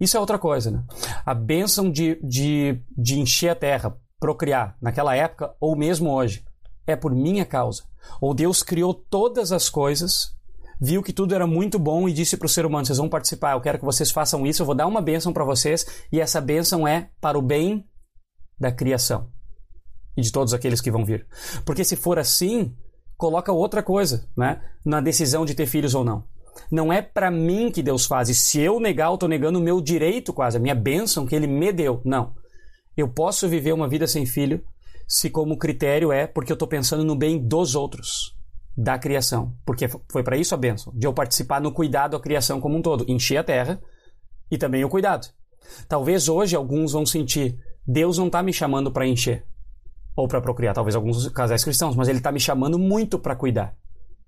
[0.00, 0.84] Isso é outra coisa, né?
[1.24, 6.44] A bênção de, de, de encher a terra, procriar, naquela época ou mesmo hoje,
[6.86, 7.84] é por minha causa.
[8.20, 10.34] Ou Deus criou todas as coisas,
[10.80, 13.52] viu que tudo era muito bom e disse para o ser humano: vocês vão participar,
[13.52, 16.40] eu quero que vocês façam isso, eu vou dar uma bênção para vocês, e essa
[16.40, 17.86] bênção é para o bem
[18.58, 19.28] da criação
[20.16, 21.26] e de todos aqueles que vão vir.
[21.64, 22.74] Porque se for assim,
[23.16, 26.24] coloca outra coisa, né, na decisão de ter filhos ou não.
[26.70, 29.62] Não é para mim que Deus faz, e se eu negar, eu estou negando o
[29.62, 32.00] meu direito quase, a minha bênção que Ele me deu.
[32.04, 32.34] Não.
[32.96, 34.64] Eu posso viver uma vida sem filho
[35.06, 38.36] se como critério é porque eu estou pensando no bem dos outros,
[38.76, 39.54] da criação.
[39.66, 42.82] Porque foi para isso a bênção, de eu participar no cuidado da criação como um
[42.82, 43.80] todo, encher a terra
[44.50, 45.26] e também o cuidado.
[45.88, 49.44] Talvez hoje alguns vão sentir, Deus não está me chamando para encher
[50.16, 53.74] ou para procriar, talvez alguns casais cristãos, mas ele está me chamando muito para cuidar.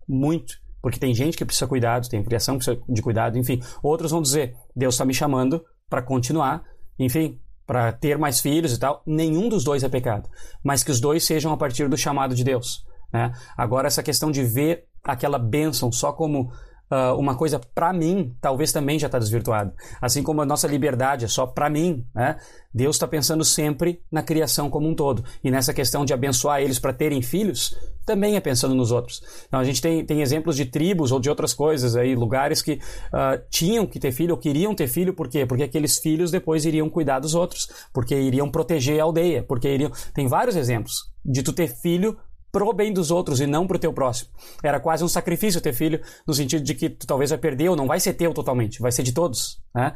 [0.09, 0.55] Muito.
[0.83, 3.61] Porque tem gente que precisa cuidado, tem criação que precisa de cuidado, enfim.
[3.83, 6.65] Outros vão dizer, Deus está me chamando para continuar,
[6.99, 9.03] enfim, para ter mais filhos e tal.
[9.07, 10.29] Nenhum dos dois é pecado,
[10.63, 12.85] mas que os dois sejam a partir do chamado de Deus.
[13.13, 13.33] Né?
[13.57, 16.53] Agora, essa questão de ver aquela bênção só como
[16.91, 19.73] uh, uma coisa para mim, talvez também já está desvirtuado.
[20.01, 22.37] Assim como a nossa liberdade é só para mim, né?
[22.73, 25.25] Deus está pensando sempre na criação como um todo.
[25.43, 29.23] E nessa questão de abençoar eles para terem filhos, também é pensando nos outros.
[29.49, 32.75] Então a gente tem, tem exemplos de tribos ou de outras coisas aí, lugares que
[32.75, 35.47] uh, tinham que ter filho ou queriam ter filho, por quê?
[35.47, 39.91] Porque aqueles filhos depois iriam cuidar dos outros, porque iriam proteger a aldeia, porque iriam.
[40.13, 42.17] Tem vários exemplos de tu ter filho
[42.57, 44.31] pro bem dos outros e não pro teu próximo.
[44.63, 47.77] Era quase um sacrifício ter filho, no sentido de que tu talvez vai perder ou
[47.77, 49.95] não vai ser teu totalmente, vai ser de todos, né?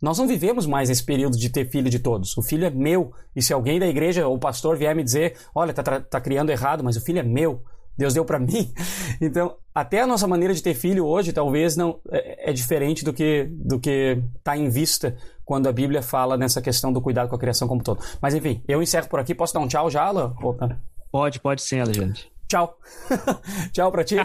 [0.00, 2.36] Nós não vivemos mais esse período de ter filho de todos.
[2.36, 3.12] O filho é meu.
[3.36, 6.82] E se alguém da igreja ou pastor vier me dizer, olha, tá, tá criando errado,
[6.82, 7.62] mas o filho é meu.
[7.96, 8.74] Deus deu para mim.
[9.20, 13.12] Então, até a nossa maneira de ter filho hoje talvez não é, é diferente do
[13.12, 17.36] que do que está em vista quando a Bíblia fala nessa questão do cuidado com
[17.36, 18.00] a criação como todo.
[18.20, 19.36] Mas enfim, eu encerro por aqui.
[19.36, 20.34] Posso dar um tchau já, Alan?
[20.42, 20.80] Opa.
[21.12, 22.32] Pode, pode sim, Alexandre.
[22.48, 22.76] Tchau.
[23.72, 24.16] tchau para ti.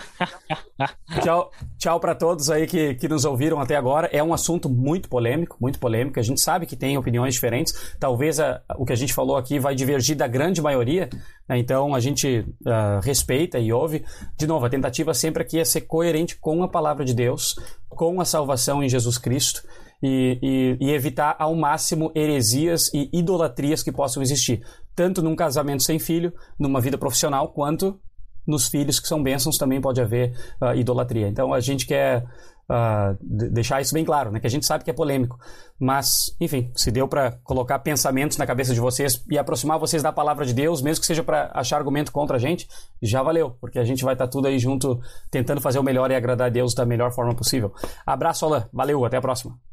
[1.21, 4.09] tchau, tchau para todos aí que, que nos ouviram até agora.
[4.11, 6.19] É um assunto muito polêmico, muito polêmico.
[6.19, 7.95] A gente sabe que tem opiniões diferentes.
[7.99, 11.09] Talvez a, o que a gente falou aqui vai divergir da grande maioria.
[11.47, 11.57] Né?
[11.57, 14.05] Então a gente uh, respeita e ouve.
[14.37, 17.55] De novo, a tentativa sempre aqui é ser coerente com a palavra de Deus,
[17.89, 19.63] com a salvação em Jesus Cristo
[20.01, 24.61] e, e, e, evitar ao máximo heresias e idolatrias que possam existir,
[24.95, 27.99] tanto num casamento sem filho, numa vida profissional, quanto
[28.45, 31.27] nos filhos que são bênçãos também pode haver uh, idolatria.
[31.27, 32.23] Então a gente quer
[32.69, 34.39] uh, deixar isso bem claro, né?
[34.39, 35.37] Que a gente sabe que é polêmico,
[35.79, 40.13] mas enfim, se deu para colocar pensamentos na cabeça de vocês e aproximar vocês da
[40.13, 42.67] palavra de Deus, mesmo que seja para achar argumento contra a gente,
[43.01, 44.99] já valeu, porque a gente vai estar tá tudo aí junto
[45.29, 47.73] tentando fazer o melhor e agradar a Deus da melhor forma possível.
[48.05, 48.63] Abraço, Alain.
[48.71, 49.66] Valeu, até a próxima.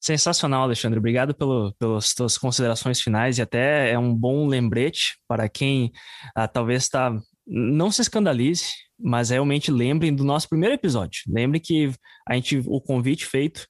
[0.00, 0.98] Sensacional, Alexandre.
[0.98, 5.92] Obrigado pelo, pelas suas considerações finais e até é um bom lembrete para quem
[6.34, 7.16] ah, talvez está.
[7.46, 8.66] Não se escandalize,
[8.98, 11.22] mas realmente lembrem do nosso primeiro episódio.
[11.26, 11.92] Lembre que
[12.28, 13.66] a gente, o convite feito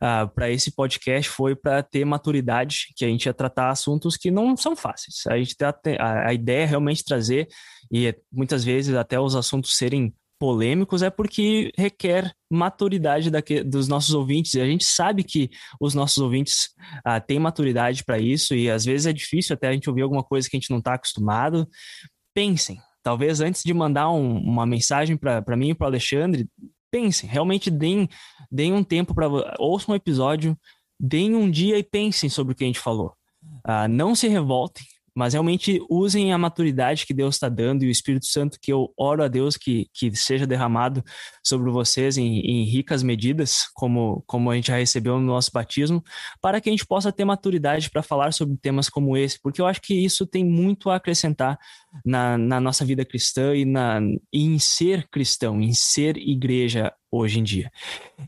[0.00, 4.30] ah, para esse podcast foi para ter maturidade, que a gente ia tratar assuntos que
[4.30, 5.26] não são fáceis.
[5.28, 7.48] A gente tá, a, a ideia é realmente trazer
[7.92, 14.14] e muitas vezes até os assuntos serem polêmicos é porque requer maturidade daqui, dos nossos
[14.14, 14.54] ouvintes.
[14.54, 15.50] E a gente sabe que
[15.80, 16.70] os nossos ouvintes
[17.04, 20.22] ah, têm maturidade para isso e às vezes é difícil até a gente ouvir alguma
[20.22, 21.68] coisa que a gente não está acostumado.
[22.34, 26.48] Pensem, talvez antes de mandar um, uma mensagem para mim e para Alexandre,
[26.90, 28.08] pensem, realmente deem,
[28.50, 30.58] deem um tempo para ouçam um episódio,
[30.98, 33.14] deem um dia e pensem sobre o que a gente falou.
[33.64, 34.84] Ah, não se revoltem,
[35.16, 38.92] mas realmente usem a maturidade que Deus está dando e o Espírito Santo que eu
[38.98, 41.02] oro a Deus que, que seja derramado
[41.42, 46.04] sobre vocês em, em, ricas medidas, como, como a gente já recebeu no nosso batismo,
[46.38, 49.66] para que a gente possa ter maturidade para falar sobre temas como esse, porque eu
[49.66, 51.58] acho que isso tem muito a acrescentar
[52.04, 57.40] na, na nossa vida cristã e, na, e em ser cristão, em ser igreja hoje
[57.40, 57.70] em dia.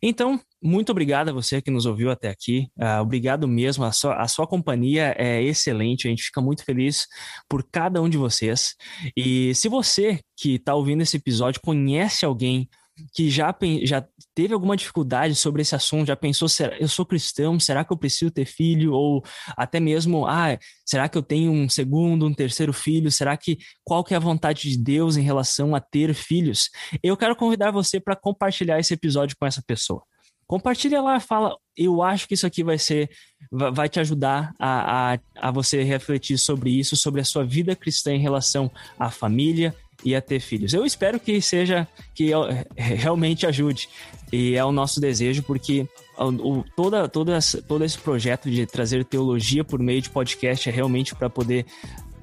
[0.02, 2.68] Então, muito obrigado a você que nos ouviu até aqui.
[2.76, 3.84] Uh, obrigado mesmo.
[3.84, 6.06] A sua, a sua companhia é excelente.
[6.06, 7.06] A gente fica muito feliz
[7.48, 8.74] por cada um de vocês.
[9.16, 12.68] E se você que está ouvindo esse episódio conhece alguém
[13.14, 13.54] que já,
[13.84, 14.04] já
[14.34, 17.96] teve alguma dificuldade sobre esse assunto, já pensou, será, eu sou cristão, será que eu
[17.96, 18.92] preciso ter filho?
[18.92, 19.22] Ou
[19.56, 23.10] até mesmo, ah, será que eu tenho um segundo, um terceiro filho?
[23.10, 26.70] Será que, qual que é a vontade de Deus em relação a ter filhos?
[27.02, 30.02] Eu quero convidar você para compartilhar esse episódio com essa pessoa.
[30.48, 33.08] Compartilha lá, fala, eu acho que isso aqui vai ser,
[33.52, 38.12] vai te ajudar a, a, a você refletir sobre isso, sobre a sua vida cristã
[38.12, 40.72] em relação à família, e a ter filhos.
[40.72, 42.30] Eu espero que seja, que
[42.76, 43.88] realmente ajude.
[44.32, 49.64] E é o nosso desejo, porque o, toda, toda, todo esse projeto de trazer teologia
[49.64, 51.66] por meio de podcast é realmente para poder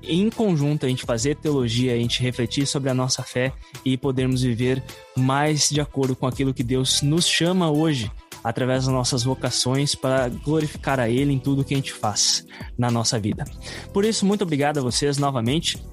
[0.07, 3.52] em conjunto a gente fazer teologia, a gente refletir sobre a nossa fé
[3.84, 4.84] e podermos viver
[5.15, 8.11] mais de acordo com aquilo que Deus nos chama hoje,
[8.44, 12.45] através das nossas vocações, para glorificar a Ele em tudo que a gente faz
[12.77, 13.45] na nossa vida.
[13.94, 15.84] Por isso, muito obrigado a vocês novamente.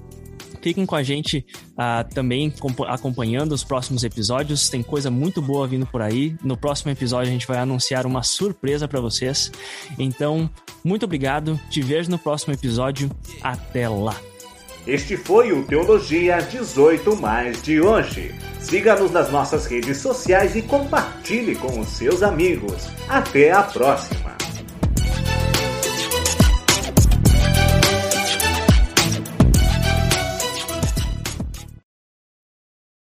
[0.63, 2.53] Fiquem com a gente uh, também
[2.87, 4.69] acompanhando os próximos episódios.
[4.69, 6.37] Tem coisa muito boa vindo por aí.
[6.41, 9.51] No próximo episódio a gente vai anunciar uma surpresa para vocês.
[9.99, 10.49] Então,
[10.81, 11.59] muito obrigado.
[11.69, 13.11] Te vejo no próximo episódio.
[13.41, 14.15] Até lá.
[14.87, 18.33] Este foi o Teologia 18 Mais de hoje.
[18.61, 22.87] Siga-nos nas nossas redes sociais e compartilhe com os seus amigos.
[23.09, 24.33] Até a próxima!